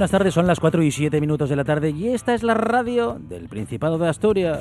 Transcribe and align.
Buenas 0.00 0.12
tardes, 0.12 0.32
son 0.32 0.46
las 0.46 0.58
4 0.60 0.82
y 0.82 0.90
7 0.90 1.20
minutos 1.20 1.50
de 1.50 1.56
la 1.56 1.64
tarde 1.64 1.90
y 1.90 2.08
esta 2.08 2.32
es 2.32 2.42
la 2.42 2.54
radio 2.54 3.18
del 3.20 3.50
Principado 3.50 3.98
de 3.98 4.08
Asturias. 4.08 4.58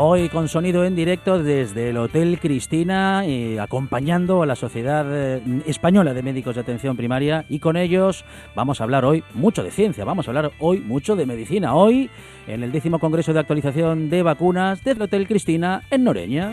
Hoy 0.00 0.28
con 0.28 0.46
sonido 0.46 0.84
en 0.84 0.94
directo 0.94 1.42
desde 1.42 1.88
el 1.90 1.96
Hotel 1.96 2.38
Cristina, 2.38 3.26
y 3.26 3.58
acompañando 3.58 4.44
a 4.44 4.46
la 4.46 4.54
Sociedad 4.54 5.04
eh, 5.10 5.42
Española 5.66 6.14
de 6.14 6.22
Médicos 6.22 6.54
de 6.54 6.60
Atención 6.60 6.96
Primaria 6.96 7.46
y 7.48 7.58
con 7.58 7.76
ellos 7.76 8.24
vamos 8.54 8.80
a 8.80 8.84
hablar 8.84 9.04
hoy 9.04 9.24
mucho 9.34 9.64
de 9.64 9.72
ciencia, 9.72 10.04
vamos 10.04 10.28
a 10.28 10.30
hablar 10.30 10.52
hoy 10.60 10.78
mucho 10.78 11.16
de 11.16 11.26
medicina. 11.26 11.74
Hoy 11.74 12.10
en 12.46 12.62
el 12.62 12.70
décimo 12.70 13.00
Congreso 13.00 13.32
de 13.32 13.40
Actualización 13.40 14.08
de 14.08 14.22
Vacunas 14.22 14.84
del 14.84 15.02
Hotel 15.02 15.26
Cristina 15.26 15.82
en 15.90 16.04
Noreña. 16.04 16.52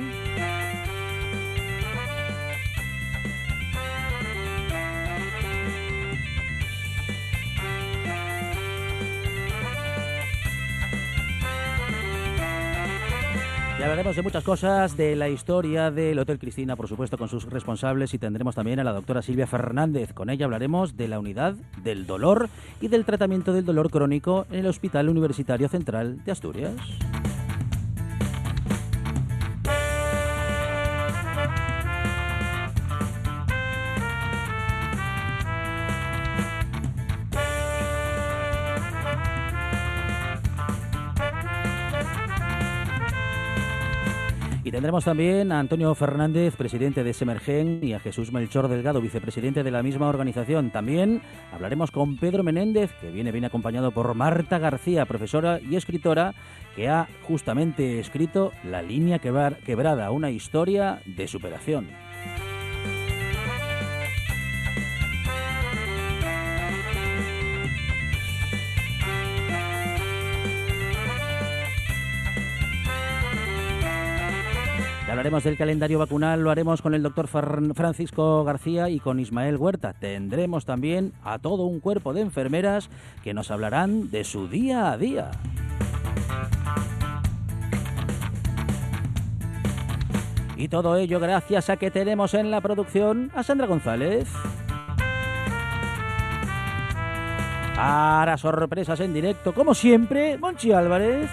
Hablaremos 13.96 14.18
de 14.18 14.24
muchas 14.24 14.44
cosas, 14.44 14.98
de 14.98 15.16
la 15.16 15.30
historia 15.30 15.90
del 15.90 16.20
Hotel 16.20 16.38
Cristina, 16.38 16.76
por 16.76 16.90
supuesto, 16.90 17.18
con 17.18 17.30
sus 17.30 17.46
responsables 17.46 18.14
y 18.14 18.18
tendremos 18.18 18.54
también 18.54 18.78
a 18.82 18.84
la 18.84 18.92
doctora 18.92 19.22
Silvia 19.22 19.48
Fernández. 19.48 20.12
Con 20.12 20.30
ella 20.30 20.44
hablaremos 20.44 20.98
de 20.98 21.08
la 21.08 21.18
unidad 21.18 21.54
del 21.82 22.06
dolor 22.06 22.50
y 22.82 22.90
del 22.90 23.06
tratamiento 23.06 23.54
del 23.54 23.64
dolor 23.64 23.90
crónico 23.90 24.48
en 24.52 24.60
el 24.60 24.68
Hospital 24.68 25.08
Universitario 25.08 25.70
Central 25.70 26.22
de 26.26 26.32
Asturias. 26.34 26.74
Tendremos 44.86 45.06
también 45.06 45.52
a 45.52 45.58
Antonio 45.58 45.96
Fernández, 45.96 46.56
presidente 46.56 47.04
de 47.04 47.12
Semergen, 47.12 47.80
y 47.82 47.94
a 47.94 48.00
Jesús 48.00 48.32
Melchor 48.32 48.68
Delgado, 48.68 49.02
vicepresidente 49.02 49.64
de 49.64 49.72
la 49.72 49.82
misma 49.82 50.08
organización. 50.08 50.70
También 50.70 51.24
hablaremos 51.52 51.90
con 51.90 52.18
Pedro 52.18 52.44
Menéndez, 52.44 52.92
que 53.02 53.10
viene 53.10 53.32
bien 53.32 53.46
acompañado 53.46 53.90
por 53.90 54.14
Marta 54.14 54.60
García, 54.60 55.08
profesora 55.08 55.60
y 55.60 55.76
escritora, 55.76 56.36
que 56.76 56.88
ha 56.88 57.08
justamente 57.24 58.00
escrito 58.00 58.52
La 58.64 58.84
línea 58.84 59.18
quebrada, 59.18 60.12
una 60.12 60.30
historia 60.30 61.02
de 61.08 61.28
superación. 61.28 61.88
Hablaremos 75.16 75.46
del 75.46 75.56
calendario 75.56 75.98
vacunal, 75.98 76.42
lo 76.42 76.52
haremos 76.52 76.82
con 76.82 76.94
el 76.94 77.02
doctor 77.02 77.30
Francisco 77.30 78.44
García 78.44 78.90
y 78.90 79.00
con 79.00 79.22
Ismael 79.22 79.56
Huerta. 79.56 79.94
Tendremos 79.94 80.66
también 80.66 81.14
a 81.24 81.40
todo 81.40 81.64
un 81.64 81.80
cuerpo 81.80 82.14
de 82.14 82.20
enfermeras 82.20 82.90
que 83.24 83.34
nos 83.34 83.50
hablarán 83.50 84.12
de 84.12 84.26
su 84.26 84.50
día 84.50 84.92
a 84.92 84.98
día. 84.98 85.32
Y 90.58 90.68
todo 90.68 90.98
ello 90.98 91.22
gracias 91.22 91.70
a 91.70 91.78
que 91.78 91.92
tenemos 91.92 92.34
en 92.34 92.52
la 92.52 92.60
producción 92.60 93.32
a 93.36 93.44
Sandra 93.44 93.68
González. 93.68 94.28
Para 97.74 98.38
sorpresas 98.38 99.00
en 99.00 99.14
directo, 99.14 99.54
como 99.54 99.74
siempre, 99.76 100.38
Monchi 100.38 100.74
Álvarez. 100.74 101.30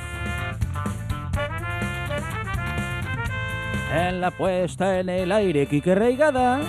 En 3.95 4.23
la 4.23 4.31
puesta 4.31 5.01
en 5.01 5.11
el 5.11 5.31
aire, 5.31 5.67
Quique 5.67 5.95
Reigada. 5.95 6.61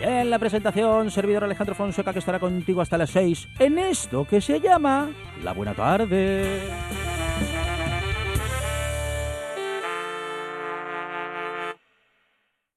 Y 0.00 0.04
en 0.04 0.30
la 0.30 0.38
presentación, 0.38 1.10
servidor 1.10 1.42
Alejandro 1.42 1.74
Fonseca, 1.74 2.12
que 2.12 2.20
estará 2.20 2.38
contigo 2.38 2.80
hasta 2.80 2.96
las 2.96 3.10
6 3.10 3.48
en 3.58 3.78
esto 3.78 4.24
que 4.24 4.40
se 4.40 4.60
llama 4.60 5.10
La 5.42 5.52
Buena 5.52 5.74
Tarde. 5.74 6.60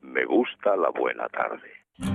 Me 0.01 0.25
gusta 0.25 0.75
la 0.75 0.89
buena 0.89 1.27
tarde. 1.29 2.14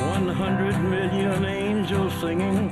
100 0.00 0.78
million 0.84 1.44
angels 1.44 2.12
singing. 2.20 2.70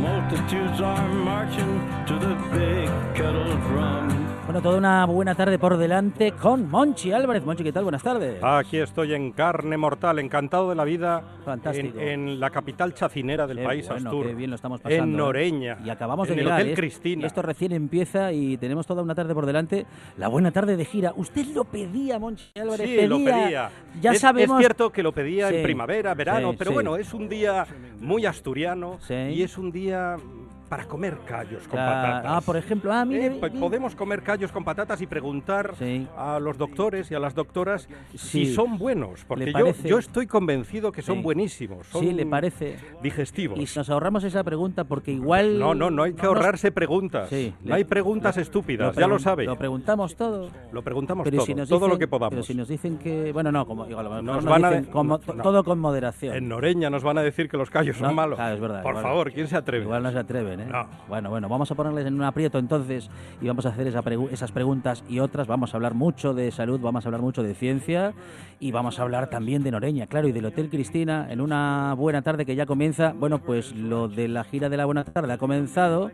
Multitudes 0.00 0.80
are 0.80 1.08
marching 1.08 1.78
to 2.06 2.18
the 2.18 2.34
big 2.52 2.88
kettle 3.14 3.56
drum. 3.68 4.23
Bueno, 4.46 4.60
toda 4.60 4.76
una 4.76 5.06
buena 5.06 5.34
tarde 5.34 5.58
por 5.58 5.78
delante 5.78 6.32
con 6.32 6.70
Monchi 6.70 7.10
Álvarez. 7.12 7.44
Monchi, 7.46 7.64
¿qué 7.64 7.72
tal? 7.72 7.84
Buenas 7.84 8.02
tardes. 8.02 8.38
Aquí 8.42 8.76
estoy 8.76 9.14
en 9.14 9.32
carne 9.32 9.78
mortal, 9.78 10.18
encantado 10.18 10.68
de 10.68 10.74
la 10.76 10.84
vida. 10.84 11.22
Fantástico. 11.46 11.98
En, 11.98 12.28
en 12.28 12.40
la 12.40 12.50
capital 12.50 12.92
chacinera 12.92 13.46
del 13.46 13.56
Qué 13.58 13.64
país, 13.64 13.88
bueno, 13.88 14.10
Astur. 14.10 14.26
qué 14.26 14.34
bien 14.34 14.50
lo 14.50 14.56
estamos 14.56 14.82
pasando. 14.82 15.02
En 15.04 15.14
¿eh? 15.14 15.16
Noreña. 15.16 15.78
Y 15.82 15.88
acabamos 15.88 16.28
en 16.28 16.34
de 16.36 16.40
el 16.42 16.44
llegar. 16.46 16.60
Hotel 16.60 16.68
y 16.68 16.72
es- 16.72 16.78
Cristina. 16.78 17.26
Esto 17.26 17.40
recién 17.40 17.72
empieza 17.72 18.32
y 18.32 18.58
tenemos 18.58 18.86
toda 18.86 19.02
una 19.02 19.14
tarde 19.14 19.32
por 19.34 19.46
delante. 19.46 19.86
La 20.18 20.28
buena 20.28 20.52
tarde 20.52 20.76
de 20.76 20.84
gira. 20.84 21.14
Usted 21.16 21.46
lo 21.54 21.64
pedía, 21.64 22.18
Monchi 22.18 22.44
Álvarez. 22.60 22.86
Sí, 22.86 23.06
lo 23.06 23.16
pedía. 23.16 23.70
Ya 24.02 24.12
es, 24.12 24.20
sabemos. 24.20 24.58
es 24.60 24.66
cierto 24.66 24.90
que 24.90 25.02
lo 25.02 25.12
pedía 25.12 25.48
Sí, 25.48 25.56
en 25.56 25.62
primavera, 25.62 26.12
verano, 26.14 26.50
sí, 26.52 26.56
pero 26.58 26.72
bueno, 26.72 26.96
es 26.96 27.14
un 27.14 27.30
día 27.30 27.66
muy 27.98 28.26
asturiano 28.26 28.98
y 29.08 29.42
es 29.42 29.56
un 29.56 29.72
día 29.72 30.16
para 30.74 30.86
comer 30.88 31.18
callos 31.24 31.62
con 31.68 31.78
Claro. 31.78 32.02
patatas. 32.02 32.32
Ah, 32.34 32.40
por 32.40 32.56
ejemplo, 32.56 32.92
ah, 32.92 33.04
mire, 33.04 33.26
Eh, 33.26 33.30
mire. 33.40 33.60
podemos 33.60 33.94
comer 33.94 34.22
callos 34.24 34.50
con 34.50 34.64
patatas 34.64 35.00
y 35.00 35.06
preguntar 35.06 35.74
Sí. 35.78 36.04
a 36.16 36.40
los 36.40 36.58
doctores 36.58 37.12
y 37.12 37.14
a 37.14 37.20
las 37.20 37.32
doctoras 37.32 37.88
Sí. 38.16 38.18
si 38.46 38.52
son 38.54 38.76
buenos, 38.76 39.24
porque 39.24 39.46
¿Le 39.46 39.52
yo, 39.52 39.72
yo 39.84 39.98
estoy 40.00 40.26
convencido 40.26 40.90
que 40.90 41.00
son 41.00 41.18
Sí. 41.18 41.22
buenísimos. 41.22 41.86
Son 41.86 42.00
Sí, 42.02 42.12
le 42.12 42.26
parece. 42.26 42.76
Digestivos. 43.00 43.56
Y 43.60 43.78
nos 43.78 43.88
ahorramos 43.88 44.24
esa 44.24 44.42
pregunta 44.42 44.82
porque 44.82 45.12
igual. 45.12 45.60
No, 45.60 45.76
no, 45.76 45.90
no 45.92 46.02
hay 46.02 46.14
que 46.14 46.26
ahorrarse 46.26 46.72
preguntas. 46.72 47.30
No 47.62 47.72
hay 47.76 47.84
preguntas 47.84 48.34
lo- 48.34 48.42
estúpidas, 48.42 48.96
ya 48.96 49.06
lo 49.06 49.20
sabe. 49.20 49.44
Lo 49.44 49.54
preguntamos 49.54 50.16
todo. 50.16 50.48
Lo 50.72 50.82
preguntamos 50.82 51.22
Pero 51.22 51.36
todo, 51.36 51.46
si 51.46 51.54
nos 51.54 51.68
todo 51.68 51.86
lo 51.86 51.98
que 52.00 52.08
podamos. 52.08 52.30
Pero 52.32 52.42
si 52.42 52.54
nos 52.56 52.66
dicen 52.66 52.98
que. 52.98 53.30
Bueno, 53.32 53.52
no, 53.52 53.64
como 53.64 53.86
digo, 53.86 54.02
Nos 54.02 54.24
nos 54.24 54.44
van 54.44 54.64
a 54.64 54.70
dicen 54.70 54.86
como- 54.86 55.18
no. 55.18 55.42
todo 55.44 55.62
con 55.62 55.78
moderación. 55.78 56.34
En 56.34 56.48
Noreña 56.48 56.90
nos 56.90 57.04
van 57.04 57.18
a 57.18 57.22
decir 57.22 57.48
que 57.48 57.56
los 57.56 57.70
callos 57.70 57.96
son 57.96 58.12
malos. 58.12 58.34
claro, 58.36 58.54
es 58.56 58.60
verdad, 58.60 58.82
Por 58.82 58.90
igual- 58.92 59.04
favor, 59.04 59.32
¿quién 59.32 59.46
se 59.46 59.56
atreve? 59.56 59.84
Igual 59.84 60.02
no 60.02 60.10
se 60.10 60.18
atreven, 60.18 60.60
¿eh? 60.60 60.63
No. 60.70 60.86
Bueno, 61.08 61.30
bueno, 61.30 61.48
vamos 61.48 61.70
a 61.70 61.74
ponerles 61.74 62.06
en 62.06 62.14
un 62.14 62.22
aprieto 62.22 62.58
entonces 62.58 63.10
y 63.40 63.46
vamos 63.48 63.66
a 63.66 63.70
hacer 63.70 63.86
esa 63.86 64.02
pregu- 64.02 64.28
esas 64.30 64.52
preguntas 64.52 65.04
y 65.08 65.20
otras. 65.20 65.46
Vamos 65.46 65.74
a 65.74 65.76
hablar 65.76 65.94
mucho 65.94 66.34
de 66.34 66.50
salud, 66.50 66.80
vamos 66.80 67.04
a 67.04 67.08
hablar 67.08 67.20
mucho 67.22 67.42
de 67.42 67.54
ciencia 67.54 68.12
y 68.60 68.72
vamos 68.72 68.98
a 68.98 69.02
hablar 69.02 69.28
también 69.28 69.62
de 69.62 69.70
Noreña, 69.70 70.06
claro, 70.06 70.28
y 70.28 70.32
del 70.32 70.46
Hotel 70.46 70.70
Cristina 70.70 71.26
en 71.30 71.40
una 71.40 71.94
buena 71.94 72.22
tarde 72.22 72.46
que 72.46 72.54
ya 72.56 72.66
comienza. 72.66 73.12
Bueno, 73.12 73.38
pues 73.38 73.74
lo 73.74 74.08
de 74.08 74.28
la 74.28 74.44
gira 74.44 74.68
de 74.68 74.76
la 74.76 74.84
buena 74.86 75.04
tarde 75.04 75.32
ha 75.32 75.38
comenzado. 75.38 76.10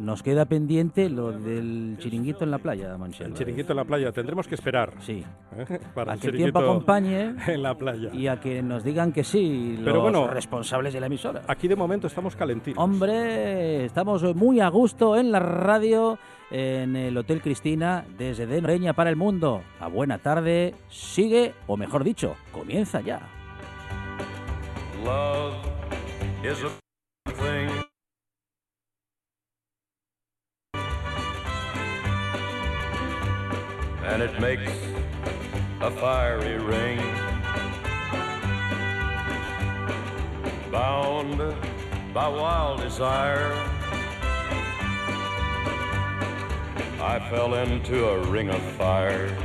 Nos 0.00 0.22
queda 0.22 0.44
pendiente 0.46 1.08
lo 1.08 1.30
del 1.32 1.96
chiringuito 2.00 2.42
en 2.44 2.50
la 2.50 2.58
playa, 2.58 2.96
Monchel. 2.98 3.28
El 3.28 3.34
chiringuito 3.34 3.72
en 3.72 3.76
la 3.76 3.84
playa, 3.84 4.10
tendremos 4.12 4.48
que 4.48 4.54
esperar. 4.56 4.92
Sí. 5.00 5.24
¿eh? 5.56 5.78
Para 5.94 6.12
A 6.12 6.14
el 6.14 6.20
que 6.20 6.26
el 6.28 6.36
tiempo 6.36 6.58
acompañe 6.58 7.34
en 7.46 7.62
la 7.62 7.74
playa. 7.76 8.10
y 8.12 8.26
a 8.26 8.40
que 8.40 8.60
nos 8.62 8.82
digan 8.82 9.12
que 9.12 9.22
sí 9.22 9.76
Pero 9.84 9.94
los 9.94 10.02
bueno, 10.02 10.26
responsables 10.26 10.92
de 10.94 11.00
la 11.00 11.06
emisora. 11.06 11.42
Aquí 11.46 11.68
de 11.68 11.76
momento 11.76 12.08
estamos 12.08 12.34
calentitos. 12.34 12.82
Hombre, 12.82 13.73
estamos 13.76 14.22
muy 14.34 14.60
a 14.60 14.68
gusto 14.68 15.16
en 15.16 15.32
la 15.32 15.40
radio, 15.40 16.18
en 16.50 16.96
el 16.96 17.16
Hotel 17.16 17.40
Cristina, 17.40 18.04
desde 18.16 18.46
de 18.46 18.60
Noreña 18.60 18.92
para 18.92 19.10
el 19.10 19.16
mundo. 19.16 19.62
A 19.80 19.88
buena 19.88 20.18
tarde, 20.18 20.74
sigue, 20.88 21.54
o 21.66 21.76
mejor 21.76 22.04
dicho, 22.04 22.36
comienza 22.52 23.00
ya. 23.00 23.20
Bound 40.70 41.83
by 42.14 42.28
wild 42.28 42.80
desire, 42.80 43.52
I 47.00 47.18
fell 47.28 47.54
into 47.54 48.08
a 48.08 48.20
ring 48.28 48.50
of 48.50 48.62
fire. 48.78 49.36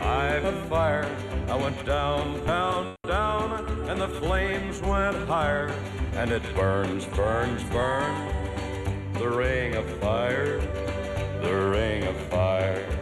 I 0.00 0.40
fire. 0.70 1.16
I 1.48 1.56
went 1.56 1.84
down, 1.84 2.42
down, 2.46 2.96
down, 3.06 3.68
and 3.90 4.00
the 4.00 4.08
flames 4.08 4.80
went 4.80 5.16
higher. 5.28 5.70
And 6.14 6.32
it 6.32 6.42
burns, 6.54 7.04
burns, 7.04 7.62
burns. 7.64 8.32
The 9.18 9.28
ring 9.28 9.74
of 9.74 9.84
fire, 10.00 10.58
the 11.42 11.70
ring 11.70 12.04
of 12.04 12.16
fire. 12.28 12.93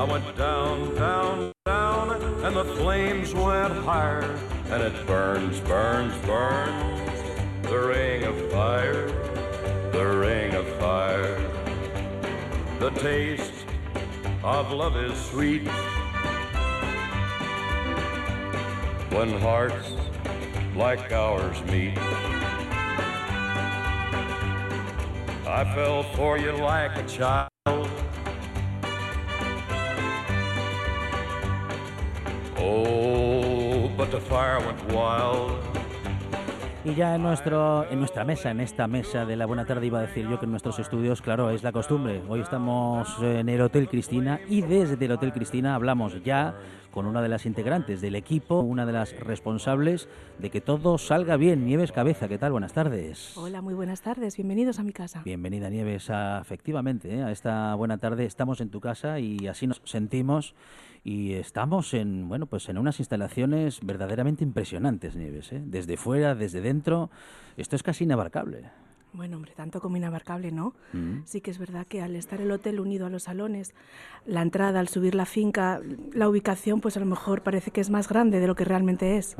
I 0.00 0.04
went 0.04 0.34
down, 0.34 0.94
down, 0.94 1.52
down, 1.66 2.22
and 2.42 2.56
the 2.56 2.64
flames 2.64 3.34
went 3.34 3.74
higher. 3.84 4.34
And 4.70 4.82
it 4.82 5.06
burns, 5.06 5.60
burns, 5.60 6.16
burns. 6.24 7.20
The 7.64 7.78
ring 7.78 8.24
of 8.24 8.50
fire, 8.50 9.08
the 9.92 10.06
ring 10.06 10.54
of 10.54 10.66
fire. 10.78 11.36
The 12.78 12.88
taste 12.98 13.66
of 14.42 14.72
love 14.72 14.96
is 14.96 15.20
sweet. 15.26 15.68
When 19.12 19.38
hearts 19.38 19.92
like 20.74 21.12
ours 21.12 21.62
meet. 21.64 21.98
I 25.46 25.70
fell 25.74 26.04
for 26.14 26.38
you 26.38 26.52
like 26.52 26.96
a 26.96 27.02
child. 27.06 27.49
Y 36.84 36.94
ya 36.94 37.16
en, 37.16 37.22
nuestro, 37.22 37.84
en 37.90 37.98
nuestra 37.98 38.24
mesa, 38.24 38.52
en 38.52 38.60
esta 38.60 38.86
mesa 38.86 39.26
de 39.26 39.36
la 39.36 39.44
buena 39.44 39.66
tarde, 39.66 39.86
iba 39.86 39.98
a 39.98 40.02
decir 40.02 40.28
yo 40.28 40.38
que 40.38 40.44
en 40.44 40.52
nuestros 40.52 40.78
estudios, 40.78 41.20
claro, 41.20 41.50
es 41.50 41.64
la 41.64 41.72
costumbre. 41.72 42.22
Hoy 42.28 42.40
estamos 42.40 43.08
en 43.22 43.48
el 43.48 43.60
Hotel 43.60 43.88
Cristina 43.88 44.40
y 44.48 44.62
desde 44.62 45.04
el 45.04 45.12
Hotel 45.12 45.32
Cristina 45.32 45.74
hablamos 45.74 46.22
ya 46.22 46.54
con 46.90 47.06
una 47.06 47.22
de 47.22 47.28
las 47.28 47.46
integrantes 47.46 48.00
del 48.00 48.14
equipo, 48.16 48.60
una 48.60 48.84
de 48.86 48.92
las 48.92 49.18
responsables 49.20 50.08
de 50.38 50.50
que 50.50 50.60
todo 50.60 50.98
salga 50.98 51.36
bien. 51.36 51.64
Nieves 51.64 51.92
Cabeza, 51.92 52.28
¿qué 52.28 52.38
tal? 52.38 52.52
Buenas 52.52 52.72
tardes. 52.72 53.36
Hola, 53.36 53.62
muy 53.62 53.74
buenas 53.74 54.02
tardes. 54.02 54.36
Bienvenidos 54.36 54.78
a 54.78 54.82
mi 54.82 54.92
casa. 54.92 55.22
Bienvenida 55.24 55.70
Nieves, 55.70 56.10
a- 56.10 56.40
efectivamente, 56.40 57.14
¿eh? 57.16 57.22
a 57.22 57.30
esta 57.30 57.74
buena 57.74 57.98
tarde. 57.98 58.24
Estamos 58.24 58.60
en 58.60 58.70
tu 58.70 58.80
casa 58.80 59.18
y 59.20 59.46
así 59.46 59.66
nos 59.66 59.80
sentimos 59.84 60.54
y 61.04 61.32
estamos 61.34 61.94
en, 61.94 62.28
bueno, 62.28 62.46
pues 62.46 62.68
en 62.68 62.76
unas 62.78 62.98
instalaciones 62.98 63.80
verdaderamente 63.82 64.44
impresionantes, 64.44 65.16
Nieves, 65.16 65.52
¿eh? 65.52 65.62
desde 65.64 65.96
fuera, 65.96 66.34
desde 66.34 66.60
dentro. 66.60 67.10
Esto 67.56 67.76
es 67.76 67.82
casi 67.82 68.04
inabarcable. 68.04 68.64
Bueno, 69.12 69.36
hombre, 69.36 69.52
tanto 69.56 69.80
como 69.80 69.96
inabarcable, 69.96 70.52
¿no? 70.52 70.74
Mm. 70.92 71.22
Sí 71.24 71.40
que 71.40 71.50
es 71.50 71.58
verdad 71.58 71.86
que 71.86 72.00
al 72.00 72.14
estar 72.14 72.40
el 72.40 72.50
hotel 72.50 72.78
unido 72.78 73.06
a 73.06 73.10
los 73.10 73.24
salones, 73.24 73.74
la 74.24 74.42
entrada, 74.42 74.78
al 74.78 74.88
subir 74.88 75.14
la 75.14 75.26
finca, 75.26 75.80
la 76.12 76.28
ubicación, 76.28 76.80
pues 76.80 76.96
a 76.96 77.00
lo 77.00 77.06
mejor 77.06 77.42
parece 77.42 77.70
que 77.70 77.80
es 77.80 77.90
más 77.90 78.08
grande 78.08 78.38
de 78.38 78.46
lo 78.46 78.54
que 78.54 78.64
realmente 78.64 79.16
es. 79.16 79.36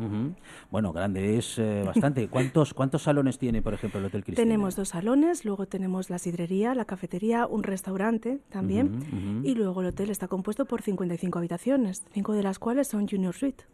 Bueno, 0.70 0.92
grande 0.92 1.38
es 1.38 1.58
eh, 1.58 1.82
bastante. 1.86 2.28
¿Cuántos, 2.30 2.74
¿Cuántos 2.74 3.02
salones 3.02 3.38
tiene, 3.38 3.62
por 3.62 3.74
ejemplo, 3.74 4.00
el 4.00 4.06
Hotel 4.06 4.24
Cristina? 4.24 4.44
Tenemos 4.44 4.74
dos 4.74 4.88
salones, 4.88 5.44
luego 5.44 5.66
tenemos 5.66 6.10
la 6.10 6.18
sidrería, 6.18 6.74
la 6.74 6.84
cafetería, 6.84 7.46
un 7.46 7.62
restaurante 7.62 8.40
también, 8.48 9.42
y 9.44 9.54
luego 9.54 9.82
el 9.82 9.88
hotel 9.88 10.10
está 10.10 10.26
compuesto 10.28 10.64
por 10.64 10.82
55 10.82 11.38
habitaciones, 11.38 12.04
cinco 12.12 12.32
de 12.32 12.42
las 12.42 12.58
cuales 12.58 12.88
son 12.88 13.06
Junior 13.08 13.34
Suite. 13.34 13.64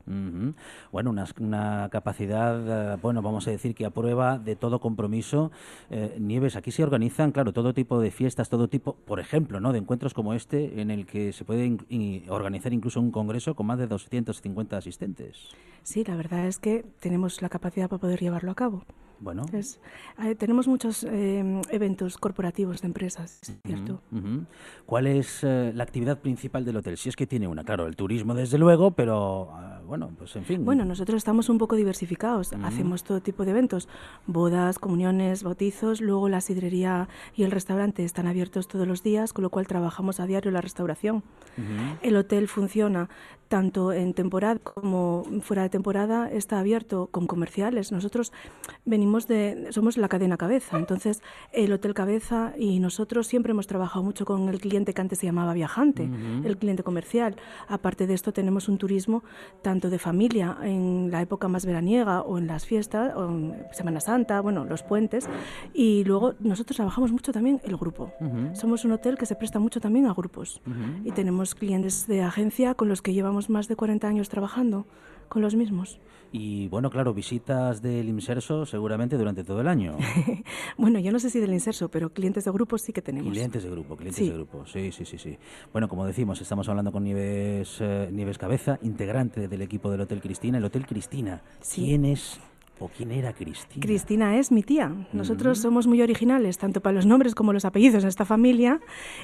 Bueno, 0.93 1.11
una, 1.11 1.25
una 1.41 1.89
capacidad, 1.91 2.95
eh, 2.95 2.99
bueno, 3.01 3.23
vamos 3.23 3.49
a 3.49 3.51
decir 3.51 3.75
que 3.75 3.87
a 3.87 3.91
prueba 3.91 4.39
de 4.39 4.57
todo 4.57 4.81
compromiso. 4.81 5.51
Eh, 5.91 6.17
Nieves, 6.19 6.57
aquí 6.57 6.71
se 6.71 6.83
organizan, 6.83 7.33
claro, 7.33 7.53
todo 7.53 7.73
tipo 7.73 8.01
de 8.01 8.11
fiestas, 8.11 8.49
todo 8.49 8.69
tipo, 8.69 8.97
por 8.97 9.21
ejemplo, 9.21 9.61
¿no? 9.61 9.73
de 9.73 9.79
encuentros 9.79 10.15
como 10.15 10.35
este, 10.35 10.81
en 10.81 10.91
el 10.91 11.07
que 11.07 11.33
se 11.33 11.45
puede 11.45 11.77
organizar 12.29 12.73
incluso 12.73 13.01
un 13.01 13.11
congreso 13.11 13.55
con 13.55 13.67
más 13.67 13.79
de 13.79 13.87
250 13.87 14.77
asistentes. 14.77 15.49
Sí, 15.83 16.05
la 16.05 16.17
verdad 16.17 16.47
es 16.47 16.59
que 16.59 16.85
tenemos 17.01 17.43
la 17.43 17.49
capacidad 17.49 17.89
para 17.89 18.01
poder 18.01 18.21
llevarlo 18.21 18.51
a 18.51 18.55
cabo. 18.55 18.85
Bueno. 19.19 19.47
Es- 19.53 19.81
eh, 20.23 20.35
tenemos 20.35 20.69
muchos 20.69 21.05
eh, 21.05 21.63
eventos 21.71 22.19
corporativos 22.19 22.83
de 22.83 22.87
empresas, 22.89 23.41
es 23.43 23.57
cierto. 23.65 24.03
Ujú. 24.13 24.45
¿Cuál 24.85 25.07
es 25.07 25.43
eh, 25.43 25.73
la 25.75 25.85
actividad 25.85 26.19
principal 26.21 26.65
del 26.65 26.77
hotel? 26.77 26.97
Si 26.99 27.09
es 27.09 27.17
que 27.17 27.27
tiene 27.27 27.49
una, 27.49 27.65
claro, 27.65 27.87
el 27.87 27.97
turismo 27.97 28.35
desde 28.35 28.59
luego, 28.59 28.91
pero 28.91 29.49
ah, 29.53 29.81
bueno, 29.87 30.11
pues 30.19 30.37
en 30.37 30.45
fin. 30.45 30.65
Bueno, 30.65 30.85
nosotros 30.85 31.17
estamos 31.17 31.49
un 31.49 31.57
poco 31.59 31.77
diversificados. 31.77 32.53
Hacemos 32.63 33.05
todo 33.05 33.21
tipo 33.21 33.45
de 33.45 33.53
eventos, 33.53 33.89
bodas, 34.27 34.79
comuniones, 34.79 35.43
bautizos. 35.43 36.01
Luego 36.01 36.29
la 36.29 36.41
sidrería 36.41 37.09
y 37.35 37.45
el 37.45 37.51
restaurante 37.51 38.05
están 38.05 38.27
abiertos 38.27 38.69
todos 38.69 38.87
los 38.87 39.03
días, 39.03 39.33
con 39.33 39.43
lo 39.45 39.51
cual 39.51 39.67
trabajamos 39.67 40.21
a 40.21 40.27
diario 40.27 40.51
la 40.51 40.61
restauración. 40.61 41.23
El 42.03 42.17
hotel 42.17 42.49
funciona 42.49 43.09
tanto 43.49 43.93
en 43.93 44.13
temporada 44.13 44.59
como 44.59 45.23
fuera 45.41 45.63
de 45.63 45.69
temporada. 45.71 46.29
Está 46.31 46.59
abierto 46.59 47.07
con 47.13 47.27
comerciales. 47.29 47.93
Nosotros 47.93 48.33
venimos 48.85 49.06
de, 49.27 49.69
somos 49.71 49.97
la 49.97 50.09
cadena 50.09 50.37
Cabeza. 50.37 50.79
Entonces, 50.79 51.23
el 51.53 51.73
hotel 51.73 51.95
Cabeza 51.95 52.53
y 52.59 52.81
nosotros 52.81 53.27
siempre 53.27 53.53
hemos 53.53 53.67
trabajado 53.67 54.05
mucho 54.05 54.25
con 54.25 54.49
el 54.49 54.61
cliente 54.61 54.93
que 54.95 55.01
antes 55.01 55.19
se 55.19 55.27
llamaba 55.27 55.55
viajante, 55.55 56.09
el 56.45 56.57
cliente 56.59 56.83
comercial. 56.83 57.37
Aparte 57.69 58.07
de 58.07 58.15
esto, 58.15 58.33
tenemos 58.33 58.69
un 58.69 58.79
turismo 58.79 59.25
tanto 59.63 59.91
de 59.91 59.99
familia 59.99 60.57
en 60.63 61.11
la 61.11 61.23
época 61.23 61.49
más 61.49 61.65
veraniega 61.65 62.23
o 62.23 62.39
en 62.39 62.47
las 62.47 62.67
fiestas, 62.67 63.15
o 63.17 63.29
en 63.29 63.55
Semana 63.73 64.01
Santa, 64.01 64.41
bueno, 64.41 64.65
los 64.65 64.83
puentes. 64.83 65.29
Y 65.73 66.05
luego 66.05 66.35
nosotros 66.41 66.77
trabajamos 66.77 67.13
mucho 67.13 67.33
también 67.33 67.61
el 67.65 67.77
grupo. 67.77 68.13
Somos 68.55 68.85
un 68.85 68.93
hotel 68.93 69.17
que 69.17 69.27
se 69.27 69.35
presta 69.35 69.59
mucho 69.59 69.81
también 69.81 70.07
a 70.07 70.15
grupos. 70.15 70.61
Y 71.05 71.13
tenemos 71.13 71.55
clientes 71.55 72.07
de 72.07 72.23
agencia 72.23 72.75
con 72.75 72.89
los 72.89 73.03
que 73.03 73.13
llevamos 73.13 73.49
más 73.51 73.69
de 73.69 73.77
40 73.77 74.07
años 74.09 74.29
trabajando, 74.29 74.87
con 75.29 75.43
los 75.43 75.55
mismos. 75.55 75.99
Y 76.33 76.69
bueno, 76.69 76.91
claro, 76.91 77.15
visitas 77.15 77.81
del 77.81 78.09
Inserso 78.09 78.67
seguramente 78.67 79.17
durante 79.17 79.45
todo 79.45 79.61
el 79.61 79.69
año. 79.69 79.97
Bueno, 80.77 80.99
yo 80.99 81.11
no 81.11 81.19
sé 81.19 81.31
si 81.31 81.41
del 81.41 81.53
inserso, 81.55 81.89
pero 81.89 82.11
clientes 82.11 82.45
de 82.45 82.51
grupos 82.51 82.83
sí 82.83 82.93
que 82.93 83.01
tenemos. 83.01 83.33
Clientes 83.33 83.63
de 83.65 83.71
grupo, 83.71 83.97
clientes 83.97 84.19
Sí. 84.23 84.29
de 84.29 84.35
grupo, 84.37 84.67
sí, 84.67 84.93
sí, 84.93 85.05
sí, 85.07 85.17
sí. 85.19 85.39
Bueno, 85.73 85.89
como 85.89 86.05
decimos, 86.05 86.41
estamos 86.43 86.69
hablando 86.69 86.93
con 86.93 87.05
Nieves, 87.05 87.79
eh, 87.81 88.11
Nieves 88.13 88.37
Cabeza, 88.37 88.79
integrante 88.83 89.49
del 89.49 89.63
equipo 89.63 89.91
del 89.91 90.03
Hotel 90.03 90.21
Cristina. 90.21 90.59
El 90.59 90.65
Hotel 90.65 90.87
Cristina, 90.87 91.41
Sí. 91.61 91.83
¿quién 91.87 92.05
es 92.05 92.39
o 92.79 92.89
quién 92.89 93.11
era 93.13 93.33
Cristina? 93.33 93.81
Cristina 93.81 94.37
es 94.39 94.53
mi 94.53 94.63
tía. 94.63 94.93
Nosotros 95.15 95.59
somos 95.59 95.87
muy 95.87 96.03
originales, 96.03 96.59
tanto 96.59 96.83
para 96.83 96.95
los 96.97 97.07
nombres 97.07 97.35
como 97.35 97.55
los 97.55 97.65
apellidos 97.65 98.03
en 98.03 98.09
esta 98.09 98.27
familia. 98.27 98.81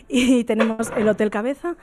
Y 0.09 0.45
tenemos 0.45 0.91
el 0.97 1.07
Hotel 1.07 1.29
Cabeza, 1.31 1.77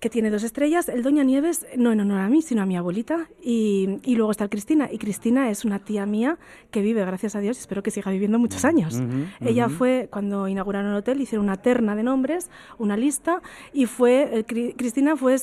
que 0.00 0.10
tiene 0.10 0.30
dos 0.30 0.42
estrellas. 0.42 0.88
El 0.88 1.02
Doña 1.02 1.24
Nieves, 1.24 1.66
no 1.76 1.92
en 1.92 2.00
honor 2.00 2.20
a 2.20 2.28
mí, 2.28 2.42
sino 2.42 2.62
a 2.62 2.66
mi 2.66 2.76
abuelita. 2.76 3.28
Y, 3.42 3.98
y 4.04 4.14
luego 4.16 4.30
está 4.30 4.44
el 4.44 4.50
Cristina. 4.50 4.88
Y 4.90 4.98
Cristina 4.98 5.50
es 5.50 5.64
una 5.64 5.78
tía 5.78 6.06
mía 6.06 6.38
que 6.70 6.82
vive, 6.82 7.04
gracias 7.04 7.36
a 7.36 7.40
Dios, 7.40 7.56
y 7.56 7.60
espero 7.60 7.82
que 7.82 7.90
siga 7.90 8.10
viviendo 8.10 8.38
muchos 8.38 8.64
años. 8.64 9.00
Ella 9.40 9.68
fue, 9.68 10.08
cuando 10.10 10.48
inauguraron 10.48 10.90
el 10.90 10.96
hotel, 10.96 11.20
hicieron 11.20 11.44
una 11.46 11.56
terna 11.56 11.94
de 11.96 12.02
nombres, 12.02 12.50
una 12.78 12.96
lista, 12.96 13.40
y 13.72 13.86
fue 13.86 14.30
el 14.34 14.44
Cristina 14.46 15.16
fue 15.16 15.36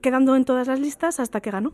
quedando 0.00 0.36
en 0.36 0.44
todas 0.44 0.68
las 0.68 0.78
listas 0.80 1.20
hasta 1.20 1.40
que 1.40 1.50
ganó. 1.50 1.72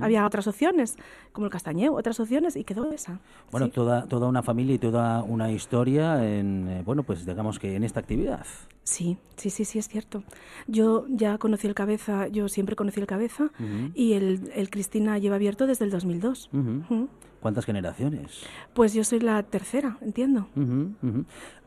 Había 0.00 0.26
otras 0.26 0.48
opciones, 0.48 0.96
como 1.30 1.46
el 1.46 1.52
Castañeu, 1.52 1.94
otras 1.94 2.18
opciones, 2.18 2.56
y 2.56 2.64
quedó 2.64 2.90
esa. 2.90 3.20
Bueno, 3.52 3.66
Sí. 3.66 3.72
toda, 3.72 4.06
toda 4.08 4.26
una 4.26 4.42
familia 4.42 4.74
y 4.74 4.78
toda 4.78 5.22
una 5.22 5.52
historia 5.52 6.26
en, 6.26 6.66
eh, 6.68 6.82
bueno, 6.84 7.04
pues 7.04 7.24
digamos 7.24 7.60
que 7.60 7.76
en 7.76 7.84
esta 7.84 8.00
actividad. 8.00 8.44
Sí, 8.82 9.18
sí, 9.36 9.50
sí, 9.50 9.64
sí, 9.64 9.78
es 9.78 9.86
cierto. 9.86 10.24
Yo 10.66 11.04
ya 11.08 11.38
conocí 11.48 11.66
el 11.66 11.74
Cabeza, 11.74 12.28
yo 12.28 12.46
siempre 12.50 12.76
conocí 12.76 13.00
el 13.00 13.06
Cabeza 13.06 13.50
y 13.94 14.12
el, 14.12 14.50
el 14.54 14.68
Cristina 14.68 15.16
lleva 15.18 15.36
abierto 15.36 15.66
desde 15.66 15.86
el 15.86 15.90
2002. 15.90 16.50
Ujú. 16.52 16.82
Ujú. 16.94 17.08
¿Cuántas 17.40 17.64
generaciones? 17.66 18.42
Pues 18.74 18.94
yo 18.94 19.04
soy 19.04 19.20
la 19.20 19.42
tercera, 19.44 19.96
entiendo. 20.00 20.48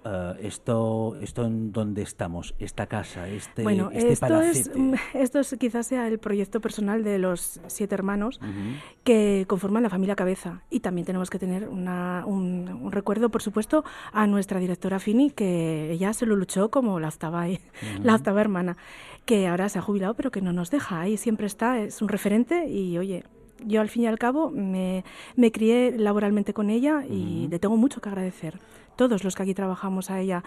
Eh, 0.03 0.33
esto, 0.41 1.15
esto 1.21 1.45
en 1.45 1.71
donde 1.71 2.01
estamos, 2.01 2.55
esta 2.57 2.87
casa, 2.87 3.27
este, 3.29 3.61
bueno, 3.61 3.89
este 3.93 4.13
esto 4.13 4.25
es, 4.41 4.67
palacete. 4.69 4.79
mm, 4.79 4.93
esto 5.13 5.39
es 5.39 5.55
quizás 5.59 5.85
sea 5.85 6.07
el 6.07 6.17
proyecto 6.17 6.59
personal 6.59 7.03
de 7.03 7.19
los 7.19 7.61
siete 7.67 7.93
hermanos 7.93 8.39
que 9.03 9.45
conforman 9.47 9.83
la 9.83 9.89
familia 9.91 10.15
Cabeza. 10.15 10.61
Y 10.71 10.79
también 10.79 11.05
tenemos 11.05 11.29
que 11.29 11.37
tener 11.39 11.69
una- 11.69 12.23
un, 12.25 12.67
un 12.81 12.91
recuerdo, 12.91 13.29
por 13.29 13.43
supuesto, 13.43 13.83
a 14.11 14.25
nuestra 14.25 14.59
directora 14.59 14.99
Fini, 14.99 15.29
que 15.29 15.91
ella 15.91 16.13
se 16.13 16.25
lo 16.25 16.35
luchó 16.35 16.69
como 16.71 16.99
la 16.99 17.09
octava, 17.09 17.45
la 18.03 18.15
octava 18.15 18.41
hermana, 18.41 18.77
que 19.25 19.47
ahora 19.47 19.69
se 19.69 19.77
ha 19.77 19.83
jubilado, 19.83 20.15
pero 20.15 20.31
que 20.31 20.41
no 20.41 20.51
nos 20.51 20.71
deja. 20.71 20.99
Ahí 21.01 21.15
siempre 21.15 21.45
está, 21.45 21.79
es 21.79 22.01
un 22.01 22.07
referente 22.09 22.67
y, 22.67 22.97
oye, 22.97 23.23
yo 23.65 23.81
al 23.81 23.89
fin 23.89 24.03
y 24.03 24.07
al 24.07 24.19
cabo 24.19 24.49
me, 24.49 25.03
me 25.35 25.51
crié 25.51 25.93
laboralmente 25.97 26.53
con 26.53 26.69
ella 26.69 27.03
y 27.09 27.47
le 27.49 27.59
tengo 27.59 27.77
mucho 27.77 28.01
que 28.01 28.09
agradecer. 28.09 28.59
Todos 28.95 29.23
los 29.23 29.35
que 29.35 29.43
aquí 29.43 29.53
trabajamos 29.53 30.11
a 30.11 30.19
ella. 30.19 30.43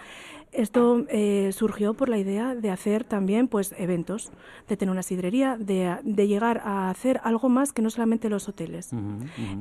Esto 0.51 1.05
eh, 1.09 1.49
surgió 1.51 1.95
por 1.95 2.07
la 2.07 2.17
idea 2.17 2.55
de 2.55 2.69
hacer 2.69 3.03
también 3.03 3.49
pues 3.49 3.75
eventos, 3.77 4.31
de 4.69 4.77
tener 4.77 4.91
una 4.91 5.03
sidrería, 5.03 5.57
de, 5.57 5.97
de 6.03 6.27
llegar 6.27 6.61
a 6.63 6.89
hacer 6.89 7.19
algo 7.23 7.49
más 7.49 7.73
que 7.73 7.81
no 7.81 7.89
solamente 7.89 8.29
los 8.29 8.47
hoteles. 8.47 8.91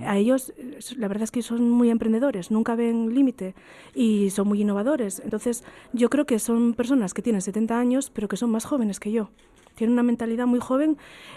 A 0.07 0.17
ellos, 0.17 0.53
la 0.97 1.09
verdad 1.09 1.25
es 1.25 1.33
que 1.33 1.43
son 1.43 1.69
muy 1.69 1.91
emprendedores, 1.91 2.53
nunca 2.53 2.77
ven 2.77 3.13
límite 3.13 3.55
y 3.95 4.31
son 4.31 4.47
muy 4.47 4.61
innovadores. 4.61 5.21
Entonces, 5.25 5.65
yo 5.93 6.09
creo 6.11 6.27
que 6.27 6.39
son 6.39 6.75
personas 6.75 7.13
que 7.15 7.23
tienen 7.23 7.43
70 7.43 7.77
años, 7.77 8.11
pero 8.11 8.29
que 8.29 8.37
son 8.37 8.51
más 8.51 8.65
jóvenes 8.65 9.01
que 9.01 9.11
yo. 9.11 9.31
Tienen 9.75 9.93
una 9.95 10.03
mentalidad 10.03 10.47
muy 10.47 10.61
joven 10.61 10.97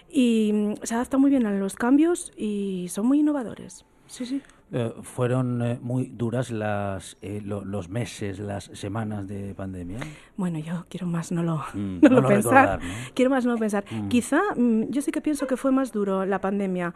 y 0.10 0.52
mm, 0.54 0.74
se 0.84 0.96
adaptan 0.96 1.22
muy 1.22 1.30
bien 1.30 1.46
a 1.46 1.52
los 1.52 1.76
cambios 1.76 2.32
y 2.38 2.88
son 2.90 3.08
muy 3.08 3.20
innovadores. 3.20 3.86
Sí, 4.08 4.26
sí. 4.26 4.42
Eh, 4.72 4.94
fueron 5.02 5.62
eh, 5.62 5.80
muy 5.82 6.08
duras 6.08 6.52
las, 6.52 7.18
eh, 7.22 7.42
lo- 7.44 7.64
los 7.64 7.88
meses, 7.90 8.38
las 8.40 8.66
semanas 8.74 9.26
de 9.28 9.54
pandemia. 9.56 10.00
Bueno, 10.36 10.60
yo 10.60 10.86
quiero 10.90 11.08
más 11.08 11.32
no 11.32 11.42
lo, 11.42 11.58
Mm, 11.74 12.00
no 12.02 12.10
no 12.10 12.16
lo 12.16 12.22
lo 12.22 12.28
pensar. 12.28 12.54
recordar, 12.80 12.84
¿no? 12.84 12.94
Quiero 13.14 13.32
más 13.32 13.46
no 13.46 13.54
lo 13.54 13.58
pensar. 13.58 13.86
Quizá 14.10 14.42
mm, 14.58 14.84
yo 14.90 15.02
sí 15.02 15.12
que 15.12 15.22
pienso 15.22 15.48
que 15.48 15.56
fue 15.58 15.72
más 15.72 15.92
duro 15.94 16.26
la 16.26 16.40
pandemia 16.42 16.94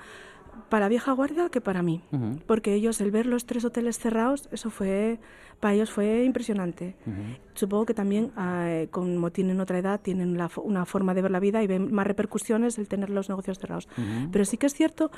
para 0.69 0.87
vieja 0.87 1.11
guardia 1.11 1.49
que 1.49 1.61
para 1.61 1.81
mí. 1.81 2.01
Porque 2.47 2.73
ellos, 2.73 3.01
el 3.01 3.11
ver 3.11 3.25
los 3.25 3.45
tres 3.45 3.65
hoteles 3.65 3.99
cerrados, 3.99 4.47
eso 4.51 4.69
fue, 4.69 5.19
para 5.59 5.73
ellos 5.73 5.91
fue 5.91 6.23
impresionante. 6.23 6.95
Supongo 7.53 7.85
que 7.85 7.93
también, 7.93 8.31
eh, 8.39 8.87
como 8.91 9.31
tienen 9.31 9.59
otra 9.59 9.79
edad, 9.79 9.99
tienen 10.01 10.37
la 10.37 10.49
una 10.63 10.85
forma 10.85 11.13
de 11.13 11.21
ver 11.21 11.31
la 11.31 11.39
vida 11.39 11.61
y 11.61 11.67
ven 11.67 11.93
más 11.93 12.07
repercusiones 12.07 12.77
el 12.77 12.87
tener 12.87 13.09
los 13.09 13.29
negocios 13.29 13.59
cerrados. 13.59 13.87
Pero 14.31 14.45
sí 14.45 14.57
que 14.57 14.67
es 14.67 14.73
cierto 14.73 15.11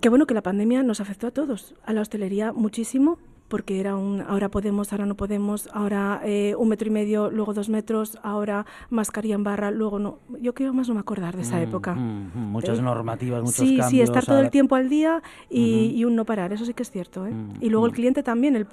que 0.00 0.08
bueno 0.08 0.26
que 0.26 0.34
la 0.34 0.42
pandemia 0.42 0.82
nos 0.82 1.00
afectó 1.00 1.28
a 1.28 1.30
todos, 1.30 1.74
a 1.84 1.92
la 1.92 2.00
hostelería 2.00 2.52
muchísimo, 2.52 3.18
porque 3.52 3.78
era 3.78 3.96
un 3.96 4.22
ahora 4.22 4.48
podemos, 4.48 4.92
ahora 4.92 5.04
no 5.04 5.14
podemos, 5.14 5.68
ahora 5.74 6.22
eh, 6.24 6.54
un 6.56 6.70
metro 6.70 6.88
y 6.88 6.90
medio, 6.90 7.30
luego 7.30 7.52
dos 7.52 7.68
metros, 7.68 8.18
ahora 8.22 8.64
mascarilla 8.88 9.34
en 9.34 9.44
barra, 9.44 9.70
luego 9.70 9.98
no. 9.98 10.20
Yo 10.40 10.54
quiero 10.54 10.72
más 10.72 10.88
no 10.88 10.94
me 10.94 11.00
acordar 11.00 11.36
de 11.36 11.42
esa 11.42 11.58
Mm, 11.58 11.62
época. 11.68 11.94
mm, 11.94 12.30
mm, 12.34 12.50
muchas 12.50 12.78
Eh, 12.78 12.82
normativas, 12.82 13.40
muchos 13.42 13.56
sí, 13.56 13.76
cambios. 13.76 13.90
sí, 13.90 14.00
estar 14.00 14.24
todo 14.24 14.38
el 14.40 14.48
tiempo 14.48 14.74
al 14.74 14.88
día 14.88 15.22
y, 15.50 15.92
y 15.94 16.04
un 16.06 16.16
no 16.16 16.24
parar, 16.24 16.50
eso 16.54 16.64
sí 16.64 16.72
que 16.72 16.82
es 16.82 16.90
cierto. 16.90 17.26
¿eh? 17.26 17.30
Mm, 17.30 17.56
y 17.60 17.68
luego 17.68 17.84
el 17.84 17.92
cliente 17.92 18.22
también, 18.22 18.56
el, 18.56 18.66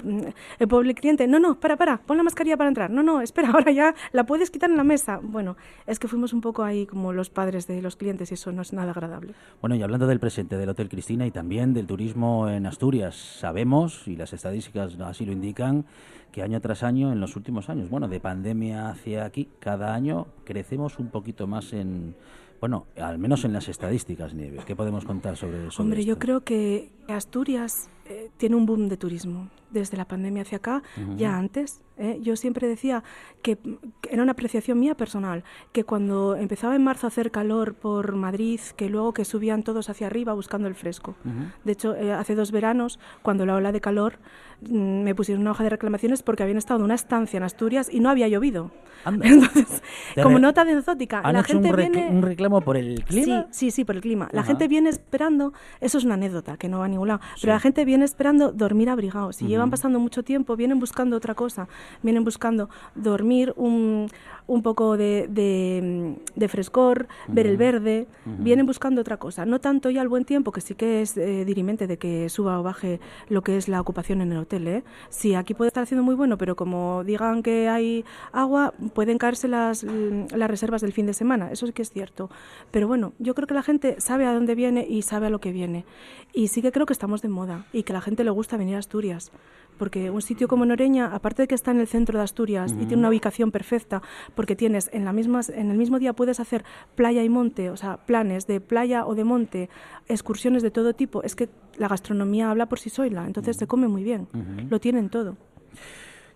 el 0.60 0.68
pobre 0.70 0.94
cliente, 0.96 1.28
no, 1.28 1.40
no, 1.40 1.60
para, 1.60 1.76
para, 1.76 1.98
pon 1.98 2.16
la 2.16 2.24
mascarilla 2.24 2.56
para 2.56 2.70
entrar, 2.70 2.90
no, 2.90 3.04
no, 3.04 3.20
espera, 3.22 3.50
ahora 3.54 3.72
ya 3.74 3.94
la 4.14 4.26
puedes 4.26 4.50
quitar 4.50 4.70
en 4.70 4.78
la 4.78 4.86
mesa. 4.86 5.20
Bueno, 5.22 5.58
es 5.88 6.00
que 6.00 6.08
fuimos 6.08 6.32
un 6.32 6.40
poco 6.40 6.64
ahí 6.64 6.86
como 6.86 7.12
los 7.12 7.30
padres 7.30 7.68
de 7.68 7.82
los 7.82 7.98
clientes 7.98 8.32
y 8.32 8.36
eso 8.36 8.54
no 8.54 8.62
es 8.62 8.72
nada 8.72 8.92
agradable. 8.92 9.34
Bueno, 9.60 9.76
y 9.76 9.84
hablando 9.84 10.08
del 10.08 10.22
presente 10.22 10.56
del 10.58 10.70
Hotel 10.70 10.88
Cristina 10.88 11.28
y 11.28 11.32
también 11.32 11.74
del 11.74 11.86
turismo 11.86 12.48
en 12.48 12.66
Asturias, 12.66 13.16
sabemos, 13.42 14.08
y 14.08 14.16
las 14.16 14.32
estadísticas 14.32 14.69
así 14.78 15.26
lo 15.26 15.32
indican, 15.32 15.86
que 16.32 16.44
año 16.44 16.60
tras 16.62 16.84
año, 16.84 17.12
en 17.12 17.20
los 17.20 17.36
últimos 17.36 17.70
años, 17.70 17.90
bueno, 17.90 18.08
de 18.08 18.20
pandemia 18.20 18.90
hacia 18.90 19.26
aquí, 19.26 19.50
cada 19.60 19.94
año 19.94 20.28
crecemos 20.44 21.00
un 21.00 21.08
poquito 21.08 21.48
más 21.48 21.74
en, 21.74 22.16
bueno, 22.60 22.86
al 22.98 23.18
menos 23.18 23.46
en 23.46 23.54
las 23.54 23.70
estadísticas, 23.70 24.34
Nieves. 24.34 24.66
¿Qué 24.66 24.76
podemos 24.76 25.06
contar 25.06 25.38
sobre 25.38 25.68
eso? 25.68 25.82
Hombre, 25.82 26.04
yo 26.06 26.20
creo 26.20 26.42
que 26.42 26.92
Asturias 27.16 27.90
eh, 28.06 28.30
tiene 28.38 28.56
un 28.56 28.66
boom 28.66 28.90
de 28.90 28.98
turismo 28.98 29.50
desde 29.70 29.98
la 29.98 30.06
pandemia 30.06 30.42
hacia 30.42 30.58
acá, 30.58 30.82
ya 31.16 31.38
antes. 31.38 31.82
¿eh? 31.98 32.18
Yo 32.22 32.36
siempre 32.36 32.68
decía 32.68 33.04
que, 33.44 33.58
que 34.02 34.10
era 34.10 34.24
una 34.24 34.32
apreciación 34.32 34.80
mía 34.80 34.96
personal, 34.96 35.44
que 35.72 35.84
cuando 35.84 36.36
empezaba 36.36 36.76
en 36.76 36.84
marzo 36.84 37.08
a 37.08 37.10
hacer 37.10 37.30
calor 37.32 37.76
por 37.76 38.16
Madrid, 38.16 38.60
que 38.76 38.90
luego 38.90 39.14
que 39.14 39.26
subían 39.26 39.64
todos 39.64 39.90
hacia 39.90 40.08
arriba 40.08 40.34
buscando 40.34 40.68
el 40.68 40.76
fresco. 40.76 41.16
De 41.64 41.72
hecho, 41.72 41.96
eh, 41.96 42.12
hace 42.14 42.36
dos 42.36 42.52
veranos, 42.52 43.00
cuando 43.22 43.46
la 43.46 43.56
ola 43.56 43.72
de 43.72 43.82
calor, 43.82 44.18
mm, 44.62 45.04
me 45.04 45.14
pusieron 45.14 45.42
una 45.42 45.52
hoja 45.52 45.64
de 45.64 45.70
reclamaciones 45.70 46.24
porque 46.24 46.44
habían 46.44 46.58
estado 46.58 46.80
en 46.80 46.86
una 46.86 46.96
estancia 46.96 47.38
en 47.38 47.44
Asturias 47.44 47.90
y 47.92 48.00
no 48.00 48.10
había 48.10 48.28
llovido. 48.28 48.72
Anda. 49.06 49.26
Entonces, 49.28 49.82
como 50.22 50.40
nota 50.40 50.62
¿Han 50.62 51.34
la 51.34 51.44
gente 51.44 51.70
un, 51.70 51.76
viene... 51.76 52.10
un 52.10 52.22
reclamo 52.22 52.62
por 52.62 52.76
el 52.76 53.04
clima? 53.06 53.46
Sí, 53.52 53.68
sí, 53.68 53.72
sí, 53.72 53.86
por 53.86 53.96
el 53.96 54.02
clima. 54.02 54.30
La 54.32 54.42
Ajá. 54.42 54.48
gente 54.48 54.68
viene 54.68 54.90
esperando, 54.90 55.54
eso 55.80 55.98
es 56.00 56.04
una 56.04 56.16
anécdota 56.16 56.58
que 56.58 56.68
no 56.68 56.80
va 56.80 56.86
a 56.86 56.88
ningún 56.90 56.99
ningún 57.00 57.08
lado. 57.10 57.22
Sí. 57.36 57.42
Pero 57.42 57.54
la 57.54 57.60
gente 57.60 57.86
viene 57.86 58.06
esperando 58.06 58.52
dormir 58.52 58.90
abrigados. 58.90 59.38
Si 59.38 59.48
llevan 59.48 59.70
pasando 59.70 60.00
mucho 60.00 60.24
tiempo, 60.24 60.56
vienen 60.56 60.80
buscando 60.80 61.18
otra 61.18 61.36
cosa. 61.36 61.68
Vienen 62.04 62.24
buscando 62.24 62.70
dormir 62.96 63.54
un, 63.56 64.10
un 64.50 64.64
poco 64.64 64.98
de, 64.98 65.28
de, 65.30 66.16
de 66.36 66.48
frescor, 66.48 67.08
ver 67.28 67.46
el 67.48 67.56
verde. 67.56 68.08
Vienen 68.26 68.66
buscando 68.66 69.00
otra 69.02 69.18
cosa. 69.18 69.46
No 69.46 69.60
tanto 69.60 69.90
ya 69.92 70.02
el 70.02 70.10
buen 70.10 70.26
tiempo, 70.26 70.52
que 70.52 70.60
sí 70.60 70.74
que 70.74 71.02
es 71.02 71.16
eh, 71.18 71.46
dirimente 71.46 71.86
de 71.86 71.98
que 71.98 72.28
suba 72.30 72.60
o 72.60 72.64
baje 72.64 73.00
lo 73.30 73.44
que 73.44 73.58
es 73.58 73.68
la 73.68 73.80
ocupación 73.80 74.22
en 74.22 74.32
el 74.32 74.40
hotel. 74.40 74.68
¿eh? 74.68 74.84
Sí, 75.10 75.36
aquí 75.36 75.54
puede 75.54 75.68
estar 75.68 75.84
haciendo 75.84 76.04
muy 76.04 76.16
bueno, 76.16 76.38
pero 76.38 76.56
como 76.56 77.04
digan 77.04 77.44
que 77.44 77.70
hay 77.70 78.04
agua, 78.32 78.74
pueden 78.94 79.20
caerse 79.20 79.48
las, 79.48 79.84
las 79.84 80.50
reservas 80.50 80.82
del 80.82 80.94
fin 80.94 81.06
de 81.06 81.14
semana. 81.14 81.52
Eso 81.52 81.68
sí 81.68 81.74
que 81.74 81.84
es 81.84 81.92
cierto. 81.92 82.30
Pero 82.72 82.88
bueno, 82.88 83.14
yo 83.20 83.36
creo 83.36 83.48
que 83.48 83.54
la 83.54 83.64
gente 83.64 84.02
sabe 84.02 84.26
a 84.26 84.34
dónde 84.34 84.56
viene 84.56 84.86
y 84.90 85.04
sabe 85.04 85.28
a 85.28 85.30
lo 85.30 85.40
que 85.40 85.52
viene. 85.52 85.86
Y 86.34 86.48
sí 86.48 86.64
que 86.64 86.72
creo 86.72 86.88
que 86.88 86.94
estamos 86.94 87.22
de 87.22 87.30
moda 87.30 87.66
y 87.72 87.84
que 87.84 87.94
a 87.94 87.96
la 87.96 88.02
gente 88.02 88.24
le 88.24 88.32
gusta 88.32 88.58
venir 88.58 88.76
a 88.76 88.80
Asturias. 88.80 89.32
Porque 89.80 90.12
un 90.12 90.22
sitio 90.22 90.48
como 90.48 90.66
Noreña, 90.66 91.16
aparte 91.16 91.44
de 91.44 91.48
que 91.48 91.56
está 91.56 91.72
en 91.72 91.80
el 91.80 91.88
centro 91.88 92.20
de 92.20 92.24
Asturias 92.24 92.74
y 92.74 92.86
tiene 92.86 92.98
una 92.98 93.10
ubicación 93.10 93.50
perfecta, 93.50 94.04
porque 94.36 94.56
tienes 94.56 94.92
en, 94.94 95.06
la 95.06 95.14
misma, 95.14 95.42
en 95.52 95.72
el 95.72 95.78
mismo 95.78 95.98
día 95.98 96.14
puedes 96.14 96.40
hacer 96.40 96.64
playa 96.94 97.24
y 97.24 97.30
monte, 97.30 97.72
o 97.72 97.78
sea, 97.78 97.98
planes 98.06 98.46
de 98.46 98.62
playa 98.62 99.08
o 99.08 99.16
de 99.16 99.24
monte, 99.24 99.70
excursiones 100.08 100.62
de 100.62 100.70
todo 100.70 100.94
tipo, 100.94 101.24
es 101.24 101.36
que 101.36 101.50
la 101.78 101.88
gastronomía 101.88 102.52
habla 102.52 102.68
por 102.68 102.78
sí 102.78 102.92
sola, 102.92 103.26
entonces 103.26 103.58
se 103.58 103.66
come 103.66 103.88
muy 103.88 104.04
bien, 104.04 104.28
lo 104.70 104.80
tienen 104.80 105.10
todo. 105.10 105.38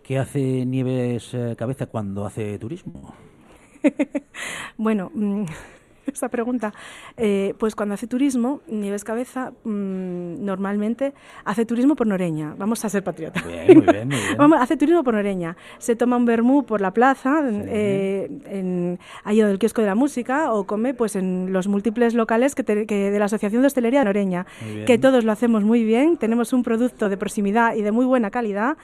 ¿Qué 0.01 0.17
hace 0.17 0.65
Nieves 0.65 1.33
eh, 1.33 1.55
Cabeza 1.57 1.85
cuando 1.85 2.25
hace 2.25 2.57
turismo? 2.57 3.13
Bueno, 4.77 5.11
esa 6.11 6.29
pregunta. 6.29 6.73
Eh, 7.17 7.53
pues 7.57 7.75
cuando 7.75 7.95
hace 7.95 8.07
turismo, 8.07 8.61
Nieves 8.67 9.03
Cabeza 9.03 9.51
mm, 9.63 10.43
normalmente 10.43 11.13
hace 11.45 11.65
turismo 11.65 11.95
por 11.95 12.07
Noreña. 12.07 12.55
Vamos 12.57 12.83
a 12.85 12.89
ser 12.89 13.03
patriotas. 13.03 13.45
Bien, 13.45 13.77
muy 13.77 13.85
bien, 13.85 14.07
muy 14.07 14.17
bien. 14.17 14.37
Vamos, 14.37 14.59
hace 14.61 14.77
turismo 14.77 15.03
por 15.03 15.13
Noreña. 15.13 15.55
Se 15.77 15.95
toma 15.95 16.17
un 16.17 16.25
vermú 16.25 16.65
por 16.65 16.81
la 16.81 16.91
plaza, 16.91 17.41
eh, 17.49 18.29
en, 18.45 18.99
ahí 19.23 19.41
en 19.41 19.47
el 19.47 19.59
kiosco 19.59 19.81
de 19.81 19.87
la 19.87 19.95
música, 19.95 20.53
o 20.53 20.65
come 20.65 20.93
pues 20.93 21.15
en 21.15 21.51
los 21.53 21.67
múltiples 21.67 22.13
locales 22.13 22.55
que, 22.55 22.63
te- 22.63 22.85
que 22.85 23.11
de 23.11 23.19
la 23.19 23.25
Asociación 23.25 23.61
de 23.61 23.67
Hostelería 23.67 23.99
de 23.99 24.05
Noreña. 24.05 24.45
Que 24.85 24.97
todos 24.97 25.23
lo 25.23 25.31
hacemos 25.31 25.63
muy 25.63 25.83
bien, 25.83 26.17
tenemos 26.17 26.53
un 26.53 26.63
producto 26.63 27.09
de 27.09 27.17
proximidad 27.17 27.75
y 27.75 27.81
de 27.81 27.91
muy 27.91 28.05
buena 28.05 28.31
calidad. 28.31 28.77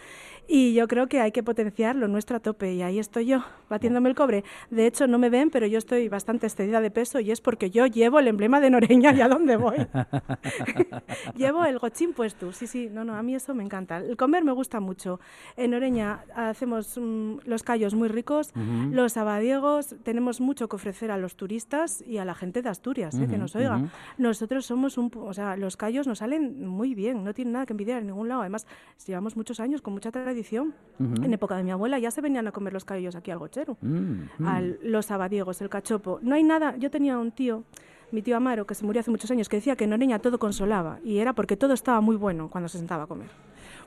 Y 0.47 0.73
yo 0.73 0.87
creo 0.87 1.07
que 1.07 1.19
hay 1.21 1.31
que 1.31 1.43
potenciar 1.43 1.95
lo 1.95 2.07
nuestro 2.07 2.37
a 2.37 2.39
tope. 2.39 2.73
Y 2.73 2.81
ahí 2.81 2.99
estoy 2.99 3.25
yo, 3.27 3.43
batiéndome 3.69 4.09
el 4.09 4.15
cobre. 4.15 4.43
De 4.69 4.87
hecho, 4.87 5.07
no 5.07 5.19
me 5.19 5.29
ven, 5.29 5.49
pero 5.51 5.67
yo 5.67 5.77
estoy 5.77 6.09
bastante 6.09 6.47
excedida 6.47 6.81
de 6.81 6.91
peso 6.91 7.19
y 7.19 7.31
es 7.31 7.41
porque 7.41 7.69
yo 7.69 7.85
llevo 7.85 8.19
el 8.19 8.27
emblema 8.27 8.59
de 8.59 8.69
Noreña 8.69 9.13
y 9.13 9.21
a 9.21 9.27
dónde 9.27 9.57
voy. 9.57 9.77
llevo 11.35 11.65
el 11.65 11.79
gochín 11.79 12.13
puesto. 12.13 12.51
Sí, 12.51 12.67
sí, 12.67 12.89
no, 12.91 13.03
no, 13.03 13.15
a 13.15 13.23
mí 13.23 13.35
eso 13.35 13.53
me 13.53 13.63
encanta. 13.63 13.97
El 13.97 14.17
comer 14.17 14.43
me 14.43 14.51
gusta 14.51 14.79
mucho. 14.79 15.19
En 15.57 15.71
Noreña 15.71 16.23
hacemos 16.35 16.97
mm, 16.97 17.39
los 17.45 17.63
callos 17.63 17.93
muy 17.93 18.07
ricos, 18.07 18.51
los 18.91 19.17
abadiegos, 19.17 19.95
tenemos 20.03 20.41
mucho 20.41 20.67
que 20.67 20.75
ofrecer 20.75 21.11
a 21.11 21.17
los 21.17 21.35
turistas 21.35 22.01
y 22.05 22.17
a 22.17 22.25
la 22.25 22.33
gente 22.35 22.61
de 22.61 22.69
Asturias, 22.69 23.15
eh, 23.15 23.19
que 23.27 23.33
Ujú, 23.33 23.37
nos 23.37 23.55
oiga. 23.55 23.77
ujú. 23.77 23.87
Nosotros 24.17 24.65
somos 24.65 24.97
un, 24.97 25.11
o 25.15 25.33
sea, 25.33 25.55
los 25.57 25.77
callos 25.77 26.07
nos 26.07 26.19
salen 26.19 26.67
muy 26.67 26.95
bien, 26.95 27.23
no 27.23 27.33
tienen 27.33 27.53
nada 27.53 27.65
que 27.65 27.73
envidiar 27.73 28.01
en 28.01 28.07
ningún 28.07 28.29
lado. 28.29 28.41
Además, 28.41 28.65
llevamos 29.05 29.35
muchos 29.35 29.59
años 29.59 29.81
con 29.81 29.93
mucha 29.93 30.11
tradición. 30.11 30.38
En 30.99 31.33
época 31.33 31.55
de 31.55 31.63
mi 31.63 31.71
abuela 31.71 31.97
ya 31.97 32.11
se 32.11 32.19
venían 32.19 32.45
a 32.47 32.51
comer 32.51 32.73
los 32.73 32.83
callos 32.83 33.15
aquí 33.15 33.31
al 33.31 33.39
gochero, 33.39 33.77
Mm, 33.81 34.23
mm. 34.39 34.45
al, 34.47 34.79
los 34.83 35.11
abadiegos, 35.11 35.61
el 35.61 35.69
cachopo. 35.69 36.19
No 36.21 36.35
hay 36.35 36.43
nada, 36.43 36.75
yo 36.75 36.91
tenía 36.91 37.17
un 37.17 37.31
tío, 37.31 37.63
mi 38.11 38.21
tío 38.21 38.35
Amaro, 38.35 38.65
que 38.67 38.75
se 38.75 38.83
murió 38.85 38.99
hace 38.99 39.09
muchos 39.09 39.31
años, 39.31 39.47
que 39.47 39.55
decía 39.55 39.77
que 39.77 39.85
en 39.85 39.93
Oreña 39.93 40.19
todo 40.19 40.39
consolaba 40.39 40.99
y 41.05 41.19
era 41.19 41.31
porque 41.31 41.55
todo 41.55 41.73
estaba 41.73 42.01
muy 42.01 42.17
bueno 42.17 42.49
cuando 42.49 42.67
se 42.67 42.77
sentaba 42.77 43.03
a 43.03 43.07
comer. 43.07 43.27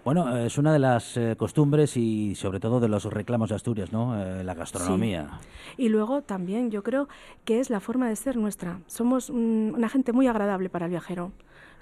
Bueno, 0.05 0.37
eh, 0.37 0.47
es 0.47 0.57
una 0.59 0.73
de 0.73 0.79
las 0.79 1.17
eh, 1.19 1.37
costumbres 1.37 1.97
y 1.97 2.35
sobre 2.35 2.59
todo 2.61 2.81
de 2.81 2.89
los 2.89 3.05
reclamos 3.05 3.51
de 3.51 3.57
Asturias, 3.57 3.93
¿no? 3.93 4.19
Eh, 4.21 4.43
la 4.43 4.55
gastronomía. 4.55 5.39
Y 5.77 5.91
luego 5.91 6.23
también 6.23 6.71
yo 6.71 6.83
creo 6.83 7.09
que 7.45 7.61
es 7.61 7.69
la 7.71 7.79
forma 7.79 8.09
de 8.09 8.17
ser 8.17 8.37
nuestra. 8.37 8.81
Somos 8.87 9.29
una 9.31 9.89
gente 9.89 10.13
muy 10.13 10.27
agradable 10.27 10.71
para 10.71 10.87
el 10.87 10.91
viajero. 10.91 11.31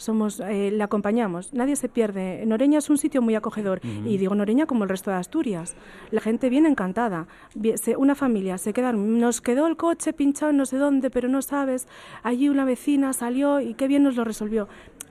Somos, 0.00 0.40
eh, 0.40 0.70
le 0.70 0.82
acompañamos, 0.82 1.52
nadie 1.52 1.76
se 1.76 1.90
pierde. 1.90 2.42
Noreña 2.46 2.78
es 2.78 2.88
un 2.88 2.96
sitio 2.96 3.20
muy 3.20 3.34
acogedor 3.34 3.82
y 3.84 4.16
digo 4.16 4.34
Noreña 4.34 4.64
como 4.64 4.84
el 4.84 4.88
resto 4.88 5.10
de 5.10 5.18
Asturias. 5.18 5.76
La 6.10 6.22
gente 6.22 6.48
viene 6.48 6.70
encantada. 6.70 7.26
Una 7.98 8.14
familia 8.14 8.56
se 8.56 8.72
quedan, 8.72 9.18
nos 9.18 9.42
quedó 9.42 9.66
el 9.66 9.76
coche 9.76 10.14
pinchado 10.14 10.52
no 10.54 10.64
sé 10.64 10.78
dónde, 10.78 11.10
pero 11.10 11.28
no 11.28 11.42
sabes. 11.42 11.86
Allí 12.22 12.48
una 12.48 12.64
vecina 12.64 13.12
salió 13.12 13.60
y 13.60 13.74
qué 13.74 13.88
bien 13.88 14.02
nos 14.02 14.16
lo 14.16 14.24
resolvió. 14.24 14.68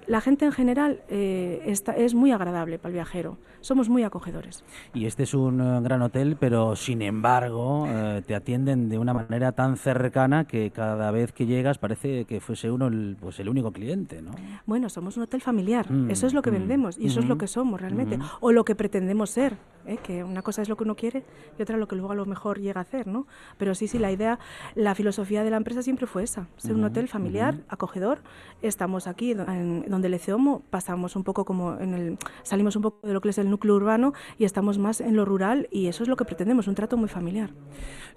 La 0.09 0.21
gente 0.21 0.43
en 0.45 0.51
general 0.51 1.01
eh, 1.07 1.61
está- 1.67 1.95
es 1.95 2.15
muy 2.15 2.31
agradable 2.31 2.79
para 2.79 2.89
el 2.89 2.93
viajero. 2.95 3.37
Somos 3.61 3.89
muy 3.89 4.01
acogedores. 4.03 4.63
Y 4.95 5.05
este 5.05 5.23
es 5.23 5.35
un 5.35 5.61
eh, 5.61 5.81
gran 5.81 6.01
hotel, 6.01 6.35
pero 6.39 6.75
sin 6.75 7.03
embargo 7.03 7.85
eh, 7.87 8.23
te 8.25 8.33
atienden 8.33 8.89
de 8.89 8.97
una 8.97 9.13
manera 9.13 9.51
tan 9.51 9.77
cercana 9.77 10.45
que 10.45 10.71
cada 10.71 11.11
vez 11.11 11.31
que 11.31 11.45
llegas 11.45 11.77
parece 11.77 12.25
que 12.25 12.39
fuese 12.39 12.71
uno 12.71 12.87
el, 12.87 13.17
pues 13.21 13.39
el 13.39 13.49
único 13.49 13.71
cliente, 13.71 14.21
¿no? 14.23 14.31
Bueno, 14.65 14.89
somos 14.89 15.15
un 15.17 15.23
hotel 15.23 15.41
familiar, 15.41 15.85
Mm, 15.91 16.09
eso 16.09 16.25
es 16.25 16.33
lo 16.33 16.41
que 16.41 16.49
mm, 16.49 16.53
vendemos 16.53 16.97
y 16.97 17.05
eso 17.07 17.19
es 17.19 17.27
lo 17.27 17.33
ujú, 17.35 17.39
que 17.41 17.47
somos 17.47 17.79
realmente, 17.79 18.17
o 18.41 18.51
lo 18.51 18.65
que 18.65 18.73
pretendemos 18.75 19.29
ser, 19.29 19.57
¿eh? 19.89 19.97
que 20.01 20.23
una 20.23 20.41
cosa 20.41 20.61
es 20.61 20.69
lo 20.69 20.77
que 20.77 20.83
uno 20.83 20.95
quiere 20.95 21.23
y 21.57 21.61
otra 21.61 21.77
lo 21.77 21.87
que 21.87 21.95
luego 21.95 22.11
a 22.11 22.15
lo 22.15 22.25
mejor 22.25 22.59
llega 22.59 22.79
a 22.79 22.83
hacer, 22.83 23.07
¿no? 23.07 23.27
Pero 23.57 23.75
sí, 23.75 23.87
sí, 23.87 23.99
la 23.99 24.11
idea, 24.11 24.39
la 24.75 24.95
filosofía 24.95 25.43
de 25.43 25.49
la 25.49 25.57
empresa 25.57 25.81
siempre 25.83 26.07
fue 26.07 26.23
esa, 26.23 26.47
ser 26.57 26.75
un 26.75 26.83
hotel 26.83 27.07
familiar, 27.07 27.55
acogedor. 27.67 28.19
Estamos 28.61 29.07
aquí 29.07 29.31
en- 29.31 29.85
donde 29.89 30.07
el 30.07 30.13
Eceomo, 30.13 30.61
pasamos 30.69 31.15
un 31.15 31.23
poco 31.23 31.45
como 31.45 31.75
en 31.79 31.93
el, 31.93 32.17
salimos 32.43 32.75
un 32.75 32.81
poco 32.83 33.07
de 33.07 33.13
lo 33.13 33.21
que 33.21 33.29
es 33.29 33.37
el 33.37 33.49
núcleo 33.49 33.75
urbano 33.75 34.13
y 34.37 34.45
estamos 34.45 34.77
más 34.77 35.01
en 35.01 35.15
lo 35.15 35.25
rural 35.25 35.67
y 35.71 35.87
eso 35.87 36.03
es 36.03 36.09
lo 36.09 36.15
que 36.15 36.25
pretendemos, 36.25 36.67
un 36.67 36.75
trato 36.75 36.95
muy 36.97 37.09
familiar. 37.09 37.49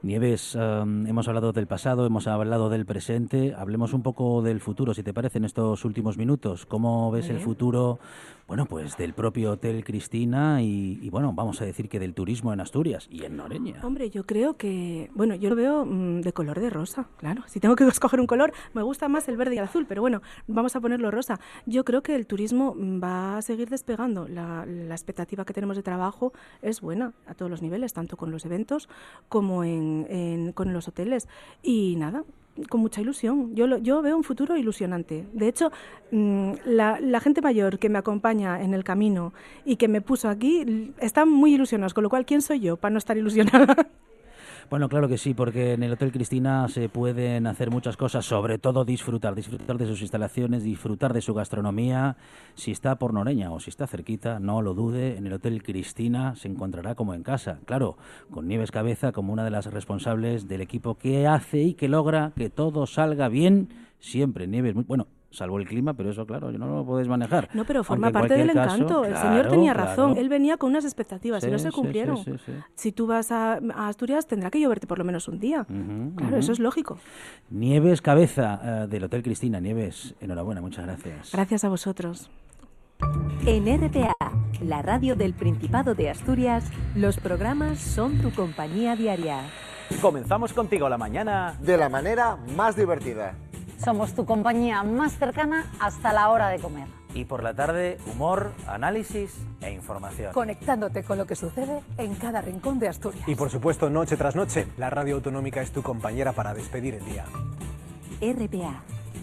Nieves, 0.03 0.55
em, 0.57 1.07
hemos 1.07 1.29
hablado 1.29 1.53
del 1.53 1.67
pasado, 1.67 2.05
hemos 2.07 2.27
hablado 2.27 2.69
del 2.71 2.85
presente, 2.87 3.55
hablemos 3.57 3.93
un 3.93 4.03
poco 4.03 4.43
del 4.43 4.61
futuro, 4.61 4.95
si 4.95 5.03
te 5.03 5.15
parece, 5.15 5.39
en 5.39 5.45
estos 5.45 5.85
últimos 5.85 6.17
minutos. 6.19 6.67
¿Cómo 6.67 7.11
ves 7.11 7.29
el 7.31 7.39
futuro, 7.39 7.99
bueno, 8.47 8.67
pues 8.67 8.97
del 8.97 9.15
propio 9.15 9.53
Hotel 9.53 9.85
Cristina 9.85 10.63
y, 10.63 10.99
y, 11.03 11.11
bueno, 11.11 11.33
vamos 11.33 11.61
a 11.63 11.65
decir 11.65 11.89
que 11.89 11.99
del 11.99 12.15
turismo 12.15 12.53
en 12.53 12.61
Asturias 12.61 13.09
y 13.11 13.25
en 13.25 13.37
Noreña? 13.37 13.81
Hombre, 13.83 14.11
yo 14.11 14.25
creo 14.27 14.57
que, 14.57 15.11
bueno, 15.15 15.35
yo 15.35 15.49
lo 15.49 15.57
veo 15.57 15.85
mm, 15.87 16.21
de 16.21 16.33
color 16.33 16.61
de 16.61 16.69
rosa, 16.71 17.09
claro. 17.19 17.43
Si 17.47 17.61
tengo 17.61 17.77
que 17.77 17.85
escoger 17.89 18.21
un 18.21 18.27
color, 18.27 18.53
me 18.75 18.83
gusta 18.83 19.09
más 19.09 19.29
el 19.29 19.37
verde 19.37 19.55
y 19.55 19.59
el 19.59 19.65
azul, 19.65 19.87
pero 19.89 20.03
bueno, 20.03 20.21
vamos 20.47 20.77
a 20.77 20.81
ponerlo 20.81 21.11
rosa. 21.11 21.41
Yo 21.67 21.85
creo 21.85 22.03
que 22.03 22.15
el 22.15 22.27
turismo 22.27 22.75
mm, 22.77 23.03
va 23.03 23.39
a 23.39 23.43
seguir 23.43 23.69
despegando. 23.71 24.29
La, 24.29 24.67
la 24.67 24.95
expectativa 24.95 25.45
que 25.45 25.53
tenemos 25.55 25.77
de 25.77 25.83
trabajo 25.83 26.33
es 26.61 26.81
buena 26.81 27.13
a 27.27 27.35
todos 27.35 27.51
los 27.51 27.63
niveles, 27.63 27.93
tanto 27.93 28.17
con 28.17 28.31
los 28.31 28.45
eventos 28.45 28.89
como 29.29 29.65
en, 29.65 30.07
en- 30.11 30.53
con 30.53 30.73
los 30.73 30.89
hoteles. 30.89 31.29
Y 31.63 31.97
nada, 31.97 32.25
con 32.69 32.81
mucha 32.81 33.01
ilusión. 33.01 33.55
Yo, 33.55 33.67
lo- 33.67 33.79
yo 33.79 34.03
veo 34.03 34.17
un 34.17 34.25
futuro 34.25 34.57
ilusionante. 34.57 35.27
De 35.33 35.49
hecho, 35.49 35.71
mm, 36.11 36.53
la, 36.67 36.99
la 37.01 37.21
gente 37.21 37.41
mayor 37.41 37.79
que 37.79 37.89
me 37.89 37.99
acompaña 37.99 38.63
en 38.63 38.75
el 38.75 38.85
camino 38.85 39.33
y 39.65 39.77
que 39.77 39.89
me 39.89 40.01
puso 40.01 40.29
aquí 40.29 40.93
están 40.99 41.29
muy 41.31 41.55
ilusionados, 41.55 41.95
con 41.95 42.03
lo 42.05 42.11
cual, 42.11 42.27
¿quién 42.27 42.43
soy 42.43 42.61
yo 42.61 42.77
para 42.77 42.93
no 42.93 42.99
estar 42.99 43.17
ilusionada? 43.17 43.77
Bueno, 44.73 44.89
claro 44.89 45.07
que 45.07 45.19
sí, 45.19 45.35
porque 45.35 45.75
en 45.75 45.83
el 45.83 45.93
Hotel 45.93 46.11
Cristina 46.13 46.67
se 46.67 46.89
pueden 46.89 47.47
hacer 47.47 47.71
muchas 47.71 47.99
cosas, 47.99 48.25
sobre 48.25 48.57
todo 48.57 48.87
disfrutar, 48.87 49.35
disfrutar 49.35 49.77
de 49.77 49.85
sus 49.85 50.01
instalaciones, 50.01 50.65
disfrutar 50.65 51.13
de 51.13 51.21
su 51.21 51.35
gastronomía. 51.35 52.17
Si 52.55 52.71
está 52.71 52.97
por 52.97 53.13
Noreña 53.13 53.53
o 53.53 53.61
si 53.61 53.69
está 53.69 53.87
cerquita, 53.87 54.41
no 54.41 54.63
lo 54.63 54.73
dude, 54.73 55.19
en 55.19 55.27
el 55.27 55.35
Hotel 55.35 55.63
Cristina 55.63 56.37
se 56.37 56.49
encontrará 56.49 56.95
como 56.95 57.13
en 57.13 57.23
casa. 57.23 57.59
Claro, 57.67 57.99
con 58.31 58.49
Nieves 58.49 58.71
Cabeza 58.71 59.13
como 59.13 59.35
una 59.35 59.45
de 59.45 59.51
las 59.51 59.67
responsables 59.67 60.49
del 60.49 60.63
equipo 60.63 60.95
que 60.95 61.27
hace 61.27 61.59
y 61.59 61.75
que 61.75 61.89
logra 61.89 62.33
que 62.35 62.49
todo 62.49 62.87
salga 62.87 63.29
bien 63.29 63.69
siempre. 64.01 64.47
Nieves, 64.47 64.75
muy, 64.75 64.85
bueno, 64.85 65.07
salvo 65.33 65.59
el 65.59 65.67
clima, 65.67 65.95
pero 65.95 66.11
eso, 66.11 66.25
claro, 66.27 66.53
no 66.53 66.67
lo 66.67 66.85
podéis 66.85 67.09
manejar. 67.09 67.49
No, 67.55 67.65
pero 67.65 67.83
forma 67.83 68.09
Aunque 68.09 68.21
parte 68.21 68.37
del 68.37 68.53
caso, 68.53 68.77
encanto. 68.77 69.05
el 69.05 69.13
claro, 69.13 69.29
señor 69.29 69.49
tenía 69.49 69.73
claro. 69.73 69.89
razón. 69.89 70.17
Él 70.17 70.29
venía 70.29 70.57
con 70.57 70.71
unas 70.71 70.85
expectativas 70.85 71.43
y 71.45 71.51
no 71.51 71.59
se 71.59 71.73
cumplieron. 71.73 72.19
sí, 72.19 72.33
sí, 72.33 72.39
sí. 72.47 72.53
Si 72.75 72.93
tú 72.93 73.07
vas 73.07 73.33
a, 73.33 73.55
a 73.75 73.89
Asturias, 73.89 74.27
tendrá 74.27 74.51
que 74.51 74.61
lloverte 74.61 74.87
por 74.87 74.99
lo 74.99 75.05
menos 75.05 75.29
un 75.29 75.39
día. 75.41 75.67
Claro, 76.17 76.37
eso 76.37 76.53
es 76.53 76.59
lógico. 76.61 76.99
Nieves 77.51 78.03
Cabeza 78.03 78.61
eh, 78.85 78.87
del 78.89 79.05
Hotel 79.05 79.23
Cristina. 79.23 79.61
Nieves, 79.61 80.15
enhorabuena, 80.21 80.61
muchas 80.61 80.85
gracias. 80.87 81.33
Gracias 81.33 81.65
a 81.65 81.69
vosotros. 81.69 82.31
En 83.47 83.65
RPA, 83.67 84.15
la 84.63 84.83
radio 84.83 85.17
del 85.17 85.35
Principado 85.35 85.95
de 85.95 86.11
Asturias, 86.11 86.71
los 86.95 87.17
programas 87.19 87.81
son 87.81 88.19
tu 88.19 88.31
compañía 88.33 88.95
diaria. 88.95 89.41
Comenzamos 90.01 90.53
contigo 90.53 90.89
la 90.89 90.99
mañana. 90.99 91.57
de 91.61 91.77
la 91.77 91.89
manera 91.89 92.37
más 92.57 92.77
divertida. 92.77 93.35
Somos 93.85 94.15
tu 94.15 94.25
compañía 94.25 94.83
más 94.83 95.19
cercana 95.19 95.67
hasta 95.81 96.13
la 96.13 96.31
hora 96.31 96.49
de 96.49 96.59
comer. 96.59 96.87
Y 97.15 97.25
por 97.25 97.43
la 97.43 97.53
tarde, 97.55 97.99
humor, 98.13 98.53
análisis 98.67 99.37
e 99.61 99.73
información. 99.73 100.33
Conectándote 100.33 101.03
con 101.03 101.19
lo 101.19 101.27
que 101.27 101.35
sucede 101.35 101.81
en 101.99 102.15
cada 102.15 102.41
rincón 102.41 102.79
de 102.79 102.89
Asturias. 102.89 103.29
Y 103.29 103.35
por 103.35 103.51
supuesto, 103.51 103.91
noche 103.91 104.17
tras 104.17 104.37
noche, 104.37 104.67
la 104.79 104.89
radio 104.89 105.17
autonómica 105.17 105.61
es 105.61 105.73
tu 105.73 105.83
compañera 105.83 106.33
para 106.33 106.55
despedir 106.55 106.95
el 106.95 107.05
día. 107.05 107.25
RPA, 108.21 108.83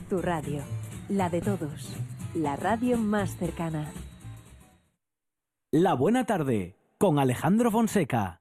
tu 0.10 0.22
radio, 0.22 0.62
la 1.08 1.30
de 1.30 1.42
todos. 1.42 1.96
la 2.36 2.56
radio 2.56 2.98
más 2.98 3.36
cercana. 3.38 3.92
La 5.72 5.94
buena 5.94 6.26
tarde 6.26 6.76
con 6.98 7.18
Alejandro 7.18 7.72
Fonseca. 7.72 8.39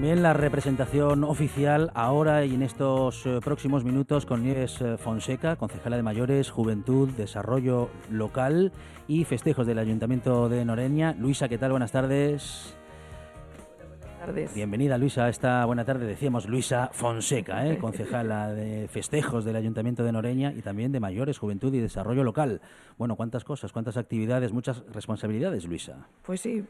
También 0.00 0.22
la 0.22 0.32
representación 0.32 1.24
oficial 1.24 1.90
ahora 1.92 2.46
y 2.46 2.54
en 2.54 2.62
estos 2.62 3.26
eh, 3.26 3.38
próximos 3.44 3.84
minutos 3.84 4.24
con 4.24 4.42
Nieves 4.42 4.80
eh, 4.80 4.96
Fonseca, 4.96 5.56
concejala 5.56 5.98
de 5.98 6.02
Mayores, 6.02 6.48
Juventud, 6.48 7.10
Desarrollo 7.10 7.90
Local 8.10 8.72
y 9.08 9.24
Festejos 9.24 9.66
del 9.66 9.78
Ayuntamiento 9.78 10.48
de 10.48 10.64
Noreña. 10.64 11.14
Luisa, 11.18 11.50
¿qué 11.50 11.58
tal? 11.58 11.72
Buenas 11.72 11.92
tardes. 11.92 12.74
tardes. 14.18 14.54
Bienvenida, 14.54 14.96
Luisa, 14.96 15.26
a 15.26 15.28
esta 15.28 15.66
buena 15.66 15.84
tarde. 15.84 16.06
Decíamos 16.06 16.48
Luisa 16.48 16.88
Fonseca, 16.94 17.66
¿eh? 17.66 17.76
concejala 17.76 18.54
de 18.54 18.88
Festejos 18.88 19.44
del 19.44 19.56
Ayuntamiento 19.56 20.02
de 20.02 20.12
Noreña 20.12 20.54
y 20.54 20.62
también 20.62 20.92
de 20.92 21.00
Mayores, 21.00 21.36
Juventud 21.36 21.74
y 21.74 21.78
Desarrollo 21.78 22.24
Local. 22.24 22.62
Bueno, 22.96 23.16
cuántas 23.16 23.44
cosas, 23.44 23.70
cuántas 23.70 23.98
actividades, 23.98 24.50
muchas 24.50 24.82
responsabilidades, 24.94 25.66
Luisa. 25.66 26.06
Pues 26.22 26.40
sí, 26.40 26.64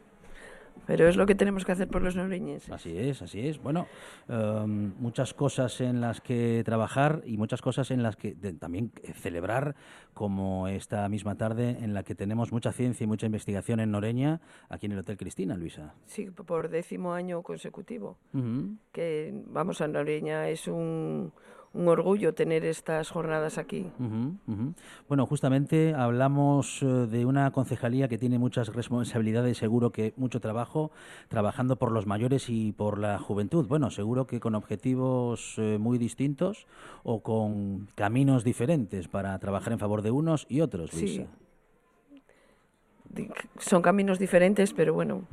pero 0.87 1.07
es 1.07 1.15
lo 1.15 1.25
que 1.25 1.35
tenemos 1.35 1.63
que 1.63 1.71
hacer 1.71 1.87
por 1.87 2.01
los 2.01 2.15
noreñenses. 2.15 2.71
Así 2.71 2.97
es, 2.97 3.21
así 3.21 3.47
es. 3.47 3.61
Bueno, 3.61 3.87
em, 4.27 4.93
muchas 4.99 5.33
cosas 5.33 5.79
en 5.81 6.01
las 6.01 6.21
que 6.21 6.63
trabajar 6.65 7.21
y 7.25 7.37
muchas 7.37 7.61
cosas 7.61 7.91
en 7.91 8.03
las 8.03 8.15
que 8.15 8.33
de- 8.33 8.53
también 8.53 8.91
eh, 9.03 9.13
celebrar, 9.13 9.75
como 10.13 10.67
esta 10.67 11.07
misma 11.07 11.35
tarde 11.35 11.77
en 11.81 11.93
la 11.93 12.03
que 12.03 12.15
tenemos 12.15 12.51
mucha 12.51 12.71
ciencia 12.71 13.03
y 13.03 13.07
mucha 13.07 13.25
investigación 13.25 13.79
en 13.79 13.91
Noreña, 13.91 14.41
aquí 14.69 14.87
en 14.87 14.91
el 14.93 14.99
Hotel 14.99 15.17
Cristina, 15.17 15.55
Luisa. 15.55 15.93
Sí, 16.05 16.29
por 16.31 16.69
décimo 16.69 17.13
año 17.13 17.41
consecutivo. 17.43 18.17
Que 18.91 19.33
vamos 19.47 19.81
a 19.81 19.87
Noreña, 19.87 20.49
es 20.49 20.67
un, 20.67 21.31
un 21.73 21.87
orgullo 21.87 22.33
tener 22.33 22.65
estas 22.65 23.09
jornadas 23.09 23.57
aquí. 23.57 23.85
Bueno, 25.07 25.25
justamente 25.25 25.93
hablamos 25.93 26.83
eh, 26.83 26.85
de 26.85 27.25
una 27.25 27.49
concejalía 27.51 28.07
que 28.09 28.17
tiene 28.17 28.37
muchas 28.39 28.67
responsabilidades, 28.73 29.57
seguro 29.57 29.91
que 29.91 30.13
mucho 30.17 30.41
trabajo, 30.41 30.91
trabajando 31.29 31.77
por 31.77 31.91
los 31.91 32.05
mayores 32.07 32.49
y 32.49 32.73
por 32.73 32.97
la 32.99 33.19
juventud. 33.19 33.67
Bueno, 33.67 33.89
seguro 33.89 34.27
que 34.27 34.39
con 34.41 34.55
objetivos 34.55 35.55
eh, 35.57 35.77
muy 35.79 35.97
distintos 35.97 36.67
o 37.03 37.21
con 37.21 37.87
caminos 37.95 38.43
diferentes 38.43 39.07
para 39.07 39.39
trabajar 39.39 39.71
en 39.73 39.79
favor 39.79 40.01
de 40.01 40.11
unos 40.11 40.45
y 40.49 40.59
otros, 40.61 40.91
Sí. 40.91 41.05
Luisa. 41.05 41.25
Di- 43.09 43.29
Son 43.59 43.81
caminos 43.81 44.19
diferentes, 44.19 44.73
pero 44.73 44.93
bueno. 44.93 45.23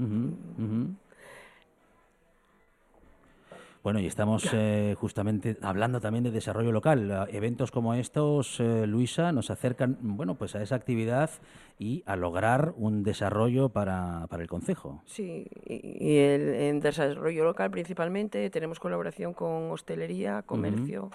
Bueno, 3.83 4.01
y 4.01 4.07
estamos 4.07 4.49
eh, 4.53 4.95
justamente 4.99 5.57
hablando 5.63 6.01
también 6.01 6.25
de 6.25 6.31
desarrollo 6.31 6.73
local. 6.73 7.11
Ah, 7.11 7.27
Eventos 7.31 7.71
como 7.71 7.95
estos, 7.95 8.61
eh, 8.61 8.87
Luisa, 8.87 9.33
nos 9.33 9.51
acercan, 9.51 9.99
bueno, 10.01 10.35
pues 10.35 10.55
a 10.57 10.63
esa 10.63 10.75
actividad 10.75 11.31
y 11.79 12.03
a 12.07 12.17
lograr 12.17 12.75
un 12.77 13.03
desarrollo 13.03 13.69
para, 13.69 14.27
para 14.29 14.43
el 14.43 14.49
concejo. 14.49 15.03
sí. 15.07 15.47
Y, 15.65 16.07
y 16.13 16.17
el, 16.19 16.55
en 16.55 16.81
desarrollo 16.81 17.45
local 17.45 17.71
principalmente 17.71 18.51
tenemos 18.51 18.81
colaboración 18.81 19.33
con 19.33 19.71
hostelería, 19.71 20.43
comercio. 20.43 21.11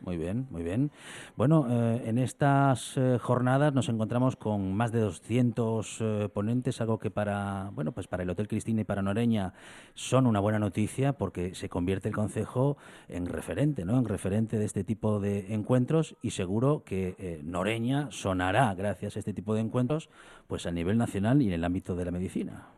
Muy 0.00 0.16
bien, 0.16 0.46
muy 0.50 0.62
bien. 0.62 0.92
Bueno, 1.36 1.66
eh, 1.68 2.02
en 2.06 2.18
estas 2.18 2.96
eh, 2.96 3.18
jornadas 3.20 3.74
nos 3.74 3.88
encontramos 3.88 4.36
con 4.36 4.72
más 4.72 4.92
de 4.92 5.00
200 5.00 5.98
eh, 6.00 6.28
ponentes, 6.32 6.80
algo 6.80 6.98
que 6.98 7.10
para, 7.10 7.70
bueno, 7.74 7.90
pues 7.92 8.06
para 8.06 8.22
el 8.22 8.30
Hotel 8.30 8.46
Cristina 8.46 8.82
y 8.82 8.84
para 8.84 9.02
Noreña 9.02 9.54
son 9.94 10.26
una 10.26 10.38
buena 10.38 10.60
noticia 10.60 11.14
porque 11.14 11.54
se 11.56 11.68
convierte 11.68 12.08
el 12.08 12.14
concejo 12.14 12.76
en 13.08 13.26
referente, 13.26 13.84
¿no? 13.84 13.98
En 13.98 14.04
referente 14.04 14.58
de 14.58 14.66
este 14.66 14.84
tipo 14.84 15.18
de 15.18 15.52
encuentros 15.52 16.16
y 16.22 16.30
seguro 16.30 16.84
que 16.84 17.40
Noreña 17.42 18.08
sonará 18.10 18.74
gracias 18.74 19.16
a 19.16 19.18
este 19.18 19.34
tipo 19.34 19.54
de 19.54 19.60
encuentros, 19.62 20.10
pues 20.46 20.66
a 20.66 20.70
nivel 20.70 20.96
nacional 20.96 21.42
y 21.42 21.48
en 21.48 21.54
el 21.54 21.64
ámbito 21.64 21.96
de 21.96 22.04
la 22.04 22.10
medicina. 22.12 22.68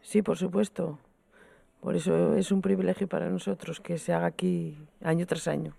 Sí, 0.00 0.22
por 0.22 0.38
supuesto. 0.38 0.98
Por 1.80 1.96
eso 1.96 2.34
es 2.36 2.52
un 2.52 2.60
privilegio 2.60 3.08
para 3.08 3.28
nosotros 3.30 3.80
que 3.80 3.98
se 3.98 4.12
haga 4.12 4.26
aquí 4.26 4.76
año 5.02 5.26
tras 5.26 5.48
año. 5.48 5.74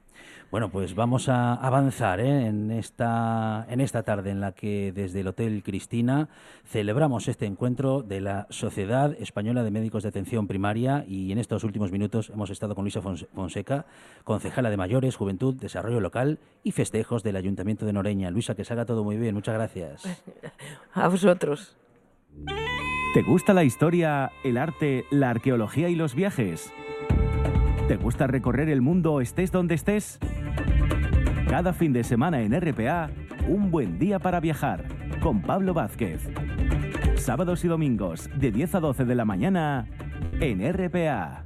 Bueno, 0.51 0.69
pues 0.69 0.93
vamos 0.95 1.29
a 1.29 1.53
avanzar 1.53 2.19
¿eh? 2.19 2.45
en, 2.47 2.71
esta, 2.71 3.65
en 3.69 3.79
esta 3.79 4.03
tarde 4.03 4.31
en 4.31 4.41
la 4.41 4.51
que 4.51 4.91
desde 4.91 5.21
el 5.21 5.27
Hotel 5.27 5.63
Cristina 5.63 6.27
celebramos 6.65 7.27
este 7.29 7.45
encuentro 7.45 8.01
de 8.03 8.19
la 8.19 8.47
Sociedad 8.49 9.13
Española 9.19 9.63
de 9.63 9.71
Médicos 9.71 10.03
de 10.03 10.09
Atención 10.09 10.47
Primaria 10.47 11.05
y 11.07 11.31
en 11.31 11.37
estos 11.37 11.63
últimos 11.63 11.91
minutos 11.91 12.29
hemos 12.31 12.49
estado 12.49 12.75
con 12.75 12.83
Luisa 12.83 13.01
Fonse- 13.01 13.27
Fonseca, 13.33 13.85
concejala 14.25 14.69
de 14.69 14.77
Mayores, 14.77 15.15
Juventud, 15.15 15.55
Desarrollo 15.55 16.01
Local 16.01 16.39
y 16.63 16.71
Festejos 16.73 17.23
del 17.23 17.37
Ayuntamiento 17.37 17.85
de 17.85 17.93
Noreña. 17.93 18.29
Luisa, 18.29 18.53
que 18.53 18.65
salga 18.65 18.85
todo 18.85 19.03
muy 19.05 19.17
bien. 19.17 19.33
Muchas 19.35 19.55
gracias. 19.55 20.03
A 20.93 21.07
vosotros. 21.07 21.77
¿Te 23.13 23.23
gusta 23.23 23.53
la 23.53 23.65
historia, 23.65 24.31
el 24.41 24.57
arte, 24.57 25.05
la 25.09 25.31
arqueología 25.31 25.89
y 25.89 25.95
los 25.95 26.15
viajes? 26.15 26.71
¿Te 27.89 27.97
gusta 27.97 28.25
recorrer 28.25 28.69
el 28.69 28.81
mundo 28.81 29.19
estés 29.19 29.51
donde 29.51 29.75
estés? 29.75 30.17
Cada 31.49 31.73
fin 31.73 31.91
de 31.91 32.05
semana 32.05 32.41
en 32.41 32.53
RPA, 32.53 33.09
un 33.49 33.69
buen 33.69 33.99
día 33.99 34.19
para 34.19 34.39
viajar 34.39 34.85
con 35.19 35.41
Pablo 35.41 35.73
Vázquez. 35.73 36.29
Sábados 37.17 37.65
y 37.65 37.67
domingos 37.67 38.29
de 38.39 38.49
10 38.49 38.75
a 38.75 38.79
12 38.79 39.03
de 39.03 39.15
la 39.15 39.25
mañana 39.25 39.89
en 40.39 40.61
RPA. 40.71 41.43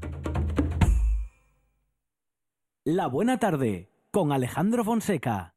La 2.83 3.07
buena 3.07 3.39
tarde 3.39 3.89
con 4.11 4.31
Alejandro 4.31 4.83
Fonseca. 4.83 5.54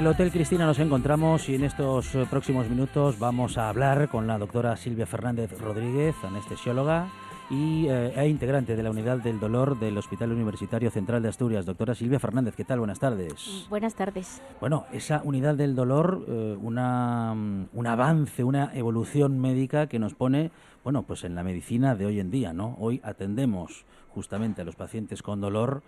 El 0.00 0.06
Hotel 0.06 0.32
Cristina 0.32 0.64
nos 0.64 0.78
encontramos 0.78 1.46
y 1.50 1.56
en 1.56 1.62
estos 1.62 2.14
eh, 2.14 2.26
próximos 2.30 2.66
minutos 2.70 3.18
vamos 3.18 3.58
a 3.58 3.68
hablar 3.68 4.08
con 4.08 4.26
la 4.26 4.38
doctora 4.38 4.74
Silvia 4.78 5.04
Fernández 5.04 5.52
Rodríguez, 5.60 6.16
anestesióloga 6.24 7.08
y 7.50 7.86
eh, 7.86 8.14
e 8.16 8.26
integrante 8.26 8.76
de 8.76 8.82
la 8.82 8.90
Unidad 8.90 9.18
del 9.18 9.38
Dolor 9.38 9.78
del 9.78 9.98
Hospital 9.98 10.32
Universitario 10.32 10.90
Central 10.90 11.22
de 11.22 11.28
Asturias. 11.28 11.66
Doctora 11.66 11.94
Silvia 11.94 12.18
Fernández, 12.18 12.56
¿qué 12.56 12.64
tal? 12.64 12.78
Buenas 12.78 12.98
tardes. 12.98 13.66
Buenas 13.68 13.94
tardes. 13.94 14.40
Bueno, 14.58 14.86
esa 14.90 15.20
unidad 15.22 15.54
del 15.54 15.76
dolor, 15.76 16.24
eh, 16.26 16.56
una, 16.58 17.32
un 17.32 17.86
avance, 17.86 18.42
una 18.42 18.72
evolución 18.72 19.38
médica 19.38 19.86
que 19.86 19.98
nos 19.98 20.14
pone, 20.14 20.50
bueno, 20.82 21.02
pues 21.02 21.24
en 21.24 21.34
la 21.34 21.42
medicina 21.42 21.94
de 21.94 22.06
hoy 22.06 22.20
en 22.20 22.30
día, 22.30 22.54
¿no? 22.54 22.74
Hoy 22.80 23.02
atendemos 23.04 23.84
justamente 24.08 24.62
a 24.62 24.64
los 24.64 24.76
pacientes 24.76 25.22
con 25.22 25.42
dolor 25.42 25.82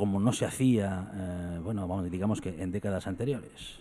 como 0.00 0.18
no 0.18 0.32
se 0.32 0.46
hacía, 0.46 1.12
eh, 1.14 1.60
bueno, 1.62 1.86
vamos, 1.86 2.10
digamos 2.10 2.40
que 2.40 2.62
en 2.62 2.72
décadas 2.72 3.06
anteriores. 3.06 3.80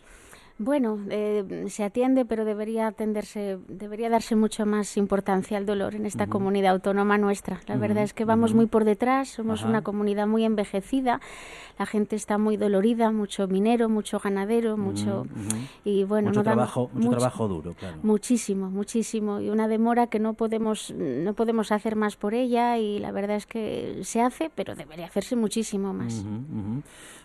Bueno, 0.61 0.99
eh, 1.09 1.67
se 1.69 1.85
atiende, 1.85 2.25
pero 2.25 2.43
debería 2.43 2.87
atenderse, 2.87 3.59
debería 3.69 4.09
darse 4.09 4.35
mucho 4.35 4.65
más 4.65 4.97
importancia 4.97 5.57
al 5.57 5.65
dolor 5.65 5.95
en 5.95 6.05
esta 6.05 6.27
comunidad 6.27 6.73
autónoma 6.73 7.17
nuestra. 7.17 7.61
La 7.67 7.77
verdad 7.77 8.03
es 8.03 8.13
que 8.13 8.25
vamos 8.25 8.53
muy 8.53 8.65
por 8.65 8.83
detrás, 8.83 9.29
somos 9.29 9.61
Ajá. 9.61 9.69
una 9.69 9.83
comunidad 9.83 10.27
muy 10.27 10.43
envejecida, 10.43 11.21
la 11.77 11.85
gente 11.85 12.17
está 12.17 12.37
muy 12.37 12.57
dolorida, 12.57 13.09
mucho 13.13 13.47
minero, 13.47 13.87
mucho 13.87 14.19
ganadero, 14.19 14.75
mucho 14.75 15.25
y 15.85 16.03
bueno, 16.03 16.27
mucho 16.27 16.41
no 16.41 16.43
trabajo, 16.43 16.89
mucho, 16.91 17.09
trabajo 17.11 17.47
duro, 17.47 17.73
claro. 17.73 17.99
Muchísimo, 18.03 18.69
muchísimo. 18.69 19.39
Y 19.39 19.49
una 19.49 19.69
demora 19.69 20.07
que 20.07 20.19
no 20.19 20.33
podemos, 20.33 20.91
no 20.91 21.35
podemos 21.35 21.71
hacer 21.71 21.95
más 21.95 22.17
por 22.17 22.33
ella 22.33 22.77
y 22.77 22.99
la 22.99 23.13
verdad 23.13 23.37
es 23.37 23.45
que 23.45 24.01
se 24.03 24.21
hace, 24.21 24.51
pero 24.53 24.75
debería 24.75 25.05
hacerse 25.05 25.37
muchísimo 25.37 25.93
más. 25.93 26.25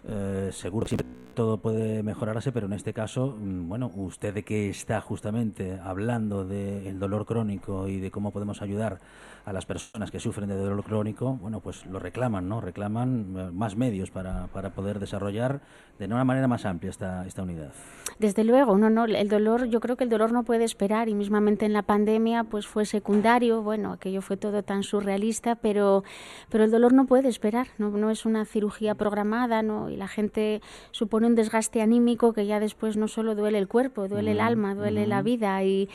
Eh, 0.07 0.51
seguro 0.53 0.87
siempre 0.87 1.07
todo 1.35 1.59
puede 1.59 2.03
mejorarse, 2.03 2.53
pero 2.53 2.67
en 2.67 2.73
este 2.73 2.93
caso, 2.93 3.37
mm, 3.39 3.69
bueno, 3.69 3.91
usted 3.97 4.33
de 4.33 4.45
que 4.45 4.71
está 4.71 5.01
justamente 5.01 5.79
hablando 5.83 6.45
del 6.45 6.99
dolor 6.99 7.27
crónico 7.27 7.89
y 7.89 7.99
de 7.99 8.11
cómo 8.11 8.31
podemos 8.31 8.63
ayudar 8.63 9.01
a 9.45 9.53
las 9.53 9.67
personas 9.67 10.11
que 10.11 10.21
sufren 10.21 10.49
de 10.49 10.55
dolor 10.55 10.83
crónico, 10.85 11.35
bueno, 11.35 11.61
pues 11.61 11.85
lo 11.87 11.99
reclaman, 11.99 12.49
¿no? 12.49 12.61
Reclaman 12.61 13.35
eh, 13.37 13.51
más 13.53 13.77
medios 13.77 14.11
para, 14.11 14.47
para 14.49 14.71
poder 14.71 14.99
desarrollar 14.99 15.61
de 15.99 16.07
una 16.07 16.25
manera 16.25 16.49
más 16.49 16.65
amplia 16.65 16.91
esta, 16.91 17.27
esta 17.27 17.43
unidad. 17.43 17.73
Desde 18.19 18.45
luego, 18.45 18.79
no, 18.79 18.91
no, 18.91 19.05
el 19.05 19.29
dolor, 19.29 19.67
yo 19.67 19.81
creo 19.81 19.97
que 19.97 20.05
el 20.05 20.11
dolor 20.11 20.33
no 20.33 20.45
puede 20.45 20.65
esperar 20.65 21.09
y 21.09 21.15
mismamente 21.15 21.67
en 21.67 21.73
la 21.73 21.83
pandemia 21.83 22.45
pues 22.45 22.67
fue 22.67 22.85
secundario, 22.87 23.63
bueno, 23.63 23.93
aquello 23.93 24.23
fue 24.23 24.37
todo 24.37 24.63
tan 24.63 24.83
surrealista, 24.83 25.57
pero, 25.57 26.05
pero 26.49 26.65
el 26.65 26.71
dolor 26.71 26.93
no 26.93 27.07
puede 27.07 27.29
esperar, 27.29 27.67
no, 27.79 27.91
no 27.91 28.11
es 28.11 28.25
una 28.25 28.45
cirugía 28.45 28.95
programada, 28.95 29.63
¿no? 29.63 29.91
Y 29.95 29.97
la 29.97 30.09
gente 30.09 30.61
supone 30.91 31.27
un 31.27 31.35
desgaste 31.35 31.81
anímico 31.81 32.33
que 32.33 32.47
ya 32.47 32.61
después 32.61 32.97
no 32.97 33.09
solo 33.09 33.35
duele 33.35 33.59
el 33.59 33.69
cuerpo, 33.69 34.09
duele 34.09 34.33
el 34.33 34.41
alma, 34.41 34.75
duele 34.75 35.07
la 35.07 35.23
vida 35.23 35.63
y, 35.65 35.89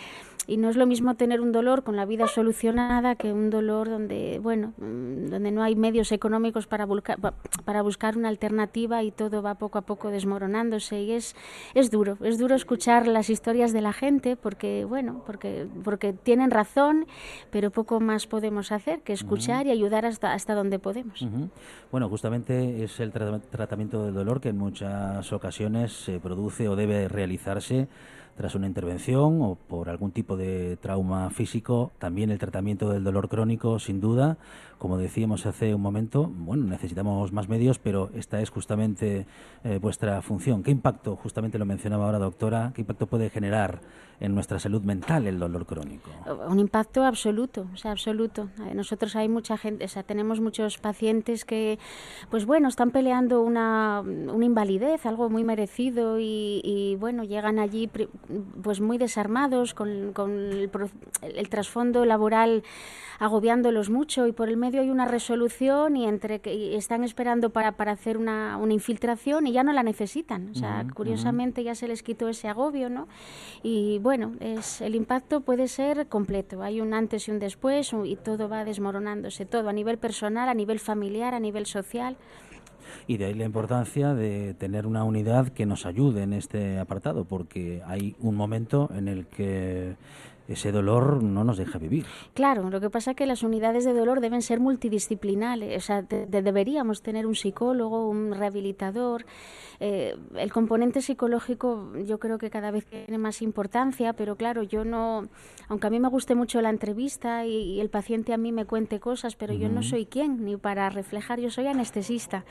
y 0.47 0.57
no 0.57 0.69
es 0.69 0.75
lo 0.77 0.87
mismo 0.87 1.13
tener 1.15 1.41
un 1.41 1.51
dolor 1.51 1.83
con 1.83 1.95
la 1.95 2.05
vida 2.05 2.27
solucionada 2.27 3.15
que 3.15 3.31
un 3.31 3.49
dolor 3.49 3.87
donde, 3.89 4.39
bueno, 4.41 4.73
mm, 4.77 5.27
donde 5.27 5.51
no 5.51 5.61
hay 5.61 5.75
medios 5.75 6.11
económicos 6.11 6.65
para, 6.65 6.87
para 7.65 7.81
buscar 7.83 8.17
una 8.17 8.29
alternativa 8.29 9.03
y 9.03 9.11
todo 9.11 9.43
va 9.43 9.55
poco 9.55 9.77
a 9.77 9.81
poco 9.81 10.09
desmoronándose. 10.09 11.01
Y 11.01 11.11
es, 11.11 11.35
es 11.75 11.91
duro, 11.91 12.17
es 12.23 12.39
duro 12.39 12.55
escuchar 12.55 13.07
las 13.07 13.29
historias 13.29 13.73
de 13.73 13.81
la 13.81 13.93
gente 13.93 14.35
porque, 14.35 14.85
bueno, 14.85 15.21
porque, 15.25 15.67
porque 15.83 16.13
tienen 16.13 16.49
razón, 16.49 17.05
pero 17.51 17.69
poco 17.69 17.99
más 17.99 18.25
podemos 18.25 18.71
hacer 18.71 19.01
que 19.01 19.13
escuchar 19.13 19.67
y 19.67 19.71
ayudar 19.71 20.05
hasta, 20.05 20.33
hasta 20.33 20.55
donde 20.55 20.79
podemos. 20.79 21.25
Bueno, 21.91 22.09
justamente 22.09 22.83
es 22.83 22.99
el 22.99 23.13
tra- 23.13 23.41
tratamiento 23.51 24.03
del 24.05 24.15
dolor 24.15 24.41
que 24.41 24.49
en 24.49 24.57
muchas 24.57 25.31
ocasiones 25.31 25.91
se 25.93 26.19
produce 26.19 26.67
o 26.67 26.75
debe 26.75 27.07
realizarse 27.07 27.87
tras 28.39 28.55
una 28.55 28.67
intervención 28.67 29.41
o 29.41 29.55
por 29.55 29.89
algún 29.89 30.11
tipo 30.11 30.37
de 30.37 30.77
trauma 30.77 31.29
físico. 31.29 31.91
También 31.99 32.31
el 32.31 32.39
tratamiento 32.39 32.89
del 32.89 33.03
dolor 33.03 33.27
crónico, 33.27 33.79
sin 33.79 33.99
duda. 33.99 34.37
Como 34.77 34.97
decíamos 34.97 35.45
hace 35.45 35.75
un 35.75 35.81
momento, 35.81 36.31
bueno, 36.33 36.63
necesitamos 36.63 37.33
más 37.33 37.49
medios, 37.49 37.79
pero 37.79 38.09
esta 38.15 38.39
es 38.39 38.49
justamente 38.49 39.25
eh, 39.65 39.77
vuestra 39.81 40.21
función. 40.21 40.63
¿Qué 40.63 40.71
impacto, 40.71 41.17
justamente 41.17 41.59
lo 41.59 41.65
mencionaba 41.65 42.05
ahora 42.05 42.17
doctora, 42.17 42.71
qué 42.73 42.79
impacto 42.79 43.07
puede 43.07 43.29
generar 43.29 43.81
en 44.21 44.35
nuestra 44.35 44.59
salud 44.59 44.81
mental 44.83 45.27
el 45.27 45.39
dolor 45.39 45.65
crónico? 45.65 46.09
un 46.47 46.59
impacto 46.59 47.03
absoluto, 47.03 47.67
o 47.73 47.77
sea, 47.77 47.91
absoluto. 47.91 48.49
Eh, 48.67 48.73
Nosotros 48.73 49.15
hay 49.15 49.29
mucha 49.29 49.57
gente, 49.57 49.85
o 49.85 49.87
sea, 49.87 50.03
tenemos 50.03 50.39
muchos 50.39 50.77
pacientes 50.77 51.45
que, 51.45 51.79
pues 52.29 52.45
bueno, 52.45 52.67
están 52.67 52.91
peleando 52.91 53.41
una, 53.41 54.01
una 54.01 54.45
invalidez, 54.45 55.05
algo 55.05 55.29
muy 55.29 55.43
merecido 55.43 56.17
y, 56.19 56.97
bueno, 56.99 57.23
llegan 57.23 57.59
allí 57.59 57.89
pues 58.61 58.81
muy 58.81 58.97
desarmados 58.97 59.73
con, 59.73 60.13
con 60.13 60.31
el, 60.31 60.71
el 61.21 61.49
trasfondo 61.49 62.05
laboral 62.05 62.63
agobiándolos 63.19 63.89
mucho 63.89 64.27
y 64.27 64.31
por 64.31 64.47
el 64.47 64.55
medio 64.55 64.81
hay 64.81 64.89
una 64.89 65.05
resolución 65.05 65.97
y 65.97 66.07
entre 66.07 66.39
que 66.39 66.53
y 66.53 66.75
están 66.75 67.03
esperando 67.03 67.49
para, 67.49 67.73
para 67.73 67.91
hacer 67.91 68.17
una, 68.17 68.57
una 68.57 68.73
infiltración 68.73 69.45
y 69.45 69.51
ya 69.51 69.61
no 69.63 69.73
la 69.73 69.83
necesitan. 69.83 70.49
O 70.51 70.55
sea, 70.55 70.85
curiosamente 70.93 71.63
ya 71.63 71.75
se 71.75 71.87
les 71.87 72.01
quitó 72.01 72.29
ese 72.29 72.47
agobio, 72.47 72.89
¿no? 72.89 73.07
Y 73.61 73.99
bueno, 73.99 74.33
es, 74.39 74.79
el 74.79 74.95
impacto 74.95 75.41
puede 75.41 75.67
ser 75.67 76.07
completo. 76.07 76.63
Hay 76.63 76.79
un 76.79 76.93
antes 76.93 77.27
y 77.27 77.31
un 77.31 77.39
después 77.39 77.91
y 78.05 78.15
todo 78.15 78.47
va 78.47 78.63
desmoronándose, 78.63 79.45
todo 79.45 79.67
a 79.67 79.73
nivel 79.73 79.97
personal, 79.97 80.47
a 80.47 80.53
nivel 80.53 80.79
familiar, 80.79 81.33
a 81.33 81.39
nivel 81.41 81.65
social. 81.65 82.15
Y 83.07 83.17
de 83.17 83.25
ahí 83.25 83.33
la 83.33 83.45
importancia 83.45 84.13
de 84.13 84.53
tener 84.53 84.85
una 84.85 85.03
unidad 85.03 85.49
que 85.49 85.65
nos 85.65 85.85
ayude 85.85 86.23
en 86.23 86.33
este 86.33 86.79
apartado, 86.79 87.25
porque 87.25 87.81
hay 87.85 88.15
un 88.19 88.35
momento 88.35 88.89
en 88.95 89.07
el 89.07 89.25
que 89.27 89.95
ese 90.53 90.71
dolor 90.71 91.21
no 91.23 91.43
nos 91.43 91.57
deja 91.57 91.77
vivir. 91.77 92.05
Claro, 92.33 92.69
lo 92.69 92.79
que 92.81 92.89
pasa 92.89 93.11
es 93.11 93.17
que 93.17 93.25
las 93.25 93.43
unidades 93.43 93.85
de 93.85 93.93
dolor 93.93 94.19
deben 94.21 94.41
ser 94.41 94.59
multidisciplinares, 94.59 95.77
o 95.77 95.81
sea, 95.85 96.01
de- 96.01 96.25
de- 96.25 96.41
deberíamos 96.41 97.01
tener 97.01 97.25
un 97.27 97.35
psicólogo, 97.35 98.07
un 98.09 98.33
rehabilitador. 98.33 99.25
Eh, 99.81 100.15
el 100.35 100.51
componente 100.51 101.01
psicológico 101.01 101.93
yo 102.05 102.19
creo 102.19 102.37
que 102.37 102.49
cada 102.49 102.71
vez 102.71 102.85
tiene 102.85 103.17
más 103.17 103.41
importancia, 103.41 104.13
pero 104.13 104.35
claro, 104.35 104.63
yo 104.63 104.83
no, 104.83 105.27
aunque 105.69 105.87
a 105.87 105.89
mí 105.89 105.99
me 105.99 106.09
guste 106.09 106.35
mucho 106.35 106.61
la 106.61 106.69
entrevista 106.69 107.45
y, 107.45 107.51
y 107.75 107.79
el 107.79 107.89
paciente 107.89 108.33
a 108.33 108.37
mí 108.37 108.51
me 108.51 108.65
cuente 108.65 108.99
cosas, 108.99 109.35
pero 109.35 109.53
yo 109.53 109.69
no 109.69 109.83
soy 109.83 110.05
quien 110.05 110.43
ni 110.43 110.57
para 110.57 110.89
reflejar, 110.89 111.39
yo 111.39 111.49
soy 111.49 111.67
anestesista. 111.67 112.43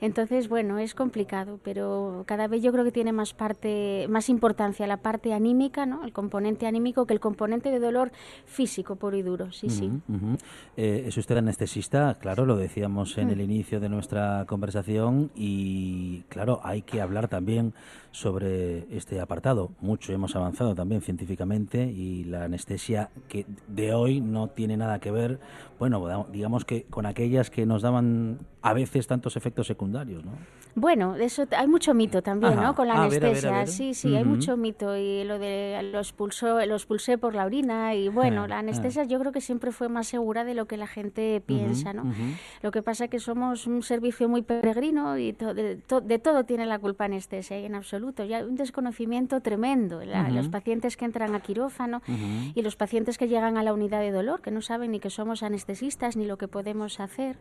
Entonces, 0.00 0.48
bueno, 0.48 0.78
es 0.78 0.94
complicado, 0.94 1.58
pero 1.64 2.24
cada 2.26 2.46
vez 2.48 2.62
yo 2.62 2.72
creo 2.72 2.84
que 2.84 2.92
tiene 2.92 3.12
más 3.12 3.34
parte, 3.34 4.06
más 4.08 4.28
importancia 4.28 4.86
la 4.86 4.98
parte 4.98 5.32
anímica, 5.32 5.86
¿no? 5.86 6.04
El 6.04 6.12
componente 6.12 6.66
anímico 6.66 7.06
que 7.06 7.14
el 7.14 7.20
componente 7.20 7.45
de 7.46 7.78
dolor 7.78 8.10
físico 8.44 8.96
puro 8.96 9.16
y 9.16 9.22
duro. 9.22 9.52
Sí, 9.52 9.70
sí. 9.70 9.86
Ujú. 10.08 10.36
Eh, 10.76 11.04
es 11.06 11.16
usted 11.16 11.36
anestesista, 11.36 12.14
claro, 12.20 12.44
lo 12.44 12.56
decíamos 12.56 13.16
en 13.18 13.28
Mm. 13.28 13.30
el 13.30 13.40
inicio 13.40 13.80
de 13.80 13.88
nuestra 13.88 14.44
conversación 14.46 15.30
y 15.34 16.22
claro, 16.28 16.60
hay 16.64 16.82
que 16.82 17.00
hablar 17.00 17.28
también 17.28 17.72
sobre 18.16 18.86
este 18.96 19.20
apartado. 19.20 19.70
Mucho 19.82 20.10
hemos 20.14 20.34
avanzado 20.36 20.74
también 20.74 21.02
científicamente 21.02 21.84
y 21.84 22.24
la 22.24 22.44
anestesia 22.44 23.10
que 23.28 23.44
de 23.68 23.92
hoy 23.92 24.22
no 24.22 24.48
tiene 24.48 24.78
nada 24.78 24.98
que 25.00 25.10
ver, 25.10 25.38
bueno, 25.78 26.26
digamos 26.32 26.64
que 26.64 26.84
con 26.84 27.04
aquellas 27.04 27.50
que 27.50 27.66
nos 27.66 27.82
daban 27.82 28.38
a 28.62 28.72
veces 28.72 29.06
tantos 29.06 29.36
efectos 29.36 29.66
secundarios, 29.66 30.24
¿no? 30.24 30.32
Bueno, 30.74 31.14
eso 31.16 31.44
hay 31.56 31.66
mucho 31.68 31.94
mito 31.94 32.20
también, 32.22 32.54
Ajá. 32.54 32.62
¿no? 32.62 32.74
Con 32.74 32.88
la 32.88 32.94
Ah, 32.94 33.04
a 33.04 33.08
ver, 33.08 33.24
a 33.24 33.28
ver, 33.30 33.46
a 33.46 33.48
anestesia. 33.48 33.58
ver. 33.58 33.68
Sí, 33.68 33.94
sí, 33.94 34.14
hay 34.16 34.24
mucho 34.24 34.56
mito 34.56 34.96
y 34.96 35.24
lo 35.24 35.38
de 35.38 35.80
los 35.92 36.12
pulsó, 36.12 36.64
los 36.66 36.84
pulsé 36.86 37.16
por 37.16 37.34
la 37.34 37.44
orina 37.46 37.94
y 37.94 38.08
bueno, 38.08 38.44
Ah, 38.44 38.48
la 38.48 38.56
ah. 38.56 38.60
anestesia 38.60 39.04
yo 39.04 39.18
creo 39.20 39.32
que 39.32 39.40
siempre 39.40 39.72
fue 39.72 39.88
más 39.88 40.06
segura 40.08 40.44
de 40.44 40.54
lo 40.54 40.66
que 40.66 40.76
la 40.76 40.86
gente 40.86 41.40
piensa, 41.44 41.92
¿no? 41.92 42.12
Lo 42.62 42.70
que 42.72 42.82
pasa 42.82 43.04
es 43.04 43.10
que 43.10 43.20
somos 43.20 43.66
un 43.66 43.82
servicio 43.82 44.28
muy 44.28 44.42
peregrino 44.42 45.16
y 45.18 45.32
to- 45.34 45.54
de, 45.54 45.76
to- 45.76 46.00
de 46.00 46.18
todo 46.18 46.44
tiene 46.44 46.66
la 46.66 46.78
culpa 46.78 47.04
anestesia 47.04 47.58
y 47.60 47.64
en 47.66 47.74
absoluto. 47.74 48.05
Ya 48.14 48.38
hay 48.38 48.44
un 48.44 48.56
desconocimiento 48.56 49.40
tremendo. 49.40 50.04
La- 50.04 50.22
Ujú. 50.24 50.34
Los 50.34 50.48
pacientes 50.48 50.96
que 50.96 51.04
entran 51.04 51.34
a 51.34 51.40
quirófano 51.40 52.02
Ujú. 52.08 52.52
y 52.54 52.62
los 52.62 52.76
pacientes 52.76 53.18
que 53.18 53.28
llegan 53.28 53.56
a 53.56 53.62
la 53.62 53.72
unidad 53.72 54.00
de 54.00 54.10
dolor, 54.12 54.40
que 54.40 54.50
no 54.50 54.60
saben 54.62 54.90
ni 54.92 55.00
que 55.00 55.10
somos 55.10 55.42
anestesistas 55.42 56.16
ni 56.16 56.26
lo 56.26 56.36
que 56.38 56.48
podemos 56.48 57.00
hacer. 57.00 57.36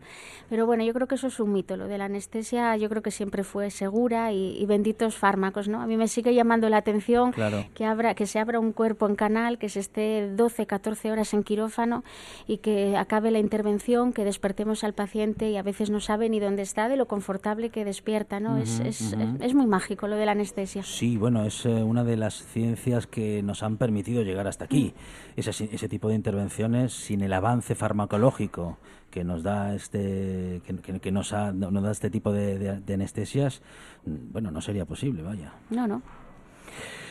Pero 0.50 0.66
bueno, 0.66 0.84
yo 0.84 0.94
creo 0.94 1.08
que 1.08 1.16
eso 1.16 1.28
es 1.28 1.40
un 1.40 1.52
mito. 1.54 1.78
Lo 1.78 1.88
de 1.88 1.98
la 1.98 2.06
anestesia 2.06 2.76
yo 2.78 2.90
creo 2.90 3.02
que 3.02 3.12
siempre 3.12 3.44
fue 3.44 3.70
segura 3.72 4.32
y, 4.32 4.58
y 4.58 4.66
benditos 4.66 5.16
fármacos, 5.16 5.68
¿no? 5.68 5.82
A 5.82 5.88
mí 5.88 5.98
me 5.98 6.08
sigue 6.08 6.34
llamando 6.34 6.70
la 6.70 6.78
atención 6.78 7.32
Claro. 7.32 7.66
que, 7.74 7.86
abra, 7.86 8.16
que 8.16 8.26
se 8.26 8.40
abra 8.40 8.60
un 8.60 8.72
cuerpo 8.72 9.08
en 9.08 9.16
canal, 9.16 9.58
que 9.58 9.70
se 9.70 9.80
esté 9.80 10.30
12, 10.36 10.66
14 10.66 11.12
horas 11.12 11.34
en 11.34 11.44
quirófano 11.44 12.04
y 12.48 12.58
que 12.58 12.96
acabe 12.98 13.32
la 13.32 13.40
intervención, 13.40 14.14
que 14.14 14.24
despertemos 14.24 14.84
al 14.84 14.94
paciente 14.94 15.50
y 15.50 15.58
a 15.58 15.64
veces 15.64 15.90
no 15.90 16.00
sabe 16.00 16.30
ni 16.30 16.40
dónde 16.40 16.62
está 16.62 16.88
de 16.90 16.96
lo 16.98 17.08
confortable 17.08 17.70
que 17.70 17.84
despierta, 17.86 18.40
¿no? 18.40 18.58
es, 18.58 18.80
Ujú, 18.80 18.88
es, 18.88 19.14
ujú. 19.14 19.38
es 19.42 19.54
muy 19.54 19.66
mágico 19.66 20.08
lo 20.08 20.16
de 20.16 20.26
la 20.26 20.32
anestesia. 20.32 20.55
Sí, 20.88 21.18
bueno, 21.18 21.44
es 21.46 21.66
eh, 21.66 21.84
una 21.84 22.04
de 22.04 22.18
las 22.18 22.46
ciencias 22.46 23.08
que 23.08 23.44
nos 23.44 23.62
han 23.64 23.78
permitido 23.78 24.24
llegar 24.24 24.48
hasta 24.48 24.66
aquí. 24.66 24.94
Ese, 25.36 25.52
ese 25.72 25.90
tipo 25.90 26.10
de 26.10 26.16
intervenciones 26.16 26.94
sin 26.94 27.22
el 27.22 27.34
avance 27.34 27.76
farmacológico 27.76 28.78
que 29.12 29.24
nos 29.24 29.44
da 29.44 29.76
este 29.76 30.62
que, 30.66 30.76
que- 30.78 31.00
que 31.00 31.12
nos, 31.12 31.34
ha- 31.34 31.52
nos 31.54 31.84
da 31.84 31.92
este 31.92 32.10
tipo 32.10 32.32
de, 32.34 32.58
de- 32.60 32.80
de 32.82 32.94
anestesias, 32.94 33.62
mm, 34.06 34.32
bueno, 34.32 34.52
no 34.52 34.62
sería 34.62 34.86
posible, 34.86 35.22
vaya. 35.22 35.54
No, 35.70 35.88
no. 35.88 36.02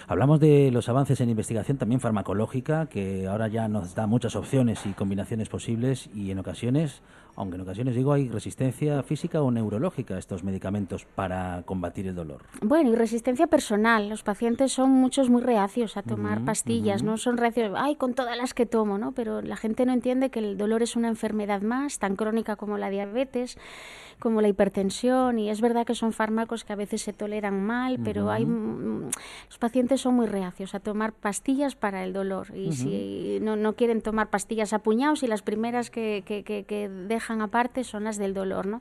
Hablamos 0.07 0.39
de 0.39 0.71
los 0.71 0.91
avances 0.91 1.21
en 1.23 1.31
investigación 1.31 1.79
también 1.79 1.99
farmacológica, 2.01 2.87
que 2.87 3.27
ahora 3.27 3.49
ya 3.49 3.69
nos 3.69 3.95
da 3.95 4.07
muchas 4.07 4.37
opciones 4.37 4.85
y 4.85 4.91
combinaciones 4.93 5.49
posibles 5.49 6.11
y 6.15 6.31
en 6.31 6.39
ocasiones, 6.39 7.01
aunque 7.37 7.57
en 7.57 7.63
ocasiones 7.63 7.95
digo, 7.95 8.13
hay 8.13 8.29
resistencia 8.29 9.03
física 9.03 9.43
o 9.43 9.51
neurológica 9.51 10.15
a 10.15 10.19
estos 10.19 10.45
medicamentos 10.45 11.05
para 11.05 11.63
combatir 11.65 12.07
el 12.07 12.15
dolor. 12.15 12.43
Bueno, 12.61 12.91
y 12.91 12.97
resistencia 12.97 13.47
personal. 13.47 14.09
Los 14.09 14.23
pacientes 14.23 14.73
son 14.73 14.91
muchos 14.91 15.31
muy 15.31 15.43
reacios 15.43 15.97
a 15.97 16.03
tomar 16.03 16.45
pastillas, 16.45 17.03
no 17.03 17.17
son 17.17 17.37
reacios, 17.37 17.73
ay, 17.77 17.97
con 17.97 18.15
todas 18.15 18.37
las 18.37 18.55
que 18.55 18.67
tomo, 18.67 18.99
¿no? 18.99 19.13
Pero 19.13 19.43
la 19.43 19.57
gente 19.57 19.87
no 19.87 19.93
entiende 19.93 20.31
que 20.31 20.39
el 20.39 20.57
dolor 20.57 20.83
es 20.83 20.97
una 20.97 21.09
enfermedad 21.09 21.63
más, 21.63 21.99
tan 21.99 22.17
crónica 22.17 22.57
como 22.57 22.79
la 22.79 22.91
diabetes, 22.91 23.59
como 24.19 24.41
la 24.41 24.49
hipertensión, 24.49 25.39
y 25.39 25.51
es 25.51 25.61
verdad 25.61 25.87
que 25.87 25.95
son 25.95 26.13
fármacos 26.13 26.65
que 26.65 26.73
a 26.73 26.77
veces 26.77 27.03
se 27.03 27.13
toleran 27.13 27.63
mal, 27.65 27.99
pero 28.03 28.31
hay 28.31 28.45
Ujú. 28.45 28.53
mm, 28.53 29.11
los 29.49 29.59
pacientes 29.59 30.01
son 30.01 30.15
muy 30.15 30.27
reacios 30.27 30.75
a 30.75 30.81
tomar 30.81 31.13
pastillas 31.13 31.75
para 31.75 32.05
el 32.05 32.13
dolor 32.13 32.49
y 32.55 32.65
Ujú. 32.67 32.73
si 32.73 33.39
no, 33.43 33.57
no 33.57 33.75
quieren 33.75 34.01
tomar 34.03 34.31
pastillas 34.31 34.73
a 34.73 34.79
puñados 34.81 35.23
y 35.23 35.27
las 35.27 35.43
primeras 35.43 35.91
que, 35.91 36.23
que- 36.27 36.43
que- 36.45 36.65
que 36.65 36.89
dejan 36.89 37.41
aparte 37.43 37.85
son 37.85 38.05
las 38.05 38.17
del 38.19 38.35
dolor, 38.35 38.67
¿no? 38.67 38.81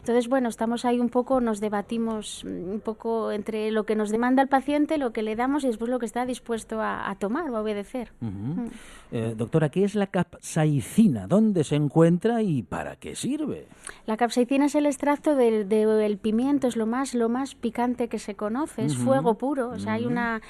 Entonces, 0.00 0.28
bueno, 0.28 0.48
estamos 0.48 0.84
ahí 0.84 1.00
un 1.00 1.08
poco, 1.08 1.40
nos 1.40 1.60
debatimos 1.60 2.44
mm, 2.44 2.48
un 2.74 2.80
poco 2.80 3.32
entre 3.32 3.70
lo 3.70 3.84
que 3.84 3.96
nos 3.96 4.10
demanda 4.10 4.42
el 4.42 4.48
paciente, 4.48 4.98
lo 4.98 5.12
que 5.12 5.22
le 5.22 5.36
damos 5.36 5.64
y 5.64 5.68
después 5.68 5.90
lo 5.90 5.98
que 5.98 6.06
está 6.06 6.26
dispuesto 6.26 6.80
a, 6.80 7.10
a 7.10 7.14
tomar 7.16 7.50
o 7.50 7.56
a 7.56 7.60
obedecer. 7.62 8.12
Ujú. 8.20 8.30
Mm. 8.62 8.70
Eh, 9.12 9.34
doctora, 9.36 9.68
¿qué 9.68 9.84
es 9.84 9.94
la 9.94 10.06
capsaicina? 10.08 11.26
¿Dónde 11.26 11.62
se 11.64 11.76
encuentra 11.76 12.42
y 12.42 12.62
para 12.62 12.96
qué 12.96 13.14
sirve? 13.14 13.66
La 14.06 14.16
capsaicina 14.16 14.66
es 14.66 14.73
el 14.74 14.86
extracto 14.86 15.34
del, 15.34 15.68
del 15.68 16.18
pimiento, 16.18 16.66
es 16.66 16.76
lo 16.76 16.86
más, 16.86 17.14
lo 17.14 17.28
más 17.28 17.54
picante 17.54 18.08
que 18.08 18.18
se 18.18 18.34
conoce, 18.34 18.84
es 18.84 18.96
fuego 18.96 19.38
puro. 19.38 19.70
O 19.70 19.78
sea, 19.78 19.94
hay 19.94 20.06
una, 20.06 20.42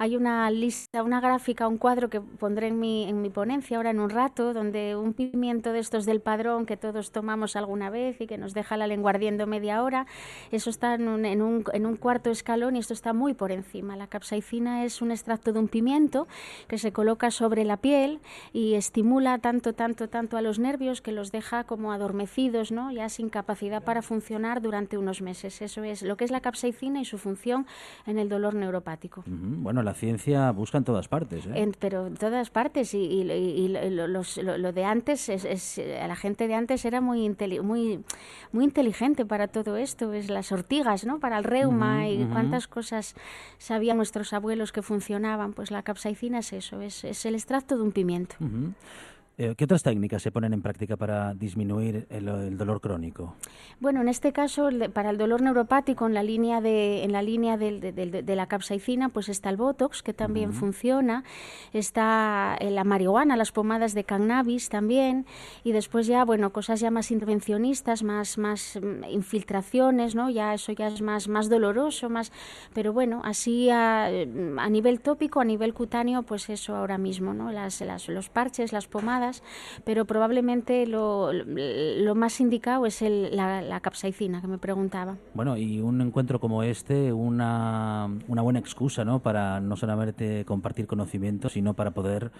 hay 0.00 0.16
una 0.16 0.50
lista, 0.50 1.02
una 1.02 1.20
gráfica, 1.20 1.68
un 1.68 1.76
cuadro 1.76 2.08
que 2.08 2.22
pondré 2.22 2.68
en 2.68 2.80
mi, 2.80 3.06
en 3.06 3.20
mi 3.20 3.28
ponencia 3.28 3.76
ahora 3.76 3.90
en 3.90 4.00
un 4.00 4.08
rato, 4.08 4.54
donde 4.54 4.96
un 4.96 5.12
pimiento 5.12 5.74
de 5.74 5.78
estos 5.78 6.06
del 6.06 6.22
padrón 6.22 6.64
que 6.64 6.78
todos 6.78 7.12
tomamos 7.12 7.54
alguna 7.54 7.90
vez 7.90 8.18
y 8.18 8.26
que 8.26 8.38
nos 8.38 8.54
deja 8.54 8.78
la 8.78 8.86
lengua 8.86 9.10
ardiendo 9.10 9.46
media 9.46 9.82
hora, 9.82 10.06
eso 10.52 10.70
está 10.70 10.94
en 10.94 11.06
un, 11.06 11.26
en 11.26 11.42
un, 11.42 11.64
en 11.74 11.84
un 11.84 11.96
cuarto 11.96 12.30
escalón 12.30 12.76
y 12.76 12.78
esto 12.78 12.94
está 12.94 13.12
muy 13.12 13.34
por 13.34 13.52
encima. 13.52 13.94
La 13.94 14.06
capsaicina 14.06 14.86
es 14.86 15.02
un 15.02 15.10
extracto 15.10 15.52
de 15.52 15.58
un 15.58 15.68
pimiento 15.68 16.26
que 16.66 16.78
se 16.78 16.92
coloca 16.92 17.30
sobre 17.30 17.66
la 17.66 17.76
piel 17.76 18.20
y 18.54 18.76
estimula 18.76 19.36
tanto, 19.36 19.74
tanto, 19.74 20.08
tanto 20.08 20.38
a 20.38 20.40
los 20.40 20.58
nervios 20.58 21.02
que 21.02 21.12
los 21.12 21.30
deja 21.30 21.64
como 21.64 21.92
adormecidos, 21.92 22.72
¿no? 22.72 22.90
ya 22.90 23.10
sin 23.10 23.28
capacidad 23.28 23.84
para 23.84 24.00
funcionar 24.00 24.62
durante 24.62 24.96
unos 24.96 25.20
meses. 25.20 25.60
Eso 25.60 25.84
es 25.84 26.00
lo 26.00 26.16
que 26.16 26.24
es 26.24 26.30
la 26.30 26.40
capsaicina 26.40 27.02
y 27.02 27.04
su 27.04 27.18
función 27.18 27.66
en 28.06 28.18
el 28.18 28.30
dolor 28.30 28.54
neuropático. 28.54 29.24
Bueno, 29.26 29.89
ciencia 29.94 30.50
busca 30.52 30.78
en 30.78 30.84
todas 30.84 31.08
partes. 31.08 31.46
¿eh? 31.46 31.50
En- 31.54 31.74
pero 31.78 32.06
en 32.06 32.14
todas 32.14 32.50
partes 32.50 32.94
y, 32.94 32.98
y- 32.98 33.22
y 33.32 33.68
lo, 33.68 34.06
los- 34.06 34.36
lo- 34.38 34.58
lo 34.58 34.72
de 34.72 34.84
antes 34.84 35.28
es, 35.28 35.44
es- 35.44 35.78
eh, 35.78 36.02
la 36.06 36.16
gente 36.16 36.48
de 36.48 36.54
antes 36.54 36.84
era 36.84 37.00
muy 37.00 37.26
inteli- 37.28 37.62
muy 37.62 38.02
muy 38.52 38.64
inteligente 38.64 39.24
para 39.26 39.48
todo 39.48 39.76
esto 39.76 40.12
es 40.12 40.28
las 40.30 40.52
ortigas 40.52 41.04
no 41.06 41.18
para 41.20 41.38
el 41.38 41.44
reuma 41.44 42.08
y 42.08 42.24
cuántas 42.32 42.66
cosas 42.68 43.14
sabían 43.58 43.96
nuestros 43.96 44.32
abuelos 44.32 44.72
que 44.72 44.82
funcionaban 44.82 45.52
pues 45.52 45.70
la 45.70 45.82
capsaicina 45.82 46.38
es 46.40 46.52
eso 46.52 46.80
es, 46.80 47.04
es 47.04 47.24
el 47.26 47.34
extracto 47.34 47.76
de 47.76 47.82
un 47.82 47.92
pimiento 47.92 48.36
¿Qué 49.56 49.64
otras 49.64 49.82
técnicas 49.82 50.22
se 50.22 50.30
ponen 50.30 50.52
en 50.52 50.60
práctica 50.62 50.96
para 50.96 51.32
disminuir 51.34 52.06
el, 52.10 52.28
el 52.28 52.58
dolor 52.58 52.80
crónico? 52.80 53.34
Bueno, 53.80 54.02
en 54.02 54.08
este 54.08 54.32
caso, 54.32 54.68
para 54.92 55.08
el 55.10 55.16
dolor 55.16 55.40
neuropático, 55.40 56.06
en 56.06 56.12
la 56.12 56.22
línea 56.22 56.60
de, 56.60 57.04
en 57.04 57.12
la 57.12 57.22
línea 57.22 57.56
del- 57.56 57.80
de, 57.80 57.92
de- 57.92 58.22
de 58.22 58.36
la 58.36 58.46
capsaicina, 58.46 59.08
pues 59.08 59.28
está 59.30 59.48
el 59.48 59.56
Botox, 59.56 60.02
que 60.02 60.12
también 60.12 60.52
funciona, 60.52 61.24
está 61.72 62.56
eh, 62.60 62.70
la 62.70 62.84
marihuana, 62.84 63.36
las 63.36 63.52
pomadas 63.52 63.94
de 63.94 64.04
cannabis 64.04 64.68
también, 64.68 65.24
y 65.64 65.72
después 65.72 66.06
ya, 66.06 66.24
bueno, 66.24 66.50
cosas 66.52 66.80
ya 66.80 66.90
más 66.90 67.10
intervencionistas, 67.10 68.02
más, 68.02 68.36
más 68.38 68.78
mm, 68.82 69.04
infiltraciones, 69.10 70.14
¿no? 70.14 70.30
Ya 70.30 70.52
eso 70.54 70.72
ya 70.72 70.88
es 70.88 71.00
más, 71.02 71.28
más 71.28 71.48
doloroso, 71.48 72.10
más, 72.10 72.32
pero 72.74 72.92
bueno, 72.92 73.22
así 73.24 73.70
a, 73.70 74.06
a 74.06 74.68
nivel 74.68 75.00
tópico, 75.00 75.40
a 75.40 75.44
nivel 75.44 75.72
cutáneo, 75.74 76.22
pues 76.22 76.50
eso 76.50 76.76
ahora 76.76 76.98
mismo, 76.98 77.32
¿no? 77.34 77.50
Las, 77.52 77.80
las- 77.80 78.08
los 78.08 78.28
parches, 78.28 78.72
las 78.72 78.86
pomadas, 78.86 79.29
pero 79.84 80.04
probablemente 80.04 80.86
lo, 80.86 81.32
más 82.14 82.40
indicado 82.40 82.86
es 82.86 83.02
la 83.02 83.80
capsaicina 83.80 84.40
que 84.40 84.46
me 84.46 84.58
preguntaba. 84.58 85.16
Bueno, 85.34 85.56
y 85.56 85.80
un 85.80 86.00
encuentro 86.00 86.40
como 86.40 86.62
este, 86.62 87.12
una, 87.12 88.08
una 88.28 88.42
buena 88.42 88.58
excusa, 88.58 89.04
¿no? 89.04 89.20
Para 89.20 89.60
no 89.60 89.76
solamente 89.76 90.44
compartir 90.44 90.86
conocimientos, 90.86 91.52
sino 91.52 91.74
para 91.74 91.92
poder 91.92 92.30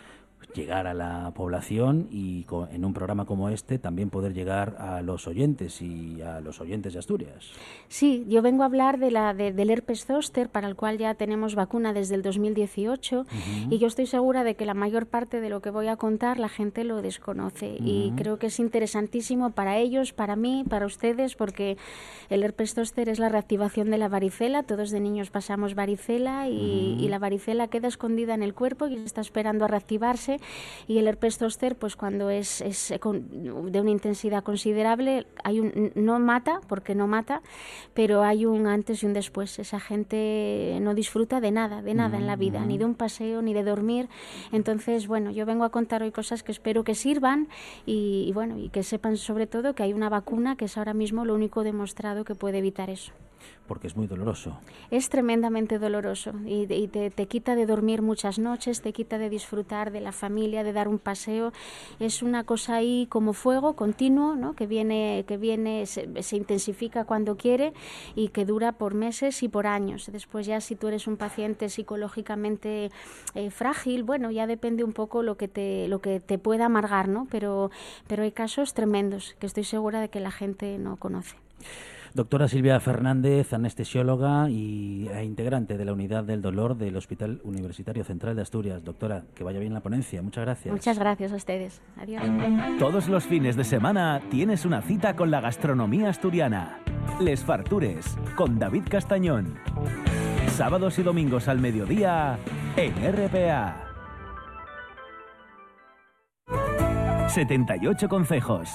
llegar 0.54 0.86
a 0.86 0.94
la 0.94 1.30
población 1.34 2.08
y 2.10 2.44
en 2.72 2.84
un 2.84 2.92
programa 2.92 3.24
como 3.24 3.48
este 3.50 3.78
también 3.78 4.10
poder 4.10 4.34
llegar 4.34 4.76
a 4.78 5.00
los 5.02 5.26
oyentes 5.28 5.80
y 5.80 6.20
a 6.22 6.40
los 6.40 6.60
oyentes 6.60 6.92
de 6.92 6.98
Asturias. 6.98 7.50
Sí, 7.88 8.24
yo 8.28 8.42
vengo 8.42 8.62
a 8.62 8.66
hablar 8.66 8.98
de 8.98 9.10
la, 9.10 9.32
de- 9.34 9.52
del 9.52 9.70
herpes 9.70 10.06
zóster, 10.06 10.48
para 10.48 10.66
el 10.68 10.74
cual 10.76 10.98
ya 10.98 11.14
tenemos 11.14 11.54
vacuna 11.54 11.92
desde 11.92 12.14
el 12.16 12.22
2018, 12.22 13.26
y 13.70 13.78
yo 13.78 13.86
estoy 13.86 14.06
segura 14.06 14.44
de 14.44 14.54
que 14.56 14.64
la 14.66 14.74
mayor 14.74 15.06
parte 15.06 15.40
de 15.40 15.50
lo 15.50 15.60
que 15.60 15.70
voy 15.70 15.88
a 15.88 15.96
contar 15.96 16.38
la 16.38 16.48
gente 16.48 16.84
lo 16.84 17.00
desconoce. 17.02 17.76
Y 17.80 18.08
Ujú. 18.08 18.16
creo 18.16 18.38
que 18.38 18.46
es 18.48 18.58
interesantísimo 18.58 19.50
para 19.50 19.78
ellos, 19.78 20.12
para 20.12 20.36
mí, 20.36 20.64
para 20.68 20.86
ustedes, 20.86 21.36
porque 21.36 21.76
el 22.28 22.42
herpes 22.42 22.74
zóster 22.74 23.08
es 23.08 23.18
la 23.18 23.28
reactivación 23.28 23.90
de 23.90 23.98
la 23.98 24.08
varicela. 24.08 24.62
Todos 24.62 24.90
de 24.90 25.00
niños 25.00 25.30
pasamos 25.30 25.74
varicela 25.74 26.48
y, 26.48 26.94
Ujú. 26.94 27.04
y 27.04 27.08
la 27.08 27.18
varicela 27.18 27.68
queda 27.68 27.88
escondida 27.88 28.34
en 28.34 28.42
el 28.42 28.54
cuerpo 28.54 28.86
y 28.88 28.96
está 28.96 29.20
esperando 29.20 29.64
a 29.64 29.68
reactivarse. 29.68 30.29
Y 30.86 30.98
el 30.98 31.06
herpes 31.08 31.38
zóster, 31.38 31.76
pues 31.76 31.96
cuando 31.96 32.30
es, 32.30 32.60
es 32.60 32.94
con- 33.00 33.70
de 33.72 33.80
una 33.80 33.90
intensidad 33.90 34.42
considerable, 34.44 35.26
hay 35.44 35.60
un, 35.60 35.92
no 35.94 36.18
mata, 36.18 36.60
porque 36.68 36.94
no 36.94 37.06
mata, 37.06 37.42
pero 37.94 38.22
hay 38.22 38.46
un 38.46 38.66
antes 38.66 39.02
y 39.02 39.06
un 39.06 39.12
después. 39.12 39.58
Esa 39.58 39.80
gente 39.80 40.78
no 40.80 40.94
disfruta 40.94 41.40
de 41.40 41.50
nada, 41.50 41.82
de 41.82 41.94
nada 41.94 42.18
en 42.18 42.26
la 42.26 42.36
vida, 42.36 42.64
ni 42.64 42.78
de 42.78 42.84
un 42.84 42.94
paseo, 42.94 43.42
ni 43.42 43.54
de 43.54 43.62
dormir. 43.64 44.08
Entonces, 44.52 45.06
bueno, 45.06 45.30
yo 45.30 45.46
vengo 45.46 45.64
a 45.64 45.70
contar 45.70 46.02
hoy 46.02 46.10
cosas 46.12 46.42
que 46.42 46.52
espero 46.52 46.84
que 46.84 46.94
sirvan 46.94 47.48
y, 47.86 48.24
y 48.28 48.32
bueno, 48.32 48.58
y 48.58 48.68
que 48.68 48.82
sepan 48.82 49.16
sobre 49.16 49.46
todo 49.46 49.74
que 49.74 49.82
hay 49.82 49.92
una 49.92 50.08
vacuna 50.08 50.56
que 50.56 50.66
es 50.66 50.76
ahora 50.78 50.94
mismo 50.94 51.24
lo 51.24 51.34
único 51.34 51.62
demostrado 51.64 52.24
que 52.24 52.34
puede 52.34 52.58
evitar 52.58 52.90
eso. 52.90 53.12
Porque 53.66 53.86
es 53.86 53.96
muy 53.96 54.06
doloroso. 54.06 54.58
Es 54.90 55.08
tremendamente 55.08 55.78
doloroso 55.78 56.32
y, 56.44 56.70
y 56.70 56.88
te, 56.88 57.10
te 57.10 57.26
quita 57.26 57.54
de 57.54 57.64
dormir 57.64 58.02
muchas 58.02 58.38
noches, 58.38 58.82
te 58.82 58.92
quita 58.92 59.16
de 59.16 59.30
disfrutar 59.30 59.92
de 59.92 60.00
la 60.00 60.12
familia, 60.20 60.62
de 60.62 60.72
dar 60.72 60.86
un 60.86 60.98
paseo. 60.98 61.52
Es 61.98 62.22
una 62.22 62.44
cosa 62.44 62.76
ahí 62.76 63.06
como 63.08 63.32
fuego 63.32 63.74
continuo, 63.74 64.36
¿no? 64.36 64.54
que 64.54 64.66
viene, 64.66 65.24
que 65.26 65.36
viene 65.36 65.86
se, 65.86 66.22
se 66.22 66.36
intensifica 66.36 67.04
cuando 67.04 67.36
quiere 67.36 67.72
y 68.14 68.28
que 68.28 68.44
dura 68.44 68.72
por 68.72 68.94
meses 68.94 69.42
y 69.42 69.48
por 69.48 69.66
años. 69.66 70.10
Después 70.12 70.46
ya 70.46 70.60
si 70.60 70.76
tú 70.76 70.88
eres 70.88 71.06
un 71.06 71.16
paciente 71.16 71.68
psicológicamente 71.68 72.90
eh, 73.34 73.50
frágil, 73.50 74.02
bueno, 74.02 74.30
ya 74.30 74.46
depende 74.46 74.84
un 74.84 74.92
poco 74.92 75.22
lo 75.22 75.36
que 75.36 75.48
te, 75.48 75.88
lo 75.88 76.00
que 76.00 76.20
te 76.20 76.38
pueda 76.38 76.66
amargar, 76.66 77.08
¿no? 77.08 77.26
Pero, 77.30 77.70
pero 78.06 78.22
hay 78.22 78.32
casos 78.32 78.74
tremendos 78.74 79.36
que 79.38 79.46
estoy 79.46 79.64
segura 79.64 80.00
de 80.00 80.08
que 80.08 80.20
la 80.20 80.30
gente 80.30 80.78
no 80.78 80.96
conoce. 80.96 81.36
Doctora 82.14 82.48
Silvia 82.48 82.80
Fernández, 82.80 83.52
anestesióloga 83.52 84.50
y 84.50 85.08
e 85.14 85.24
integrante 85.24 85.78
de 85.78 85.84
la 85.84 85.92
unidad 85.92 86.24
del 86.24 86.42
dolor 86.42 86.76
del 86.76 86.96
Hospital 86.96 87.40
Universitario 87.44 88.02
Central 88.04 88.34
de 88.34 88.42
Asturias. 88.42 88.82
Doctora, 88.82 89.24
que 89.34 89.44
vaya 89.44 89.60
bien 89.60 89.74
la 89.74 89.80
ponencia. 89.80 90.20
Muchas 90.20 90.44
gracias. 90.44 90.72
Muchas 90.72 90.98
gracias 90.98 91.32
a 91.32 91.36
ustedes. 91.36 91.80
Adiós. 91.96 92.22
Todos 92.78 93.08
los 93.08 93.24
fines 93.24 93.56
de 93.56 93.64
semana 93.64 94.20
tienes 94.30 94.64
una 94.64 94.82
cita 94.82 95.14
con 95.14 95.30
la 95.30 95.40
gastronomía 95.40 96.10
asturiana. 96.10 96.80
Les 97.20 97.44
Fartures, 97.44 98.16
con 98.34 98.58
David 98.58 98.84
Castañón. 98.90 99.54
Sábados 100.48 100.98
y 100.98 101.02
domingos 101.02 101.46
al 101.48 101.60
mediodía 101.60 102.38
en 102.76 102.92
RPA. 102.94 103.86
78 107.28 108.08
consejos. 108.08 108.68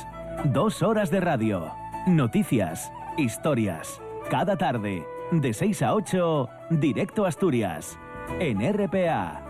Dos 0.46 0.82
horas 0.82 1.12
de 1.12 1.20
radio. 1.20 1.74
Noticias. 2.08 2.90
Historias. 3.18 4.02
Cada 4.30 4.58
tarde. 4.58 5.06
De 5.32 5.54
6 5.54 5.82
a 5.84 5.96
8. 5.96 6.50
Directo 6.72 7.24
a 7.24 7.30
Asturias. 7.30 7.98
En 8.40 8.60
RPA. 8.62 9.42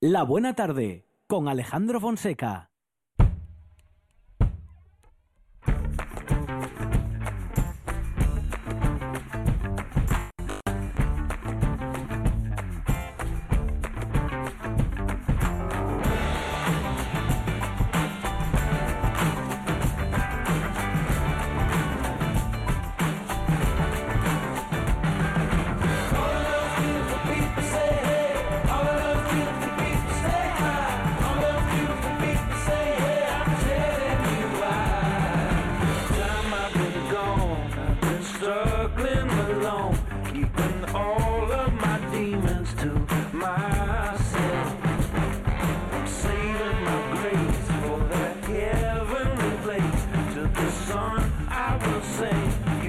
La 0.00 0.24
buena 0.24 0.54
tarde. 0.54 1.06
Con 1.28 1.46
Alejandro 1.46 2.00
Fonseca. 2.00 2.69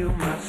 you, 0.02 0.10
my 0.14 0.41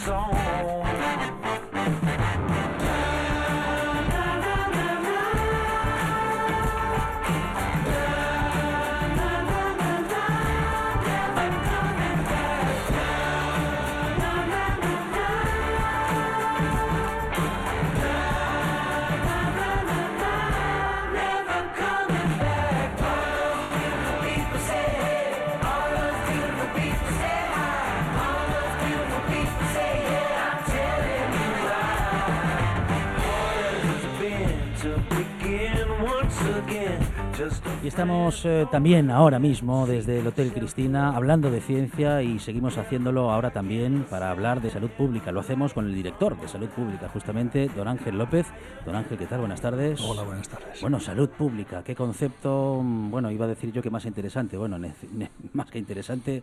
estamos 37.92 38.46
eh, 38.46 38.66
también 38.70 39.10
ahora 39.10 39.38
mismo 39.38 39.86
desde 39.86 40.20
el 40.20 40.26
Hotel 40.26 40.50
Cristina 40.54 41.14
hablando 41.14 41.50
de 41.50 41.60
ciencia 41.60 42.22
y 42.22 42.38
seguimos 42.38 42.78
haciéndolo 42.78 43.30
ahora 43.30 43.50
también 43.50 44.06
para 44.08 44.30
hablar 44.30 44.62
de 44.62 44.70
salud 44.70 44.88
pública. 44.88 45.30
Lo 45.30 45.40
hacemos 45.40 45.74
con 45.74 45.84
el 45.84 45.94
director 45.94 46.40
de 46.40 46.48
salud 46.48 46.70
pública, 46.70 47.10
justamente, 47.12 47.68
don 47.76 47.86
Ángel 47.88 48.16
López. 48.16 48.46
Don 48.86 48.96
Ángel, 48.96 49.18
¿qué 49.18 49.26
tal? 49.26 49.40
Buenas 49.40 49.60
tardes. 49.60 50.00
Hola, 50.00 50.22
buenas 50.22 50.48
tardes. 50.48 50.80
Bueno, 50.80 51.00
salud 51.00 51.28
pública, 51.28 51.84
qué 51.84 51.94
concepto, 51.94 52.80
mm, 52.82 53.10
bueno, 53.10 53.30
iba 53.30 53.44
a 53.44 53.48
decir 53.48 53.70
yo 53.72 53.82
que 53.82 53.90
más 53.90 54.06
interesante, 54.06 54.56
bueno, 54.56 54.78
más 55.52 55.70
que 55.70 55.78
interesante, 55.78 56.42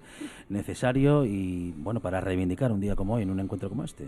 necesario 0.49 1.25
y, 1.25 1.73
bueno, 1.77 1.99
para 1.99 2.21
reivindicar 2.21 2.71
un 2.71 2.79
día 2.79 2.95
como 2.95 3.15
hoy 3.15 3.23
en 3.23 3.31
un 3.31 3.39
encuentro 3.39 3.69
como 3.69 3.83
este. 3.83 4.07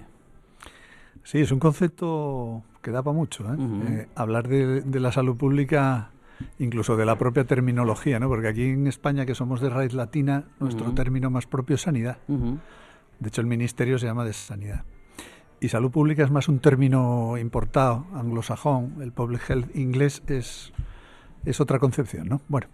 Sí, 1.23 1.39
es 1.39 1.51
un 1.51 1.59
concepto 1.59 2.61
que 2.83 2.91
da 2.91 3.01
para 3.01 3.17
mucho. 3.17 3.51
¿eh? 3.51 3.57
Eh, 3.57 4.07
hablar 4.13 4.47
de, 4.47 4.81
de 4.81 4.99
la 4.99 5.11
salud 5.11 5.35
pública, 5.35 6.11
incluso 6.59 6.97
de 6.97 7.05
la 7.05 7.17
propia 7.17 7.45
terminología, 7.45 8.19
¿no? 8.19 8.27
porque 8.27 8.47
aquí 8.47 8.63
en 8.63 8.87
España, 8.87 9.25
que 9.25 9.35
somos 9.35 9.61
de 9.61 9.69
raíz 9.69 9.93
latina, 9.93 10.45
nuestro 10.59 10.91
término 10.93 11.29
más 11.29 11.45
propio 11.45 11.75
es 11.75 11.81
sanidad. 11.81 12.17
De 12.27 13.27
hecho, 13.27 13.41
el 13.41 13.47
ministerio 13.47 13.99
se 13.99 14.07
llama 14.07 14.25
de 14.25 14.33
sanidad. 14.33 14.83
Y 15.59 15.69
salud 15.69 15.91
pública 15.91 16.23
es 16.23 16.31
más 16.31 16.47
un 16.47 16.59
término 16.59 17.37
importado, 17.37 18.07
anglosajón. 18.13 18.95
El 19.01 19.11
public 19.11 19.47
health 19.47 19.75
inglés 19.75 20.23
es, 20.25 20.73
es 21.45 21.61
otra 21.61 21.77
concepción, 21.77 22.27
¿no? 22.27 22.41
Bueno, 22.47 22.67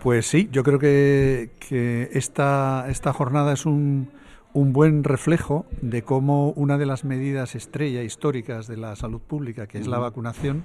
pues 0.00 0.26
sí, 0.26 0.48
yo 0.52 0.62
creo 0.62 0.78
que, 0.78 1.50
que 1.58 2.08
esta, 2.12 2.86
esta 2.88 3.12
jornada 3.12 3.52
es 3.52 3.66
un, 3.66 4.10
un 4.58 4.72
buen 4.72 5.04
reflejo 5.04 5.66
de 5.82 6.02
cómo 6.02 6.50
una 6.52 6.78
de 6.78 6.86
las 6.86 7.04
medidas 7.04 7.54
estrella 7.54 8.02
históricas 8.02 8.66
de 8.66 8.76
la 8.76 8.96
salud 8.96 9.20
pública, 9.20 9.66
que 9.66 9.78
es 9.78 9.86
la 9.86 9.98
vacunación, 9.98 10.64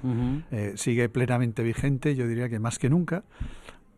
eh, 0.52 0.74
sigue 0.76 1.10
plenamente 1.10 1.64
vigente, 1.64 2.16
yo 2.16 2.28
diría 2.28 2.50
que 2.50 2.60
más 2.60 2.80
que 2.80 2.90
nunca. 2.90 3.24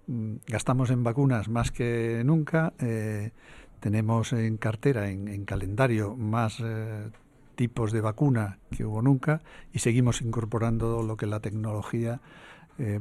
Mm, 0.07 0.35
Gastamos 0.47 0.89
en 0.91 1.03
vacunas 1.03 1.49
más 1.49 1.71
que 1.71 2.21
nunca. 2.25 2.73
eh, 2.79 3.31
tenemos 3.79 4.33
en 4.33 4.57
cartera, 4.57 5.09
en, 5.11 5.27
en 5.27 5.45
calendario, 5.45 6.15
más 6.15 6.59
eh, 6.63 7.09
tipos 7.55 7.91
de 7.91 8.01
vacuna 8.01 8.57
que 8.71 8.83
hubo 8.83 9.01
nunca 9.01 9.41
y 9.73 9.79
seguimos 9.79 10.21
incorporando 10.21 11.03
lo 11.03 11.15
que 11.17 11.25
la 11.27 11.39
tecnología 11.39 12.19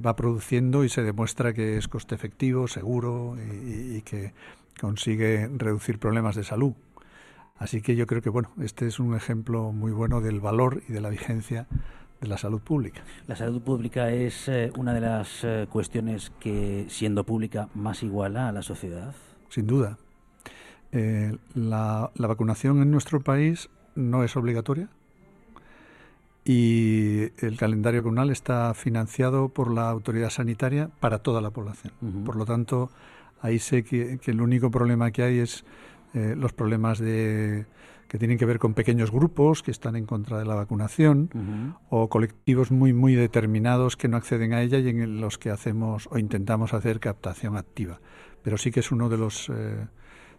va 0.07 0.15
produciendo 0.15 0.85
y 0.85 0.89
se 0.89 1.03
demuestra 1.03 1.53
que 1.53 1.77
es 1.79 1.89
coste 1.89 2.15
efectivo, 2.15 2.69
seguro 2.69 3.35
y, 3.37 3.71
y- 3.71 3.97
y 3.97 4.03
que 4.03 4.33
consigue 4.81 5.49
reducir 5.57 5.99
problemas 5.99 6.37
de 6.37 6.45
salud. 6.45 6.75
Así 7.57 7.83
que 7.83 7.97
yo 7.97 8.07
creo 8.07 8.23
que 8.23 8.31
bueno, 8.31 8.51
este 8.61 8.87
es 8.87 8.99
un 8.99 9.15
ejemplo 9.15 9.73
muy 9.73 9.93
bueno 9.93 10.21
del 10.21 10.41
valor 10.41 10.83
y 10.89 10.93
de 10.93 11.01
la 11.01 11.09
vigencia 11.09 11.67
de 12.21 12.29
la 12.29 12.39
salud 12.39 12.61
pública. 12.61 13.03
La 13.27 13.37
salud 13.37 13.63
pública 13.63 14.11
es 14.11 14.49
eh, 14.49 14.73
una 14.77 14.93
de 14.93 15.01
las 15.01 15.45
eh, 15.45 15.67
cuestiones 15.71 16.33
que, 16.41 16.87
siendo 16.89 17.25
pública, 17.25 17.69
más 17.75 18.03
iguala 18.03 18.49
a 18.49 18.53
la 18.53 18.63
sociedad. 18.63 19.15
Sin 19.49 19.67
duda. 19.67 19.99
Eh, 20.93 21.37
la, 21.55 22.11
la 22.15 22.27
vacunación 22.27 22.83
en 22.83 22.91
nuestro 22.91 23.21
país 23.21 23.69
no 23.95 24.25
es 24.25 24.37
obligatoria 24.37 24.89
y 26.45 27.31
el 27.45 27.57
calendario 27.57 28.03
comunal 28.03 28.31
está 28.31 28.75
financiado 28.75 29.49
por 29.49 29.73
la 29.73 29.89
autoridad 29.89 30.31
sanitaria 30.31 30.91
para 31.01 31.19
toda 31.19 31.41
la 31.41 31.51
población. 31.51 31.93
Por 32.25 32.37
lo 32.37 32.45
tanto, 32.45 32.91
ahí 33.45 33.59
sé 33.59 33.85
que, 33.85 34.19
que 34.19 34.31
el 34.31 34.41
único 34.41 34.71
problema 34.71 35.11
que 35.11 35.23
hay 35.23 35.39
es 35.39 35.65
eh, 36.15 36.35
los 36.37 36.55
problemas 36.55 36.99
de 36.99 37.67
que 38.09 38.19
tienen 38.19 38.39
que 38.39 38.47
ver 38.47 38.59
con 38.59 38.75
pequeños 38.75 39.11
grupos 39.11 39.63
que 39.63 39.71
están 39.71 39.97
en 39.97 40.07
contra 40.07 40.39
de 40.39 40.45
la 40.45 40.55
vacunación 40.55 41.75
o 41.89 42.09
colectivos 42.09 42.71
muy 42.71 42.93
muy 42.93 43.15
determinados 43.15 43.97
que 43.97 44.09
no 44.09 44.17
acceden 44.17 44.53
a 44.55 44.63
ella 44.63 44.79
y 44.79 44.89
en 44.89 45.21
los 45.21 45.37
que 45.37 45.51
hacemos 45.51 46.09
o 46.11 46.19
intentamos 46.19 46.75
hacer 46.75 47.01
captación 47.01 47.57
activa. 47.57 48.01
Pero 48.43 48.57
sí 48.57 48.71
que 48.71 48.81
es 48.81 48.93
uno 48.93 49.09
de 49.09 49.19
los 49.19 49.51
eh, 49.51 49.87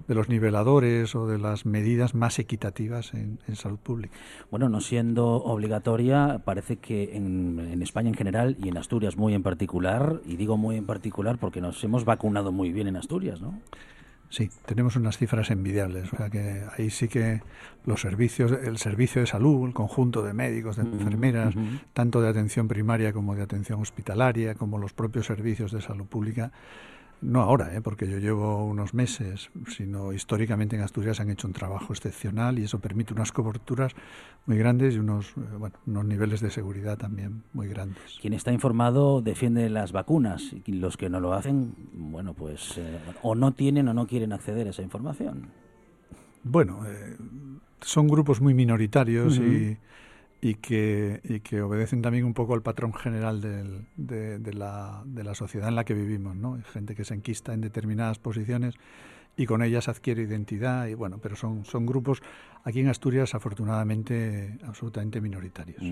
de 0.07 0.15
los 0.15 0.29
niveladores 0.29 1.15
o 1.15 1.27
de 1.27 1.37
las 1.37 1.65
medidas 1.65 2.15
más 2.15 2.39
equitativas 2.39 3.13
en, 3.13 3.39
en 3.47 3.55
salud 3.55 3.79
pública. 3.79 4.15
Bueno, 4.51 4.69
no 4.69 4.81
siendo 4.81 5.35
obligatoria, 5.35 6.41
parece 6.45 6.77
que 6.77 7.15
en, 7.15 7.59
en 7.59 7.81
España 7.81 8.09
en 8.09 8.15
general 8.15 8.57
y 8.61 8.69
en 8.69 8.77
Asturias 8.77 9.17
muy 9.17 9.33
en 9.33 9.43
particular, 9.43 10.21
y 10.25 10.35
digo 10.35 10.57
muy 10.57 10.77
en 10.77 10.85
particular 10.85 11.37
porque 11.37 11.61
nos 11.61 11.83
hemos 11.83 12.05
vacunado 12.05 12.51
muy 12.51 12.71
bien 12.71 12.87
en 12.87 12.97
Asturias, 12.97 13.41
¿no? 13.41 13.59
Sí, 14.29 14.49
tenemos 14.65 14.95
unas 14.95 15.17
cifras 15.17 15.51
envidiables. 15.51 16.11
O 16.11 16.17
sea 16.17 16.29
que 16.29 16.63
ahí 16.77 16.89
sí 16.89 17.07
que 17.07 17.41
los 17.85 18.01
servicios, 18.01 18.51
el 18.51 18.77
servicio 18.79 19.21
de 19.21 19.27
salud, 19.27 19.67
el 19.67 19.73
conjunto 19.73 20.23
de 20.23 20.33
médicos, 20.33 20.75
de 20.77 20.81
enfermeras, 20.81 21.53
tanto 21.93 22.21
de 22.21 22.29
atención 22.29 22.67
primaria 22.67 23.13
como 23.13 23.35
de 23.35 23.43
atención 23.43 23.79
hospitalaria, 23.79 24.55
como 24.55 24.77
los 24.77 24.93
propios 24.93 25.27
servicios 25.27 25.71
de 25.71 25.79
salud 25.79 26.05
pública, 26.05 26.51
no 27.25 27.41
ahora, 27.41 27.75
¿eh? 27.75 27.81
porque 27.81 28.07
yo 28.07 28.19
llevo 28.19 28.63
unos 28.65 28.93
meses, 28.93 29.49
sino 29.67 30.13
históricamente 30.13 30.75
en 30.75 30.83
Asturias 30.83 31.19
han 31.19 31.29
hecho 31.29 31.47
un 31.47 31.53
trabajo 31.53 31.91
excepcional 31.91 32.59
y 32.59 32.63
eso 32.63 32.79
permite 32.79 33.13
unas 33.13 33.31
coberturas 33.31 33.93
muy 34.45 34.57
grandes 34.57 34.95
y 34.95 34.99
unos, 34.99 35.29
eh, 35.29 35.41
bueno, 35.57 35.75
unos 35.87 36.05
niveles 36.05 36.41
de 36.41 36.51
seguridad 36.51 36.97
también 36.97 37.43
muy 37.53 37.67
grandes. 37.67 38.17
Quien 38.21 38.33
está 38.33 38.51
informado 38.51 39.21
defiende 39.21 39.69
las 39.69 39.91
vacunas 39.91 40.55
y 40.65 40.71
los 40.73 40.97
que 40.97 41.09
no 41.09 41.19
lo 41.19 41.33
hacen, 41.33 41.73
bueno, 41.93 42.33
pues 42.33 42.77
eh, 42.77 42.99
o 43.23 43.35
no 43.35 43.53
tienen 43.53 43.87
o 43.87 43.93
no 43.93 44.07
quieren 44.07 44.31
acceder 44.31 44.67
a 44.67 44.69
esa 44.69 44.83
información. 44.83 45.47
Bueno, 46.43 46.85
eh, 46.87 47.17
son 47.81 48.07
grupos 48.07 48.39
muy 48.39 48.53
minoritarios 48.53 49.37
y, 49.37 49.77
y, 50.49 50.55
que, 50.55 51.21
y 51.23 51.39
que 51.39 51.61
obedecen 51.61 52.01
también 52.03 52.23
un 52.25 52.33
poco 52.35 52.53
al 52.53 52.61
patrón 52.61 52.93
general 52.93 53.41
del- 53.41 53.87
de, 53.95 54.37
de 54.39 54.53
la, 54.53 55.01
de 55.05 55.23
la 55.23 55.33
sociedad 55.33 55.69
en 55.69 55.75
la 55.75 55.85
que 55.85 55.95
vivimos, 55.95 56.35
¿no? 56.35 56.59
Gente 56.71 56.93
que 56.95 57.03
se 57.03 57.15
enquista 57.15 57.53
en 57.53 57.61
determinadas 57.61 58.19
posiciones 58.19 58.75
y 59.37 59.45
con 59.45 59.61
ellas 59.61 59.87
adquiere 59.89 60.23
identidad 60.23 60.87
y 60.87 60.93
bueno, 60.93 61.19
pero 61.21 61.35
son, 61.35 61.65
son 61.65 61.85
grupos 61.85 62.21
aquí 62.63 62.79
en 62.79 62.87
Asturias 62.87 63.35
afortunadamente 63.35 64.57
absolutamente 64.65 65.21
minoritarios. 65.21 65.83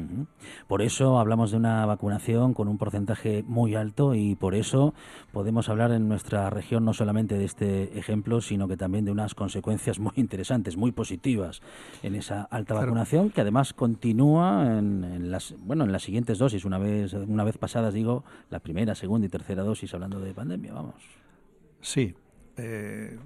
Por 0.67 0.81
eso 0.81 1.19
hablamos 1.19 1.51
de 1.51 1.57
una 1.57 1.85
vacunación 1.85 2.53
con 2.53 2.67
un 2.67 2.77
porcentaje 2.77 3.43
muy 3.45 3.75
alto 3.75 4.15
y 4.15 4.35
por 4.35 4.55
eso 4.55 4.93
podemos 5.31 5.69
hablar 5.69 5.91
en 5.91 6.07
nuestra 6.07 6.49
región 6.49 6.85
no 6.85 6.93
solamente 6.93 7.37
de 7.37 7.45
este 7.45 7.97
ejemplo, 7.99 8.41
sino 8.41 8.67
que 8.67 8.77
también 8.77 9.05
de 9.05 9.11
unas 9.11 9.35
consecuencias 9.35 9.99
muy 9.99 10.13
interesantes, 10.15 10.77
muy 10.77 10.91
positivas 10.91 11.61
en 12.01 12.15
esa 12.15 12.43
alta 12.43 12.73
Claro. 12.73 12.87
vacunación 12.87 13.29
que 13.29 13.41
además 13.41 13.73
continúa 13.73 14.77
en, 14.79 15.03
en 15.03 15.31
las 15.31 15.53
bueno 15.59 15.83
en 15.83 15.91
las 15.91 16.03
siguientes 16.03 16.37
dosis 16.37 16.65
una 16.65 16.77
vez 16.77 17.13
una 17.13 17.43
vez 17.43 17.57
pasadas 17.57 17.93
digo 17.93 18.23
la 18.49 18.59
primera, 18.59 18.95
segunda 18.95 19.27
y 19.27 19.29
tercera 19.29 19.63
dosis 19.63 19.93
hablando 19.93 20.19
de 20.19 20.33
pandemia, 20.33 20.73
vamos. 20.73 20.95
Sí, 21.81 22.15
eh, 22.57 23.19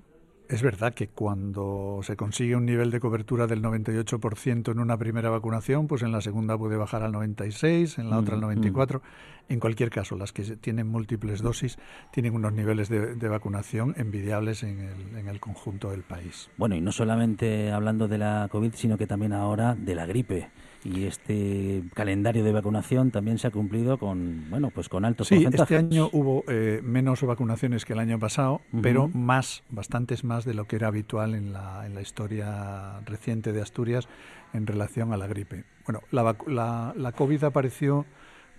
es 0.50 0.62
verdad 0.62 0.94
que 0.94 1.08
cuando 1.10 2.00
se 2.04 2.16
consigue 2.16 2.56
un 2.56 2.66
nivel 2.66 2.92
de 2.92 3.00
cobertura 3.00 3.48
del 3.48 3.62
98% 3.62 4.72
en 4.72 4.80
una 4.80 4.98
primera 4.98 5.30
vacunación, 5.30 5.88
pues 5.88 6.02
en 6.02 6.12
la 6.12 6.22
segunda 6.22 6.58
puede 6.58 6.78
bajar 6.78 7.04
al 7.04 7.12
96, 7.12 7.98
en 7.98 8.10
la 8.10 8.18
otra 8.18 8.36
al 8.36 8.42
Mm, 8.42 8.44
94. 8.44 9.02
En 9.50 9.60
cualquier 9.60 9.90
caso, 9.90 10.18
las 10.18 10.34
que 10.34 10.44
tienen 10.58 10.88
múltiples 10.88 11.42
dosis 11.42 11.78
tienen 12.12 12.36
unos 12.36 12.54
niveles 12.54 12.90
de, 12.90 13.16
de 13.16 13.28
vacunación 13.30 13.94
envidiables 13.98 14.64
en 14.64 14.80
el, 14.80 15.18
en 15.18 15.28
el 15.28 15.40
conjunto 15.40 15.92
del 15.92 16.04
país. 16.04 16.50
Bueno, 16.58 16.76
y 16.76 16.82
no 16.82 16.92
solamente 16.92 17.72
hablando 17.72 18.08
de 18.08 18.18
la 18.18 18.48
COVID, 18.52 18.74
sino 18.74 18.98
que 18.98 19.08
también 19.08 19.34
ahora 19.34 19.76
de 19.76 19.96
la 19.96 20.06
gripe. 20.06 20.50
Y 20.84 21.06
este 21.06 21.84
calendario 21.94 22.44
de 22.44 22.52
vacunación 22.52 23.12
también 23.12 23.40
se 23.40 23.48
ha 23.48 23.52
cumplido 23.52 23.98
con, 23.98 24.50
bueno, 24.50 24.70
pues 24.70 24.88
con 24.90 25.04
altos 25.06 25.28
Sí, 25.28 25.36
porcentajes. 25.36 25.72
este 25.72 25.76
año 25.96 26.10
hubo 26.14 26.44
eh, 26.48 26.80
menos 26.84 27.22
vacunaciones 27.24 27.84
que 27.84 27.94
el 27.94 28.00
año 28.00 28.20
pasado, 28.20 28.62
pero 28.82 29.10
más, 29.10 29.64
bastantes 29.70 30.24
más 30.24 30.46
de 30.46 30.54
lo 30.54 30.66
que 30.66 30.78
era 30.78 30.88
habitual 30.88 31.36
en 31.36 31.52
la, 31.52 31.86
en 31.86 31.96
la 31.96 32.02
historia 32.02 33.00
reciente 33.06 33.52
de 33.52 33.62
Asturias 33.62 34.08
en 34.54 34.66
relación 34.66 35.12
a 35.12 35.18
la 35.18 35.28
gripe. 35.28 35.66
Bueno, 35.86 36.02
la, 36.12 36.36
la, 36.48 36.94
la 36.96 37.12
COVID 37.12 37.44
apareció 37.44 38.06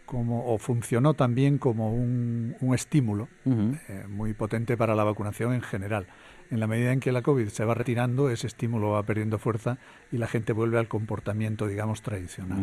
como, 0.05 0.53
o 0.53 0.59
funcionó 0.59 1.15
también 1.15 1.59
como 1.59 1.93
un, 1.95 2.57
un 2.61 2.75
estímulo 2.75 3.29
eh, 3.47 4.05
muy 4.09 4.33
potente 4.35 4.77
para 4.77 4.95
la 4.95 5.05
vacunación 5.05 5.53
en 5.55 5.61
general. 5.63 6.07
En 6.51 6.61
la 6.61 6.67
medida 6.67 6.93
en 6.93 7.01
que 7.01 7.13
la 7.13 7.23
COVID 7.23 7.49
se 7.49 7.65
va 7.65 7.75
retirando, 7.75 8.31
ese 8.31 8.47
estímulo 8.47 8.91
va 8.93 9.03
perdiendo 9.03 9.39
fuerza 9.39 9.79
y 10.11 10.17
la 10.19 10.27
gente 10.27 10.53
vuelve 10.53 10.79
al 10.79 10.89
comportamiento, 10.89 11.67
digamos, 11.67 12.01
tradicional. 12.03 12.59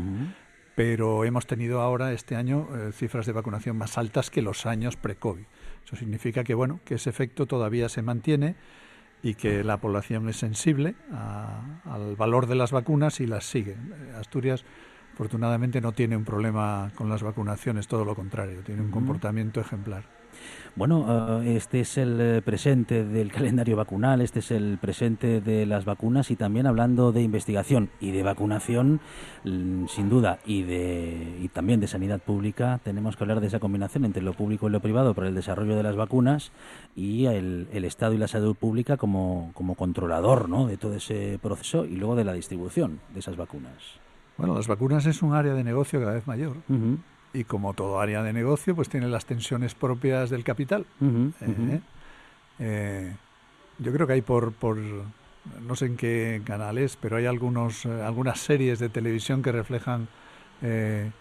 Pero 0.75 1.23
hemos 1.23 1.45
tenido 1.47 1.79
ahora, 1.81 2.11
este 2.11 2.35
año, 2.35 2.67
eh, 2.75 2.91
cifras 2.91 3.25
de 3.25 3.31
vacunación 3.31 3.77
más 3.77 3.97
altas 3.97 4.29
que 4.29 4.41
los 4.41 4.65
años 4.65 4.97
pre-COVID. 4.97 5.45
Eso 5.85 5.95
significa 5.95 6.43
que, 6.43 6.53
bueno, 6.53 6.79
que 6.83 6.95
ese 6.95 7.09
efecto 7.09 7.45
todavía 7.45 7.87
se 7.87 8.01
mantiene 8.01 8.55
y 9.23 9.35
que 9.35 9.63
la 9.63 9.77
población 9.77 10.27
es 10.29 10.37
sensible 10.37 10.95
a- 11.11 11.61
al 11.85 12.15
valor 12.15 12.47
de 12.47 12.55
las 12.55 12.71
vacunas 12.71 13.19
y 13.21 13.27
las 13.27 13.45
sigue. 13.45 13.75
Asturias 14.19 14.65
afortunadamente 15.13 15.79
no 15.79 15.93
tiene 15.93 16.17
un 16.17 16.25
problema 16.25 16.91
con 16.95 17.07
las 17.09 17.23
vacunaciones, 17.23 17.87
todo 17.87 18.03
lo 18.03 18.15
contrario, 18.15 18.59
tiene 18.65 18.81
un 18.81 18.91
comportamiento 18.91 19.61
ejemplar. 19.61 20.03
Bueno, 20.75 21.41
eh, 21.41 21.55
este 21.55 21.79
es 21.79 21.97
el 21.97 22.19
eh, 22.19 22.41
presente 22.41 23.05
del 23.05 23.31
calendario 23.31 23.77
vacunal, 23.77 24.19
este 24.19 24.39
es 24.39 24.51
el 24.51 24.77
presente 24.77 25.39
de 25.39 25.65
las 25.65 25.85
vacunas 25.85 26.31
y 26.31 26.35
también 26.35 26.67
hablando 26.67 27.13
de 27.13 27.21
investigación 27.21 27.89
y 28.01 28.11
de 28.11 28.23
vacunación, 28.23 28.99
mm, 29.45 29.85
sin 29.87 30.09
duda, 30.09 30.39
y, 30.45 30.63
de, 30.63 31.37
y 31.41 31.47
también 31.47 31.79
de 31.79 31.87
sanidad 31.87 32.19
pública, 32.19 32.81
tenemos 32.83 33.15
que 33.15 33.23
hablar 33.23 33.39
de 33.39 33.47
esa 33.47 33.59
combinación 33.59 34.03
entre 34.03 34.21
lo 34.21 34.33
público 34.33 34.67
y 34.67 34.71
lo 34.71 34.81
privado 34.81 35.13
para 35.13 35.29
el 35.29 35.35
desarrollo 35.35 35.77
de 35.77 35.83
las 35.83 35.95
vacunas 35.95 36.51
y 36.95 37.25
el, 37.25 37.67
el 37.71 37.85
Estado 37.85 38.13
y 38.13 38.17
la 38.17 38.27
salud 38.27 38.55
pública 38.55 38.97
como, 38.97 39.51
como 39.53 39.75
controlador 39.75 40.49
¿no? 40.49 40.67
de 40.67 40.75
todo 40.75 40.95
ese 40.95 41.39
proceso 41.41 41.85
y 41.85 41.95
luego 41.95 42.15
de 42.15 42.25
la 42.25 42.33
distribución 42.33 42.99
de 43.13 43.21
esas 43.21 43.37
vacunas. 43.37 43.99
Bueno, 44.37 44.55
las 44.55 44.67
vacunas 44.67 45.05
es 45.05 45.21
un 45.21 45.33
área 45.33 45.53
de 45.53 45.63
negocio 45.63 45.99
cada 45.99 46.13
vez 46.13 46.27
mayor. 46.27 46.57
Y 47.35 47.43
como 47.43 47.73
todo 47.73 47.99
área 47.99 48.23
de 48.23 48.31
negocio, 48.33 48.75
pues 48.75 48.87
tiene 48.89 49.07
las 49.07 49.25
tensiones 49.25 49.75
propias 49.75 50.29
del 50.29 50.43
capital. 50.43 50.85
Eh, 51.41 51.79
eh, 52.59 53.15
yo 53.79 53.91
creo 53.91 54.07
que 54.07 54.13
hay 54.13 54.21
por, 54.21 54.53
por, 54.53 54.77
no 54.77 55.75
sé 55.75 55.87
en 55.87 55.97
qué 55.97 56.41
canales, 56.45 56.97
pero 56.99 57.17
hay 57.17 57.25
algunos, 57.25 57.85
eh, 57.85 58.01
algunas 58.03 58.39
series 58.39 58.79
de 58.79 58.89
televisión 58.89 59.41
que 59.43 59.51
reflejan 59.51 60.07
eh, 60.61 61.11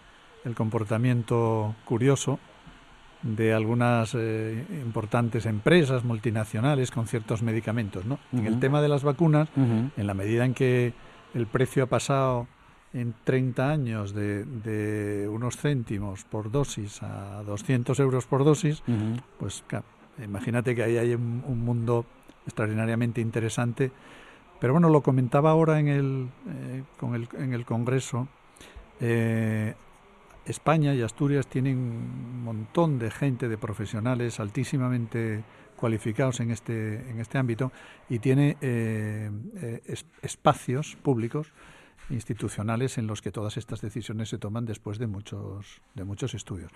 el 0.45 0.55
comportamiento 0.55 1.75
curioso 1.85 2.39
de 3.23 3.53
algunas 3.53 4.13
eh, 4.15 4.63
importantes 4.83 5.45
empresas 5.45 6.03
multinacionales 6.03 6.91
con 6.91 7.07
ciertos 7.07 7.41
medicamentos. 7.41 8.05
¿no? 8.05 8.19
En 8.31 8.45
el 8.45 8.59
tema 8.59 8.81
de 8.81 8.87
las 8.87 9.03
vacunas, 9.03 9.49
Ujú. 9.55 9.89
en 9.97 10.07
la 10.07 10.13
medida 10.13 10.45
en 10.45 10.53
que 10.53 10.93
el 11.33 11.47
precio 11.47 11.83
ha 11.83 11.87
pasado 11.87 12.47
en 12.95 13.13
30 13.23 13.69
años 13.69 14.13
de, 14.13 14.45
de 14.45 15.27
unos 15.29 15.57
céntimos 15.57 16.23
por 16.23 16.49
dosis 16.49 17.03
a 17.03 17.43
200 17.45 17.99
euros 17.99 18.25
por 18.25 18.43
dosis, 18.45 18.81
pues 19.37 19.63
claro, 19.67 19.85
imagínate 20.23 20.73
que 20.75 20.83
ahí 20.83 20.97
hay 20.97 21.13
un, 21.13 21.43
un 21.45 21.59
mundo 21.63 22.05
extraordinariamente 22.45 23.21
interesante. 23.21 23.91
Pero 24.59 24.73
bueno, 24.73 24.89
lo 24.89 25.01
comentaba 25.01 25.51
ahora 25.51 25.79
en 25.79 25.87
el, 25.89 26.27
eh, 26.47 26.83
con 26.97 27.13
el, 27.15 27.27
en 27.37 27.53
el 27.53 27.65
Congreso. 27.65 28.27
eh, 29.01 29.73
España 30.45 30.93
y 30.93 31.01
Asturias 31.01 31.47
tienen 31.47 31.77
un 31.77 32.43
montón 32.43 32.99
de 32.99 33.09
gente, 33.09 33.49
de 33.49 33.57
profesionales 33.57 34.39
altísimamente 34.39 35.43
cualificados 35.75 36.39
en 36.39 36.51
este, 36.51 37.09
en 37.09 37.19
este 37.19 37.39
ámbito 37.39 37.71
y 38.09 38.19
tiene 38.19 38.55
eh, 38.61 39.31
eh, 39.57 39.81
es- 39.87 40.05
espacios 40.21 40.95
públicos 41.01 41.51
institucionales 42.09 42.97
en 42.97 43.07
los 43.07 43.21
que 43.21 43.31
todas 43.31 43.57
estas 43.57 43.81
decisiones 43.81 44.29
se 44.29 44.37
toman 44.37 44.65
después 44.65 44.99
de 44.99 45.07
muchos, 45.07 45.81
de 45.93 46.03
muchos 46.03 46.33
estudios. 46.33 46.71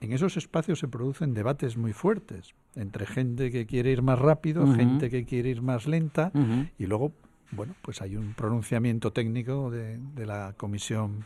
En 0.00 0.12
esos 0.12 0.36
espacios 0.36 0.80
se 0.80 0.88
producen 0.88 1.34
debates 1.34 1.76
muy 1.76 1.92
fuertes 1.92 2.54
entre 2.74 3.06
gente 3.06 3.50
que 3.50 3.66
quiere 3.66 3.90
ir 3.90 4.02
más 4.02 4.18
rápido, 4.18 4.66
gente 4.74 5.08
que 5.08 5.24
quiere 5.24 5.50
ir 5.50 5.62
más 5.62 5.86
lenta 5.86 6.32
y 6.78 6.86
luego, 6.86 7.12
bueno, 7.52 7.74
pues 7.82 8.02
hay 8.02 8.16
un 8.16 8.34
pronunciamiento 8.34 9.12
técnico 9.12 9.70
de, 9.70 9.98
de 9.98 10.26
la 10.26 10.54
Comisión 10.56 11.24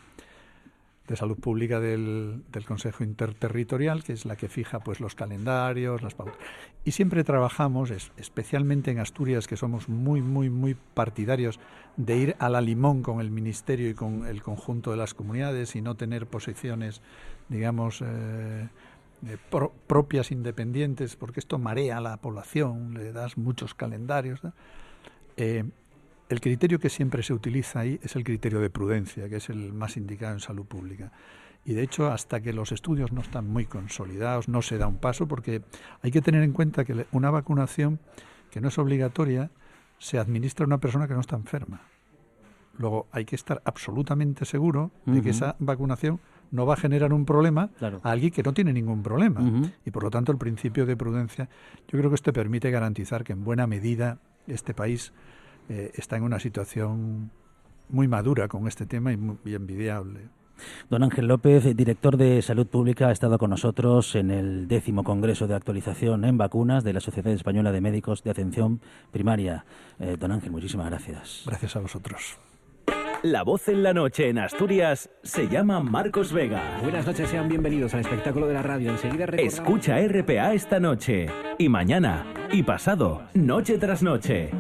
de 1.09 1.17
Salud 1.17 1.39
Pública 1.39 1.81
del, 1.81 2.43
del 2.53 2.65
Consejo 2.67 3.03
Interterritorial, 3.03 4.05
que 4.05 4.13
es 4.13 4.27
la 4.27 4.37
que 4.37 4.49
fija 4.49 4.81
pues 4.81 5.01
los 5.01 5.15
calendarios, 5.15 6.03
las 6.03 6.15
pautas. 6.15 6.37
Y 6.85 6.91
siempre 6.93 7.25
trabajamos, 7.25 7.91
es- 7.91 8.13
especialmente 8.19 8.91
en 8.91 8.99
Asturias, 8.99 9.47
que 9.47 9.57
somos 9.57 9.89
muy, 9.89 10.21
muy, 10.21 10.51
muy 10.51 10.77
partidarios 10.95 11.59
de 11.97 12.17
ir 12.19 12.37
a 12.39 12.51
la 12.51 12.61
limón 12.61 13.03
con 13.03 13.21
el 13.21 13.31
Ministerio 13.31 13.89
y 13.89 13.95
con 13.95 14.27
el 14.27 14.43
conjunto 14.43 14.91
de 14.91 14.99
las 14.99 15.15
comunidades 15.15 15.75
y 15.77 15.81
no 15.81 15.95
tener 15.97 16.27
posiciones, 16.27 17.01
digamos, 17.49 18.03
eh, 18.03 18.69
eh, 19.27 19.37
pro- 19.51 19.73
propias 19.87 20.31
independientes, 20.31 21.17
porque 21.17 21.41
esto 21.41 21.59
marea 21.59 21.97
a 21.97 22.01
la 22.03 22.19
población, 22.19 22.95
le 22.95 23.13
das 23.13 23.37
muchos 23.39 23.75
calendarios. 23.75 24.41
Eh, 25.39 25.65
el 26.29 26.41
criterio 26.41 26.79
que 26.79 26.89
siempre 26.91 27.23
se 27.23 27.33
utiliza 27.33 27.81
ahí 27.81 27.99
es 28.03 28.17
el 28.17 28.25
criterio 28.25 28.61
de 28.61 28.71
prudencia, 28.71 29.29
que 29.29 29.37
es 29.37 29.49
el 29.49 29.73
más 29.73 29.97
indicado 29.97 30.35
en 30.35 30.41
salud 30.41 30.67
pública. 30.67 31.13
Y 31.65 31.75
de 31.75 31.83
hecho, 31.83 32.11
hasta 32.11 32.41
que 32.41 32.53
los 32.53 32.73
estudios 32.73 33.13
no 33.13 33.21
están 33.21 33.47
muy 33.49 33.67
consolidados, 33.67 34.49
no 34.49 34.63
se 34.63 34.79
da 34.79 34.87
un 34.87 34.97
paso, 34.99 35.27
porque 35.27 35.63
hay 36.03 36.11
que 36.11 36.23
tener 36.23 36.43
en 36.43 36.53
cuenta 36.53 36.85
que 36.85 37.07
una 37.13 37.31
vacunación 37.31 37.99
que 38.51 38.61
no 38.61 38.69
es 38.69 38.79
obligatoria 38.79 39.51
se 39.99 40.19
administra 40.19 40.65
a 40.65 40.67
una 40.69 40.79
persona 40.79 41.09
que 41.09 41.15
no 41.15 41.21
está 41.21 41.37
enferma. 41.37 41.83
Luego 42.79 43.09
hay 43.11 43.25
que 43.25 43.35
estar 43.35 43.61
absolutamente 43.65 44.45
seguro 44.45 44.93
de 45.05 45.21
que 45.21 45.31
esa 45.31 45.57
vacunación 45.59 46.21
no 46.53 46.65
va 46.65 46.75
a 46.75 46.77
generar 46.77 47.13
un 47.13 47.25
problema 47.27 47.71
Claro. 47.79 48.01
a 48.05 48.13
alguien 48.13 48.31
que 48.33 48.43
no 48.43 48.55
tiene 48.55 48.73
ningún 48.73 49.03
problema. 49.03 49.41
Y 49.85 49.91
por 49.91 50.05
lo 50.05 50.11
tanto 50.11 50.31
el 50.33 50.39
principio 50.39 50.87
de 50.87 50.97
prudencia 50.97 51.49
yo 51.89 51.99
creo 51.99 52.09
que 52.09 52.15
esto 52.15 52.33
permite 52.33 52.71
garantizar 52.71 53.25
que 53.25 53.33
en 53.33 53.45
buena 53.45 53.67
medida 53.67 54.19
este 54.47 54.73
país 54.75 55.13
eh, 55.69 55.93
está 55.95 56.17
en 56.17 56.23
una 56.23 56.39
situación 56.39 57.31
muy 57.89 58.09
madura 58.09 58.49
con 58.49 58.69
este 58.69 58.87
tema 58.87 59.13
y 59.13 59.17
muy 59.17 59.37
y 59.45 59.55
envidiable. 59.55 60.29
Don 60.91 61.03
Ángel 61.03 61.27
López, 61.27 61.77
director 61.77 62.17
de 62.17 62.43
Salud 62.43 62.67
Pública, 62.67 63.09
ha 63.09 63.13
estado 63.13 63.39
con 63.39 63.51
nosotros 63.51 64.15
en 64.17 64.31
el 64.31 64.69
décimo 64.69 65.05
Congreso 65.05 65.47
de 65.47 65.55
Actualización 65.55 66.25
en 66.25 66.37
Vacunas 66.37 66.85
de 66.85 66.93
la 66.93 67.01
Sociedad 67.01 67.33
Española 67.33 67.73
de 67.73 67.81
Médicos 67.81 68.23
de 68.23 68.31
Atención 68.31 68.81
Primaria. 69.13 69.65
Eh, 69.99 70.17
don 70.19 70.33
Ángel, 70.33 70.51
muchísimas 70.51 70.87
gracias. 70.87 71.45
Gracias 71.47 71.77
a 71.77 71.81
vosotros. 71.81 72.39
La 73.23 73.43
voz 73.43 73.69
en 73.69 73.83
la 73.83 73.93
noche 73.93 74.29
en 74.29 74.39
Asturias 74.39 75.11
se 75.25 75.49
llama 75.49 75.81
Marcos 75.81 76.33
Vega. 76.33 76.79
Buenas 76.83 77.05
noches, 77.05 77.29
sean 77.29 77.49
bienvenidos 77.49 77.93
al 77.95 78.01
espectáculo 78.01 78.47
de 78.47 78.55
la 78.55 78.63
radio. 78.63 78.91
Enseguida 78.93 79.27
recordamos... 79.27 79.55
Escucha 79.55 79.99
RPA 80.01 80.55
esta 80.55 80.79
noche 80.79 81.27
y 81.59 81.69
mañana 81.69 82.27
y 82.53 82.63
pasado, 82.63 83.23
noche 83.35 83.77
tras 83.79 84.05
noche. 84.05 84.51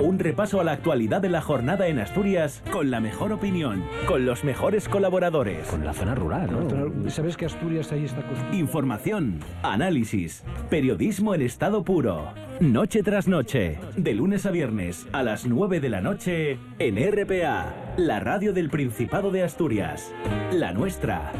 Un 0.00 0.20
repaso 0.20 0.60
a 0.60 0.64
la 0.64 0.72
actualidad 0.72 1.20
de 1.20 1.28
la 1.28 1.40
jornada 1.40 1.88
en 1.88 1.98
Asturias 1.98 2.62
con 2.70 2.88
la 2.88 3.00
mejor 3.00 3.32
opinión, 3.32 3.84
con 4.06 4.26
los 4.26 4.44
mejores 4.44 4.88
colaboradores. 4.88 5.66
Con 5.66 5.84
la 5.84 5.92
zona 5.92 6.14
rural, 6.14 6.48
¿no? 6.52 7.10
¿Sabes 7.10 7.36
que 7.36 7.46
Asturias 7.46 7.90
ahí 7.90 8.04
está? 8.04 8.22
Información, 8.52 9.40
análisis, 9.64 10.44
periodismo 10.70 11.34
en 11.34 11.42
estado 11.42 11.82
puro. 11.82 12.28
Noche 12.60 13.02
tras 13.02 13.26
noche, 13.26 13.80
de 13.96 14.14
lunes 14.14 14.46
a 14.46 14.52
viernes 14.52 15.08
a 15.12 15.24
las 15.24 15.46
9 15.46 15.80
de 15.80 15.88
la 15.88 16.00
noche 16.00 16.58
en 16.78 16.96
RPA, 16.96 17.74
la 17.96 18.20
radio 18.20 18.52
del 18.52 18.70
Principado 18.70 19.32
de 19.32 19.42
Asturias. 19.42 20.12
La 20.52 20.72
nuestra. 20.72 21.32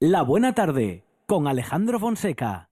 La 0.00 0.22
buena 0.22 0.52
tarde 0.52 1.04
con 1.26 1.46
Alejandro 1.46 2.00
Fonseca. 2.00 2.69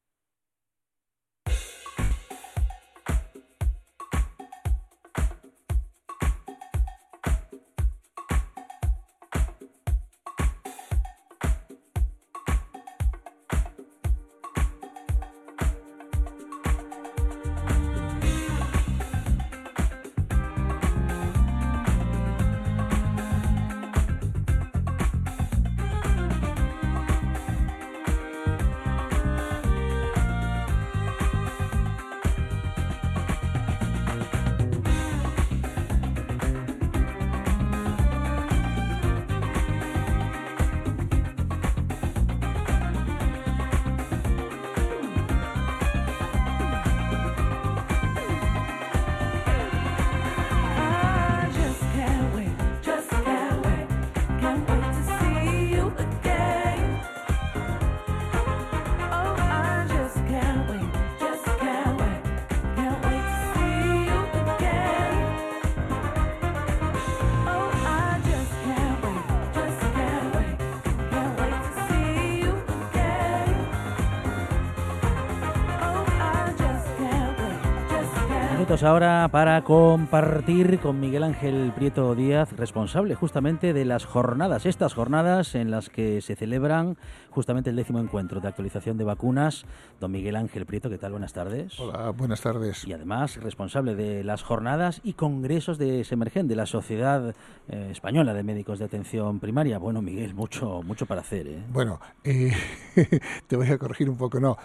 Minutos 78.69 78.87
ahora 78.87 79.27
para 79.33 79.65
compartir 79.65 80.79
con 80.81 81.01
Miguel 81.01 81.23
Ángel 81.23 81.73
Prieto 81.75 82.15
Díaz, 82.15 82.53
responsable 82.53 83.15
justamente 83.15 83.73
de 83.73 83.87
las 83.87 84.05
jornadas, 84.05 84.67
estas 84.67 84.93
jornadas 84.93 85.55
en 85.55 85.71
las 85.71 85.89
que 85.89 86.21
se 86.21 86.37
celebran 86.37 86.99
justamente 87.31 87.71
el 87.71 87.77
décimo 87.77 87.99
encuentro 87.99 88.41
de 88.41 88.49
actualización 88.49 88.99
de 88.99 89.05
vacunas. 89.05 89.65
Don 90.01 90.11
Miguel 90.11 90.37
Ángel 90.37 90.67
Prieto, 90.67 90.91
¿qué 90.91 90.99
tal? 90.99 91.13
Buenas 91.13 91.33
tardes. 91.33 91.79
Hola, 91.79 92.11
buenas 92.11 92.41
tardes. 92.41 92.85
Y 92.85 92.93
además 92.93 93.37
responsable 93.37 93.95
de 93.95 94.25
las 94.25 94.43
jornadas 94.43 95.01
y 95.05 95.13
congresos 95.15 95.79
de 95.79 96.05
Semergen, 96.05 96.49
de 96.49 96.57
la 96.57 96.67
Sociedad 96.67 97.35
eh, 97.69 97.89
Española 97.91 98.35
de 98.35 98.43
Médicos 98.43 98.81
de 98.81 98.87
Atención 98.87 99.41
Primaria. 99.41 99.79
Bueno, 99.79 100.03
Miguel, 100.03 100.35
mucho, 100.35 100.83
mucho 100.83 101.07
para 101.07 101.21
hacer. 101.21 101.47
¿eh? 101.47 101.63
Bueno, 101.71 102.01
eh, 102.25 102.53
te 103.47 103.57
voy 103.57 103.69
a 103.69 103.79
corregir 103.79 104.11
un 104.11 104.17
poco. 104.17 104.41
No, 104.41 104.59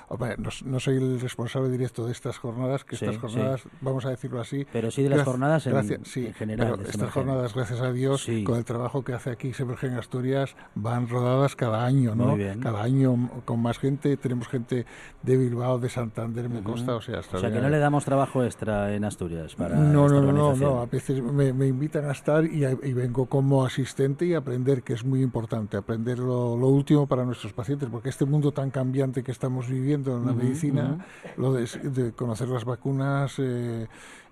no 0.66 0.80
soy 0.80 0.98
el 0.98 1.22
responsable 1.22 1.70
directo 1.70 2.06
de 2.06 2.12
estas 2.12 2.38
jornadas, 2.38 2.84
que 2.84 2.96
Sí, 2.96 3.06
estas 3.06 3.22
jornadas, 3.22 3.62
sí. 3.62 3.70
Vamos 3.94 4.06
a 4.06 4.10
decirlo 4.10 4.42
así. 4.42 4.66
Pero 4.72 4.92
sí 4.92 5.04
de 5.04 5.10
las 5.10 5.18
gracias- 5.18 5.32
jornadas 5.32 5.68
en- 5.68 5.74
gracias, 5.74 6.00
sí, 6.04 6.26
en 6.28 6.34
general 6.34 6.68
pero 6.72 6.84
de 6.84 6.90
estas 6.90 7.10
jornadas, 7.12 7.54
gracias 7.56 7.82
a 7.82 7.92
Dios, 7.92 8.24
Sí. 8.24 8.44
con 8.44 8.58
el 8.58 8.66
trabajo 8.66 9.04
que 9.04 9.14
hace 9.14 9.30
aquí 9.32 9.54
Semergen 9.54 9.94
Asturias, 9.96 10.56
van 10.76 11.08
rodadas 11.08 11.56
cada 11.56 11.86
año, 11.86 12.16
¿no? 12.16 12.36
Cada 12.62 12.84
año 12.84 13.30
con 13.46 13.62
más 13.62 13.80
gente. 13.80 14.18
Tenemos 14.18 14.48
gente 14.48 14.86
de 15.22 15.38
Bilbao, 15.38 15.80
de 15.80 15.90
Santander, 15.90 16.50
me 16.50 16.62
consta, 16.64 16.96
o 16.96 17.02
sea, 17.02 17.20
O 17.20 17.38
sea, 17.40 17.52
que 17.52 17.62
no 17.62 17.70
le 17.70 17.80
damos 17.80 18.06
trabajo 18.06 18.44
extra 18.44 18.94
en 18.94 19.06
Asturias 19.06 19.56
para 19.56 19.76
no, 19.76 20.08
no, 20.10 20.22
no, 20.32 20.56
no. 20.56 20.82
A 20.82 20.86
veces 20.86 21.22
me, 21.22 21.54
me 21.54 21.68
invitan 21.68 22.06
a 22.06 22.12
estar 22.12 22.44
y, 22.46 22.66
y 22.66 22.94
vengo 22.94 23.26
como 23.28 23.66
asistente 23.66 24.26
y 24.26 24.34
aprender, 24.34 24.84
que 24.84 24.94
es 24.94 25.04
muy 25.06 25.22
importante, 25.22 25.78
aprender 25.78 26.20
lo, 26.20 26.58
lo 26.58 26.68
último 26.68 27.08
para 27.08 27.24
nuestros 27.26 27.54
pacientes, 27.54 27.90
porque 27.90 28.10
este 28.10 28.26
mundo 28.26 28.52
tan 28.52 28.72
cambiante 28.72 29.24
que 29.24 29.32
estamos 29.32 29.68
viviendo 29.70 30.18
en 30.18 30.26
la 30.26 30.34
medicina, 30.34 31.06
lo 31.38 31.54
de, 31.54 31.68
de 31.84 32.12
conocer 32.14 32.48
las 32.50 32.66
vacunas 32.66 33.36
eh, 33.38 33.83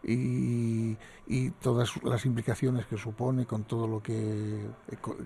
y, 0.03 0.97
y 1.27 1.49
todas 1.61 1.91
las 2.03 2.25
implicaciones 2.25 2.85
que 2.85 2.97
supone 2.97 3.45
con 3.45 3.63
todo 3.63 3.87
lo 3.87 4.01
que 4.01 4.65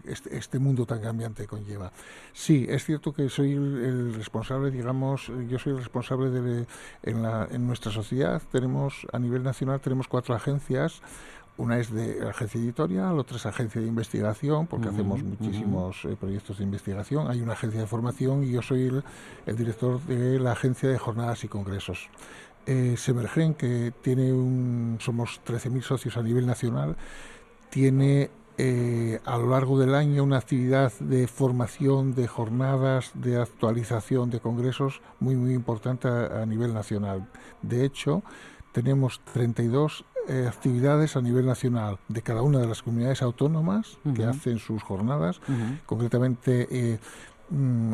este, 0.05 0.37
este 0.37 0.59
mundo 0.59 0.85
tan 0.85 1.01
cambiante 1.01 1.47
conlleva. 1.47 1.91
Sí, 2.33 2.65
es 2.69 2.83
cierto 2.83 3.13
que 3.13 3.29
soy 3.29 3.53
el, 3.53 4.13
responsable, 4.13 4.71
digamos, 4.71 5.31
yo 5.47 5.57
soy 5.59 5.73
el 5.73 5.79
responsable 5.79 6.29
de, 6.29 6.67
en, 7.03 7.21
la, 7.21 7.47
en 7.49 7.65
nuestra 7.65 7.91
sociedad, 7.91 8.41
tenemos 8.51 9.07
a 9.11 9.19
nivel 9.19 9.43
nacional 9.43 9.79
tenemos 9.79 10.07
cuatro 10.07 10.35
agencias, 10.35 11.01
una 11.57 11.79
es 11.79 11.91
de 11.91 12.27
agencia 12.27 12.59
editorial, 12.59 13.17
otra 13.17 13.37
es 13.37 13.45
agencia 13.45 13.79
de 13.79 13.87
investigación, 13.87 14.67
porque 14.67 14.89
hacemos 14.89 15.23
muchísimos 15.23 16.03
eh, 16.03 16.17
proyectos 16.19 16.57
de 16.57 16.65
investigación. 16.65 17.29
Hay 17.29 17.41
una 17.41 17.53
agencia 17.53 17.79
de 17.79 17.87
formación 17.87 18.43
y 18.43 18.51
yo 18.51 18.61
soy 18.61 18.87
el, 18.87 19.03
el 19.45 19.55
director 19.55 20.01
de 20.01 20.37
la 20.37 20.51
agencia 20.51 20.89
de 20.89 20.97
jornadas 20.97 21.45
y 21.45 21.47
congresos. 21.47 22.09
Eh, 22.65 22.95
Semergen, 22.97 23.53
que 23.53 23.93
tiene 24.01 24.33
un, 24.33 24.97
somos 24.99 25.41
13.000 25.45 25.81
socios 25.81 26.17
a 26.17 26.23
nivel 26.23 26.45
nacional, 26.45 26.95
tiene 27.69 28.31
eh, 28.57 29.19
a 29.25 29.37
lo 29.37 29.49
largo 29.49 29.77
del 29.77 29.93
año 29.93 30.23
una 30.23 30.37
actividad 30.37 30.91
de 30.99 31.27
formación, 31.27 32.15
de 32.15 32.27
jornadas, 32.27 33.11
de 33.13 33.39
actualización 33.41 34.29
de 34.29 34.39
congresos 34.39 35.01
muy, 35.19 35.35
muy 35.35 35.53
importante 35.53 36.07
a, 36.07 36.41
a 36.41 36.45
nivel 36.45 36.73
nacional. 36.73 37.27
De 37.61 37.85
hecho, 37.85 38.23
tenemos 38.71 39.21
32 39.33 40.05
eh, 40.27 40.47
actividades 40.47 41.15
a 41.15 41.21
nivel 41.21 41.45
nacional 41.45 41.99
de 42.07 42.23
cada 42.23 42.41
una 42.41 42.57
de 42.57 42.65
las 42.65 42.81
comunidades 42.81 43.21
autónomas 43.21 43.99
que 44.15 44.25
hacen 44.25 44.57
sus 44.57 44.81
jornadas. 44.81 45.39
Concretamente, 45.85 46.67
eh, 46.71 46.99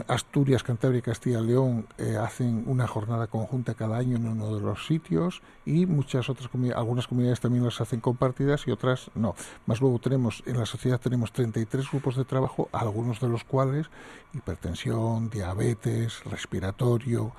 Asturias, 0.07 0.63
Cantabria 0.63 1.01
Castilla 1.01 1.39
y 1.41 1.47
León 1.47 1.85
eh, 1.97 2.15
hacen 2.15 2.63
una 2.67 2.87
jornada 2.87 3.27
conjunta 3.27 3.73
cada 3.73 3.97
año 3.97 4.15
en 4.15 4.25
uno 4.25 4.55
de 4.55 4.61
los 4.61 4.85
sitios 4.85 5.41
y 5.65 5.85
muchas 5.85 6.29
otras 6.29 6.47
comunidades, 6.47 6.79
algunas 6.79 7.07
comunidades 7.07 7.41
también 7.41 7.65
las 7.65 7.81
hacen 7.81 7.99
compartidas 7.99 8.65
y 8.67 8.71
otras 8.71 9.11
no. 9.13 9.35
Más 9.65 9.81
luego 9.81 9.99
tenemos, 9.99 10.41
en 10.45 10.57
la 10.57 10.65
sociedad 10.65 11.01
tenemos 11.01 11.33
33 11.33 11.91
grupos 11.91 12.15
de 12.15 12.23
trabajo, 12.23 12.69
algunos 12.71 13.19
de 13.19 13.27
los 13.27 13.43
cuales 13.43 13.87
hipertensión, 14.33 15.29
diabetes, 15.29 16.23
respiratorio, 16.23 17.33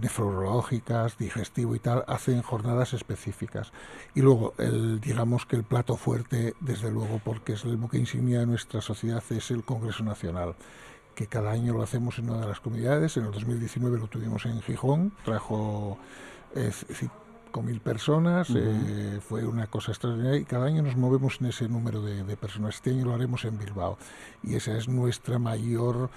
nefrológicas, 0.00 1.18
digestivo 1.18 1.74
y 1.74 1.78
tal, 1.78 2.04
hacen 2.08 2.40
jornadas 2.40 2.94
específicas. 2.94 3.72
Y 4.14 4.22
luego, 4.22 4.54
el, 4.56 4.98
digamos 4.98 5.44
que 5.44 5.56
el 5.56 5.64
plato 5.64 5.96
fuerte, 5.96 6.54
desde 6.60 6.90
luego, 6.90 7.20
porque 7.22 7.52
es 7.52 7.64
el 7.64 7.76
buque 7.76 7.98
insignia 7.98 8.40
de 8.40 8.46
nuestra 8.46 8.80
sociedad, 8.80 9.22
es 9.28 9.50
el 9.50 9.62
Congreso 9.62 10.04
Nacional 10.04 10.54
que 11.14 11.26
cada 11.26 11.50
año 11.50 11.72
lo 11.72 11.82
hacemos 11.82 12.18
en 12.18 12.30
una 12.30 12.40
de 12.40 12.48
las 12.48 12.60
comunidades. 12.60 13.16
En 13.16 13.24
el 13.24 13.32
2019 13.32 13.98
lo 13.98 14.06
tuvimos 14.06 14.46
en 14.46 14.60
Gijón, 14.62 15.12
trajo 15.24 15.98
eh, 16.54 16.70
5.000 17.52 17.80
personas, 17.80 18.48
eh, 18.54 19.20
fue 19.26 19.44
una 19.44 19.66
cosa 19.66 19.92
extraordinaria 19.92 20.40
y 20.40 20.44
cada 20.44 20.66
año 20.66 20.82
nos 20.82 20.96
movemos 20.96 21.40
en 21.40 21.46
ese 21.48 21.68
número 21.68 22.02
de, 22.02 22.24
de 22.24 22.36
personas. 22.36 22.76
Este 22.76 22.90
año 22.90 23.06
lo 23.06 23.14
haremos 23.14 23.44
en 23.44 23.58
Bilbao 23.58 23.98
y 24.42 24.54
esa 24.54 24.76
es 24.76 24.88
nuestra 24.88 25.38
mayor 25.38 26.10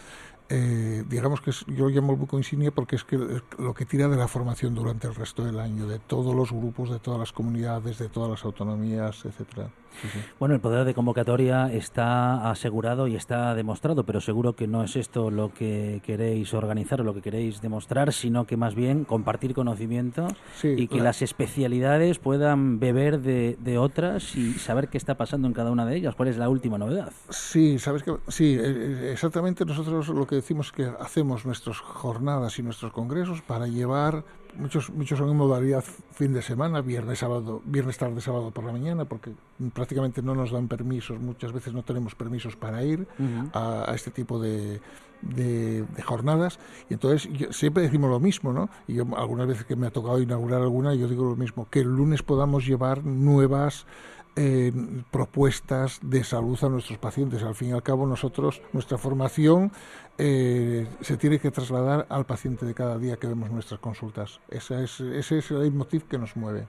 eh, 0.55 1.03
digamos 1.09 1.41
que 1.41 1.49
es- 1.49 1.65
yo 1.65 1.89
llamo 1.89 2.13
el 2.13 2.19
buco 2.19 2.37
insignia 2.37 2.69
porque 2.71 2.95
es 2.95 3.03
que 3.03 3.17
lo 3.57 3.73
que 3.73 3.85
tira 3.85 4.07
de 4.07 4.17
la 4.17 4.27
formación 4.27 4.75
durante 4.75 5.07
el 5.07 5.15
resto 5.15 5.43
del 5.43 5.59
año, 5.59 5.87
de 5.87 5.97
todos 5.99 6.35
los 6.35 6.51
grupos, 6.51 6.91
de 6.91 6.99
todas 6.99 7.19
las 7.19 7.31
comunidades, 7.31 7.97
de 7.97 8.07
todas 8.09 8.29
las 8.29 8.45
autonomías, 8.45 9.25
etcétera. 9.25 9.69
Sí, 10.01 10.07
sí. 10.11 10.19
Bueno, 10.39 10.55
el 10.55 10.61
poder 10.61 10.85
de 10.85 10.95
convocatoria 10.95 11.71
está 11.71 12.49
asegurado 12.49 13.07
y 13.07 13.15
está 13.15 13.53
demostrado, 13.53 14.03
pero 14.05 14.21
seguro 14.21 14.53
que 14.55 14.67
no 14.67 14.83
es 14.83 14.95
esto 14.95 15.29
lo 15.29 15.53
que 15.53 16.01
queréis 16.03 16.51
organizar 16.55 17.01
o 17.01 17.03
lo 17.03 17.13
que 17.13 17.21
queréis 17.21 17.61
demostrar, 17.61 18.11
sino 18.11 18.45
que 18.45 18.57
más 18.57 18.73
bien 18.73 19.05
compartir 19.05 19.53
conocimiento 19.53 20.27
Sí, 20.55 20.69
y 20.77 20.87
que 20.87 20.97
la- 20.97 21.03
las 21.03 21.21
especialidades 21.21 22.17
puedan 22.17 22.79
beber 22.79 23.21
de, 23.21 23.55
de 23.59 23.77
otras 23.77 24.35
y 24.35 24.53
saber 24.53 24.87
qué 24.87 24.97
está 24.97 25.15
pasando 25.15 25.47
en 25.47 25.53
cada 25.53 25.69
una 25.69 25.85
de 25.85 25.95
ellas, 25.97 26.15
cuál 26.15 26.29
es 26.29 26.37
la 26.37 26.49
última 26.49 26.79
novedad. 26.79 27.11
Sí, 27.29 27.77
sabes 27.77 28.01
que 28.01 28.15
sí, 28.29 28.55
eh, 28.59 28.61
eh, 28.63 29.09
exactamente. 29.13 29.63
Nosotros 29.63 30.07
lo 30.09 30.25
que 30.25 30.35
decimos 30.43 30.71
que 30.71 30.85
hacemos 30.99 31.45
nuestras 31.45 31.79
jornadas 31.79 32.59
y 32.59 32.63
nuestros 32.63 32.91
congresos 32.91 33.41
para 33.41 33.65
llevar 33.67 34.23
muchos 34.57 34.91
muchos 34.91 35.17
son 35.17 35.29
en 35.31 35.37
modalidad 35.37 35.83
fin 36.11 36.31
de 36.33 36.41
semana, 36.43 36.81
viernes 36.81 37.19
sábado, 37.19 37.61
viernes 37.65 37.97
tarde 37.97 38.21
sábado 38.21 38.51
por 38.51 38.63
la 38.63 38.71
mañana, 38.71 39.05
porque 39.05 39.31
prácticamente 39.73 40.21
no 40.21 40.35
nos 40.35 40.51
dan 40.51 40.67
permisos, 40.67 41.19
muchas 41.19 41.51
veces 41.51 41.73
no 41.73 41.81
tenemos 41.81 42.13
permisos 42.13 42.55
para 42.55 42.83
ir 42.83 43.07
a 43.53 43.91
este 43.95 44.11
tipo 44.11 44.39
de, 44.39 44.79
de, 45.23 45.81
de 45.83 46.01
jornadas 46.03 46.59
y 46.89 46.93
entonces 46.93 47.27
yo- 47.33 47.51
siempre 47.51 47.81
decimos 47.83 48.11
lo 48.11 48.19
mismo, 48.19 48.53
¿no? 48.53 48.69
Y 48.87 48.93
yo 48.95 49.05
algunas 49.17 49.47
veces 49.47 49.65
que 49.65 49.75
me 49.75 49.87
ha 49.87 49.91
tocado 49.91 50.19
inaugurar 50.21 50.61
alguna, 50.61 50.93
yo 50.93 51.07
digo 51.07 51.23
lo 51.25 51.35
mismo, 51.35 51.67
que 51.71 51.79
el 51.79 51.87
lunes 51.87 52.21
podamos 52.21 52.65
llevar 52.67 53.03
nuevas 53.03 53.85
eh, 54.35 54.71
propuestas 55.11 55.99
de 56.01 56.23
salud 56.23 56.57
a 56.63 56.69
nuestros 56.69 56.97
pacientes. 56.97 57.43
Al 57.43 57.55
fin 57.55 57.69
y 57.69 57.71
al 57.73 57.83
cabo, 57.83 58.05
nosotros, 58.05 58.61
nuestra 58.73 58.97
formación 58.97 59.71
eh, 60.17 60.87
se 61.01 61.17
tiene 61.17 61.39
que 61.39 61.51
trasladar 61.51 62.05
al 62.09 62.25
paciente 62.25 62.65
de 62.65 62.73
cada 62.73 62.97
día 62.97 63.17
que 63.17 63.27
vemos 63.27 63.51
nuestras 63.51 63.79
consultas. 63.79 64.39
Esa 64.49 64.81
es, 64.81 64.99
ese 64.99 65.39
es 65.39 65.51
el 65.51 65.59
leitmotiv 65.61 66.03
que 66.03 66.17
nos 66.17 66.35
mueve. 66.35 66.67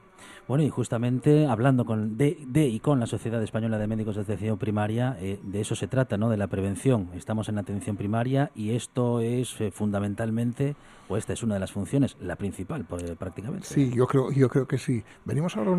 Bueno, 0.48 0.62
y 0.64 0.70
justamente 0.70 1.46
hablando 1.46 1.84
con, 1.84 2.16
de, 2.16 2.38
de 2.46 2.66
y 2.66 2.80
con 2.80 3.00
la 3.00 3.06
Sociedad 3.06 3.42
Española 3.42 3.78
de 3.78 3.86
Médicos 3.86 4.16
de 4.16 4.22
Atención 4.22 4.58
Primaria, 4.58 5.16
eh, 5.20 5.38
de 5.42 5.60
eso 5.60 5.74
se 5.74 5.86
trata, 5.86 6.16
¿no? 6.16 6.28
De 6.28 6.36
la 6.36 6.48
prevención. 6.48 7.08
Estamos 7.14 7.48
en 7.48 7.56
la 7.56 7.62
atención 7.62 7.96
primaria 7.96 8.50
y 8.54 8.70
esto 8.70 9.20
es 9.20 9.60
eh, 9.60 9.70
fundamentalmente, 9.70 10.76
o 11.08 11.16
esta 11.16 11.32
es 11.32 11.42
una 11.42 11.54
de 11.54 11.60
las 11.60 11.72
funciones, 11.72 12.16
la 12.20 12.36
principal, 12.36 12.84
pues, 12.84 13.02
prácticamente. 13.12 13.66
Sí, 13.66 13.90
yo 13.94 14.06
creo, 14.06 14.30
yo 14.32 14.48
creo 14.48 14.66
que 14.66 14.78
sí. 14.78 15.02
Venimos 15.24 15.56
ahora 15.56 15.72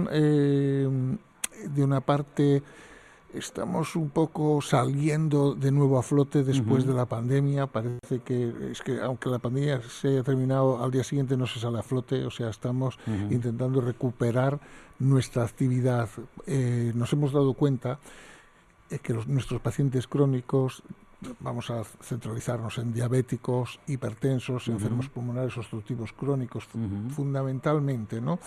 de 1.70 1.84
una 1.84 2.01
parte, 2.01 2.62
estamos 3.34 3.95
un 3.95 4.10
poco 4.10 4.62
saliendo 4.62 5.56
de 5.56 5.72
nuevo 5.72 5.97
a 5.99 6.03
flote 6.03 6.43
después 6.43 6.86
de 6.86 6.93
la 6.93 7.06
pandemia. 7.06 7.68
Parece 7.68 8.20
que 8.24 8.53
es 8.72 8.82
que 8.82 9.01
aunque 9.01 9.30
la 9.30 9.39
pandemia 9.39 9.82
se 9.82 10.10
haya 10.10 10.24
terminado, 10.24 10.84
al 10.84 10.91
día 10.91 11.03
siguiente 11.03 11.36
no 11.38 11.45
se 11.47 11.60
sale 11.60 11.80
a 11.80 11.84
flote. 11.84 12.26
O 12.26 12.32
sea, 12.32 12.49
estamos 12.49 12.97
intentando 13.32 13.82
recuperar 13.82 14.60
nuestra 14.99 15.43
actividad. 15.43 16.10
Eh, 16.47 16.91
nos 16.95 17.12
hemos 17.14 17.34
dado 17.34 17.53
cuenta 17.53 17.99
eh, 18.89 18.99
que 18.99 19.14
los- 19.14 19.28
nuestros 19.28 19.60
pacientes 19.62 20.08
crónicos, 20.08 20.84
vamos 21.39 21.69
a 21.69 21.84
centralizarnos 21.84 22.78
en 22.78 22.93
diabéticos, 22.93 23.80
hipertensos, 23.88 24.67
enfermos 24.67 25.09
pulmonares 25.09 25.57
obstructivos 25.57 26.13
crónicos, 26.13 26.67
fundamentalmente, 27.15 28.21
¿no? 28.21 28.39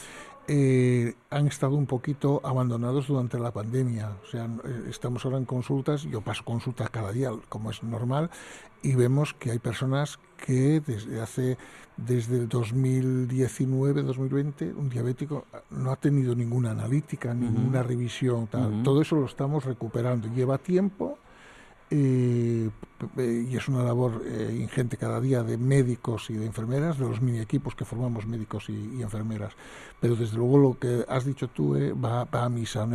Eh, 0.51 1.15
han 1.29 1.47
estado 1.47 1.77
un 1.77 1.85
poquito 1.85 2.41
abandonados 2.43 3.07
durante 3.07 3.39
la 3.39 3.51
pandemia. 3.51 4.17
O 4.23 4.27
sea, 4.27 4.47
eh, 4.47 4.85
estamos 4.89 5.23
ahora 5.27 5.37
en 5.37 5.45
consultas, 5.45 6.05
yo 6.05 6.23
paso 6.23 6.43
consultas 6.43 6.89
cada 6.89 7.13
día, 7.13 7.31
como 7.51 7.71
es 7.71 7.83
normal, 7.83 8.31
y 8.83 8.95
vemos 8.95 9.35
que 9.35 9.51
hay 9.51 9.59
personas 9.59 10.19
que 10.39 10.81
desde 10.81 11.21
hace, 11.21 11.59
desde 11.99 12.39
el 12.39 12.49
2019, 12.49 14.03
2020, 14.03 14.73
un 14.73 14.89
diabético 14.89 15.45
no 15.71 15.91
ha 15.91 15.97
tenido 15.97 16.35
ninguna 16.35 16.71
analítica, 16.71 17.35
ninguna 17.35 17.83
revisión, 17.83 18.47
tal. 18.47 18.83
Todo 18.83 19.03
eso 19.03 19.17
lo 19.17 19.27
estamos 19.27 19.67
recuperando. 19.67 20.29
Lleva 20.35 20.57
tiempo, 20.57 21.19
eh, 21.91 22.71
p- 23.15 23.47
y 23.49 23.57
es 23.57 23.69
una 23.69 23.83
labor 23.83 24.23
eh, 24.27 24.57
ingente 24.61 24.97
cada 24.97 25.21
día 25.21 25.43
de 25.43 25.57
médicos 25.57 26.31
y 26.31 26.35
de 26.35 26.47
enfermeras, 26.47 26.99
de 26.99 27.07
los 27.09 27.21
mini 27.21 27.41
equipos 27.41 27.75
que 27.75 27.85
formamos 27.85 28.27
médicos 28.27 28.69
y, 28.69 29.01
enfermeras. 29.03 29.55
Pero 30.01 30.17
desde 30.17 30.37
luego 30.37 30.59
lo 30.59 30.79
que 30.79 31.05
has 31.09 31.25
dicho 31.25 31.49
tú 31.49 31.77
eh, 31.77 31.93
va, 31.93 32.25
va 32.25 32.45
a 32.45 32.49
misa. 32.49 32.87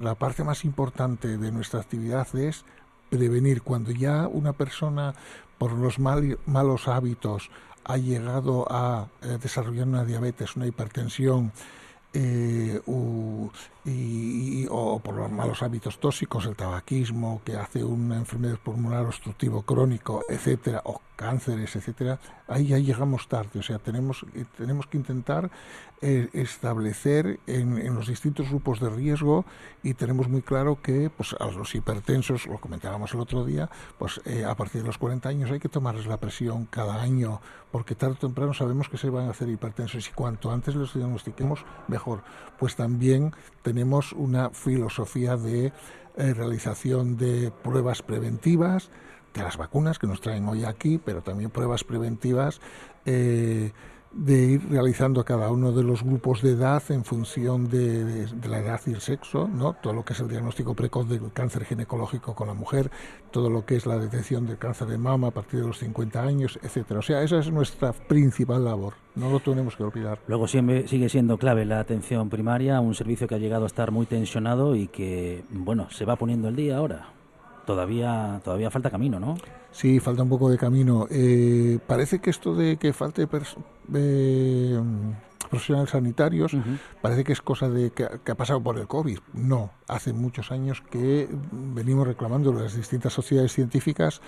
La 0.00 0.14
parte 0.14 0.44
más 0.44 0.64
importante 0.64 1.36
de 1.38 1.52
nuestra 1.52 1.80
actividad 1.80 2.28
es 2.36 2.64
prevenir. 3.10 3.62
Cuando 3.62 3.90
ya 3.90 4.28
una 4.28 4.52
persona, 4.52 5.14
por 5.58 5.72
los 5.72 5.98
mal- 5.98 6.38
malos 6.46 6.88
hábitos, 6.88 7.50
ha 7.84 7.96
llegado 7.96 8.66
a 8.70 9.08
eh, 9.22 9.38
desarrollar 9.42 9.88
una 9.88 10.04
diabetes, 10.04 10.56
una 10.56 10.66
hipertensión, 10.66 11.52
eh, 12.12 12.80
y, 13.88 14.62
y- 14.64 14.68
o 14.70 14.98
por 15.00 15.14
los 15.14 15.30
malos 15.30 15.62
hábitos 15.62 15.98
tóxicos, 15.98 16.46
el 16.46 16.56
tabaquismo, 16.56 17.40
que 17.44 17.56
hace 17.56 17.82
una 17.84 18.16
enfermedad 18.16 18.58
pulmonar 18.62 19.06
obstructivo 19.06 19.62
crónico, 19.62 20.22
etcétera, 20.28 20.82
o 20.84 21.00
cánceres, 21.16 21.74
etcétera, 21.74 22.20
ahí 22.46 22.66
ya 22.68 22.78
llegamos 22.78 23.26
tarde. 23.28 23.58
O 23.58 23.62
sea, 23.62 23.78
tenemos, 23.78 24.24
eh, 24.34 24.44
tenemos 24.56 24.86
que 24.86 24.96
intentar 24.98 25.50
eh, 26.00 26.28
establecer 26.32 27.40
en, 27.48 27.76
en 27.78 27.94
los 27.96 28.06
distintos 28.06 28.48
grupos 28.50 28.78
de 28.78 28.88
riesgo 28.88 29.44
y 29.82 29.94
tenemos 29.94 30.28
muy 30.28 30.42
claro 30.42 30.80
que 30.80 31.10
pues, 31.10 31.34
a 31.40 31.46
los 31.50 31.74
hipertensos, 31.74 32.46
lo 32.46 32.58
comentábamos 32.58 33.14
el 33.14 33.20
otro 33.20 33.44
día, 33.44 33.68
pues 33.98 34.20
eh, 34.26 34.44
a 34.44 34.54
partir 34.54 34.82
de 34.82 34.86
los 34.86 34.98
40 34.98 35.28
años 35.28 35.50
hay 35.50 35.58
que 35.58 35.68
tomarles 35.68 36.06
la 36.06 36.18
presión 36.18 36.66
cada 36.66 37.02
año, 37.02 37.40
porque 37.72 37.96
tarde 37.96 38.14
o 38.14 38.18
temprano 38.18 38.54
sabemos 38.54 38.88
que 38.88 38.96
se 38.96 39.10
van 39.10 39.26
a 39.26 39.30
hacer 39.30 39.48
hipertensos 39.48 40.08
y 40.08 40.12
cuanto 40.12 40.52
antes 40.52 40.76
los 40.76 40.94
diagnostiquemos, 40.94 41.64
mejor. 41.88 42.22
Pues 42.60 42.76
también 42.76 43.32
tenemos 43.62 43.77
una 44.12 44.50
filosofía 44.50 45.36
de 45.36 45.72
eh, 46.16 46.34
realización 46.34 47.16
de 47.16 47.52
pruebas 47.62 48.02
preventivas, 48.02 48.90
de 49.34 49.42
las 49.42 49.56
vacunas 49.56 49.98
que 49.98 50.06
nos 50.06 50.20
traen 50.20 50.48
hoy 50.48 50.64
aquí, 50.64 50.98
pero 50.98 51.22
también 51.22 51.50
pruebas 51.50 51.84
preventivas 51.84 52.60
eh, 53.06 53.72
de 54.12 54.44
ir 54.44 54.70
realizando 54.70 55.24
cada 55.24 55.50
uno 55.50 55.72
de 55.72 55.82
los 55.82 56.02
grupos 56.02 56.42
de 56.42 56.52
edad 56.52 56.82
en 56.88 57.04
función 57.04 57.68
de 57.68 58.26
la 58.48 58.58
edad 58.58 58.80
y 58.86 58.92
el 58.92 59.00
sexo, 59.00 59.48
¿no? 59.48 59.74
todo 59.74 59.92
lo 59.92 60.04
que 60.04 60.14
es 60.14 60.20
el 60.20 60.28
diagnóstico 60.28 60.74
precoz 60.74 61.08
del 61.08 61.32
cáncer 61.32 61.64
ginecológico 61.64 62.34
con 62.34 62.48
la 62.48 62.54
mujer, 62.54 62.90
todo 63.30 63.50
lo 63.50 63.66
que 63.66 63.76
es 63.76 63.86
la 63.86 63.98
detección 63.98 64.46
del 64.46 64.58
cáncer 64.58 64.88
de 64.88 64.98
mama 64.98 65.28
a 65.28 65.30
partir 65.30 65.60
de 65.60 65.66
los 65.66 65.78
50 65.78 66.22
años, 66.22 66.58
etcétera. 66.62 67.00
O 67.00 67.02
sea, 67.02 67.22
esa 67.22 67.38
es 67.38 67.50
nuestra 67.50 67.92
principal 67.92 68.64
labor, 68.64 68.94
no 69.14 69.30
lo 69.30 69.40
tenemos 69.40 69.76
que 69.76 69.82
olvidar. 69.82 70.20
Luego 70.26 70.48
siempre 70.48 70.88
sigue 70.88 71.08
siendo 71.08 71.38
clave 71.38 71.64
la 71.64 71.80
atención 71.80 72.30
primaria, 72.30 72.80
un 72.80 72.94
servicio 72.94 73.28
que 73.28 73.34
ha 73.34 73.38
llegado 73.38 73.64
a 73.64 73.68
estar 73.68 73.90
muy 73.90 74.06
tensionado 74.06 74.74
y 74.74 74.88
que, 74.88 75.44
bueno, 75.50 75.90
se 75.90 76.04
va 76.04 76.16
poniendo 76.16 76.48
el 76.48 76.56
día 76.56 76.78
ahora. 76.78 77.17
Todavía, 77.68 78.40
todavía 78.42 78.70
falta 78.70 78.88
camino, 78.90 79.20
¿no? 79.20 79.36
Sí, 79.72 80.00
falta 80.00 80.22
un 80.22 80.30
poco 80.30 80.48
de 80.48 80.56
camino. 80.56 81.06
Eh, 81.10 81.78
parece 81.86 82.18
que 82.18 82.30
esto 82.30 82.54
de 82.54 82.78
que 82.78 82.94
falte 82.94 83.28
eh, 83.94 84.80
profesionales 85.50 85.90
sanitarios 85.90 86.56
parece 87.02 87.24
que 87.24 87.34
es 87.34 87.42
cosa 87.42 87.68
de 87.68 87.90
que, 87.90 88.04
ha- 88.04 88.18
que 88.24 88.32
ha 88.32 88.34
pasado 88.36 88.62
por 88.62 88.78
el 88.78 88.86
COVID. 88.86 89.18
No, 89.34 89.70
hace 89.86 90.14
muchos 90.14 90.50
años 90.50 90.82
que 90.90 91.28
venimos 91.52 92.06
reclamando 92.06 92.54
las 92.54 92.74
distintas 92.74 93.12
sociedades 93.12 93.52
científicas 93.52 94.22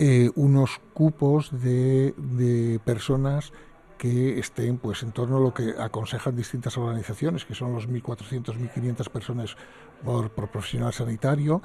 eh, 0.00 0.30
unos 0.34 0.80
cupos 0.94 1.52
de, 1.62 2.12
de 2.18 2.80
personas 2.84 3.52
que 3.98 4.40
estén 4.40 4.78
pues 4.78 5.04
en 5.04 5.12
torno 5.12 5.36
a 5.36 5.40
lo 5.40 5.54
que 5.54 5.74
aconsejan 5.78 6.34
distintas 6.34 6.76
organizaciones, 6.76 7.44
que 7.44 7.54
son 7.54 7.72
los 7.72 7.88
1.400, 7.88 8.56
1.500 8.74 9.08
personas 9.10 9.56
por, 10.04 10.30
por 10.30 10.48
profesional 10.48 10.92
sanitario 10.92 11.62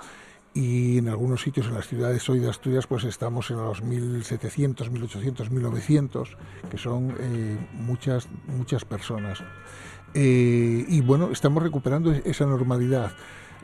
y 0.54 0.98
en 0.98 1.08
algunos 1.10 1.42
sitios 1.42 1.68
en 1.68 1.76
las 1.76 1.88
ciudades 1.88 2.28
hoy 2.30 2.40
de 2.40 2.50
Asturias 2.50 2.88
pues 2.88 3.04
estamos 3.04 3.50
en 3.52 3.58
los 3.58 3.84
1700, 3.84 4.90
1800, 4.90 5.52
1900, 5.52 6.38
que 6.70 6.78
son 6.78 7.16
eh, 7.20 7.58
muchas, 7.74 8.28
muchas 8.48 8.84
personas. 8.86 9.44
Eh, 10.14 10.86
y 10.88 11.02
bueno, 11.02 11.30
estamos 11.32 11.62
recuperando 11.62 12.12
esa 12.12 12.46
normalidad. 12.46 13.12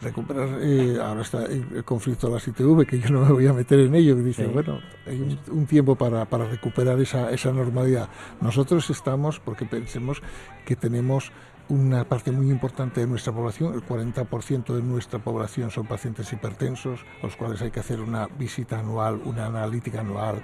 Recuperar, 0.01 0.59
eh, 0.61 0.97
ahora 1.01 1.21
está 1.21 1.45
el 1.45 1.83
conflicto 1.85 2.27
de 2.27 2.33
las 2.33 2.47
ITV, 2.47 2.85
que 2.85 2.99
yo 2.99 3.09
no 3.09 3.21
me 3.25 3.31
voy 3.31 3.47
a 3.47 3.53
meter 3.53 3.79
en 3.79 3.95
ello, 3.95 4.15
que 4.17 4.23
dice, 4.23 4.45
Sí. 4.45 4.51
bueno, 4.51 4.79
hay 5.07 5.21
un, 5.21 5.39
un 5.49 5.65
tiempo 5.65 5.95
para, 5.95 6.25
para 6.25 6.45
recuperar 6.45 6.99
esa, 6.99 7.31
esa 7.31 7.51
normalidad. 7.53 8.09
Nosotros 8.41 8.89
estamos, 8.89 9.39
porque 9.39 9.65
pensemos 9.65 10.21
que 10.65 10.75
tenemos 10.75 11.31
una 11.69 12.03
parte 12.03 12.31
muy 12.31 12.49
importante 12.49 13.01
de 13.01 13.07
nuestra 13.07 13.33
población, 13.33 13.73
el 13.73 13.83
40% 13.83 14.73
de 14.73 14.81
nuestra 14.81 15.19
población 15.19 15.71
son 15.71 15.87
pacientes 15.87 16.31
hipertensos, 16.31 17.01
a 17.21 17.25
los 17.25 17.35
cuales 17.35 17.61
hay 17.61 17.71
que 17.71 17.79
hacer 17.79 18.01
una 18.01 18.27
visita 18.27 18.79
anual, 18.79 19.21
una 19.25 19.47
analítica 19.47 20.01
anual, 20.01 20.41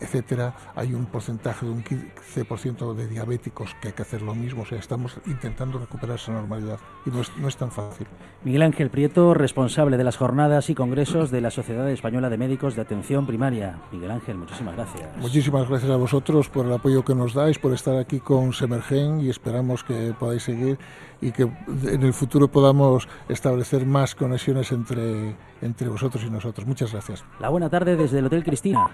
etcétera. 0.00 0.54
Hay 0.74 0.94
un 0.94 1.06
porcentaje 1.06 1.66
de 1.66 1.72
un 1.72 1.84
15% 1.84 2.94
de 2.94 3.06
diabéticos 3.06 3.74
que 3.80 3.88
hay 3.88 3.94
que 3.94 4.02
hacer 4.02 4.22
lo 4.22 4.34
mismo, 4.34 4.62
o 4.62 4.66
sea, 4.66 4.78
estamos 4.78 5.18
intentando 5.26 5.78
recuperar 5.78 6.16
esa 6.16 6.32
normalidad 6.32 6.78
y 7.04 7.10
no 7.10 7.20
es, 7.20 7.36
no 7.36 7.48
es 7.48 7.56
tan 7.56 7.70
fácil. 7.70 8.06
Miguel 8.44 8.62
Ángel 8.62 8.90
Prieto, 8.90 9.34
responsable 9.34 9.96
de 9.96 10.02
las 10.02 10.16
jornadas 10.16 10.68
y 10.68 10.74
congresos 10.74 11.30
de 11.30 11.40
la 11.40 11.52
Sociedad 11.52 11.88
Española 11.88 12.28
de 12.28 12.38
Médicos 12.38 12.74
de 12.74 12.82
Atención 12.82 13.24
Primaria. 13.24 13.78
Miguel 13.92 14.10
Ángel, 14.10 14.36
muchísimas 14.36 14.74
gracias. 14.74 15.08
Muchísimas 15.20 15.68
gracias 15.68 15.90
a 15.92 15.96
vosotros 15.96 16.48
por 16.48 16.66
el 16.66 16.72
apoyo 16.72 17.04
que 17.04 17.14
nos 17.14 17.34
dais, 17.34 17.60
por 17.60 17.72
estar 17.72 17.96
aquí 17.96 18.18
con 18.18 18.52
Semergen 18.52 19.20
y 19.20 19.30
esperamos 19.30 19.84
que 19.84 20.12
podáis 20.18 20.42
seguir 20.42 20.76
y 21.20 21.30
que 21.30 21.42
en 21.42 22.02
el 22.02 22.12
futuro 22.12 22.48
podamos 22.48 23.08
establecer 23.28 23.86
más 23.86 24.16
conexiones 24.16 24.72
entre, 24.72 25.36
entre 25.60 25.88
vosotros 25.88 26.24
y 26.26 26.30
nosotros. 26.30 26.66
Muchas 26.66 26.90
gracias. 26.90 27.24
La 27.38 27.48
buena 27.48 27.70
tarde 27.70 27.96
desde 27.96 28.18
el 28.18 28.26
Hotel 28.26 28.42
Cristina. 28.42 28.90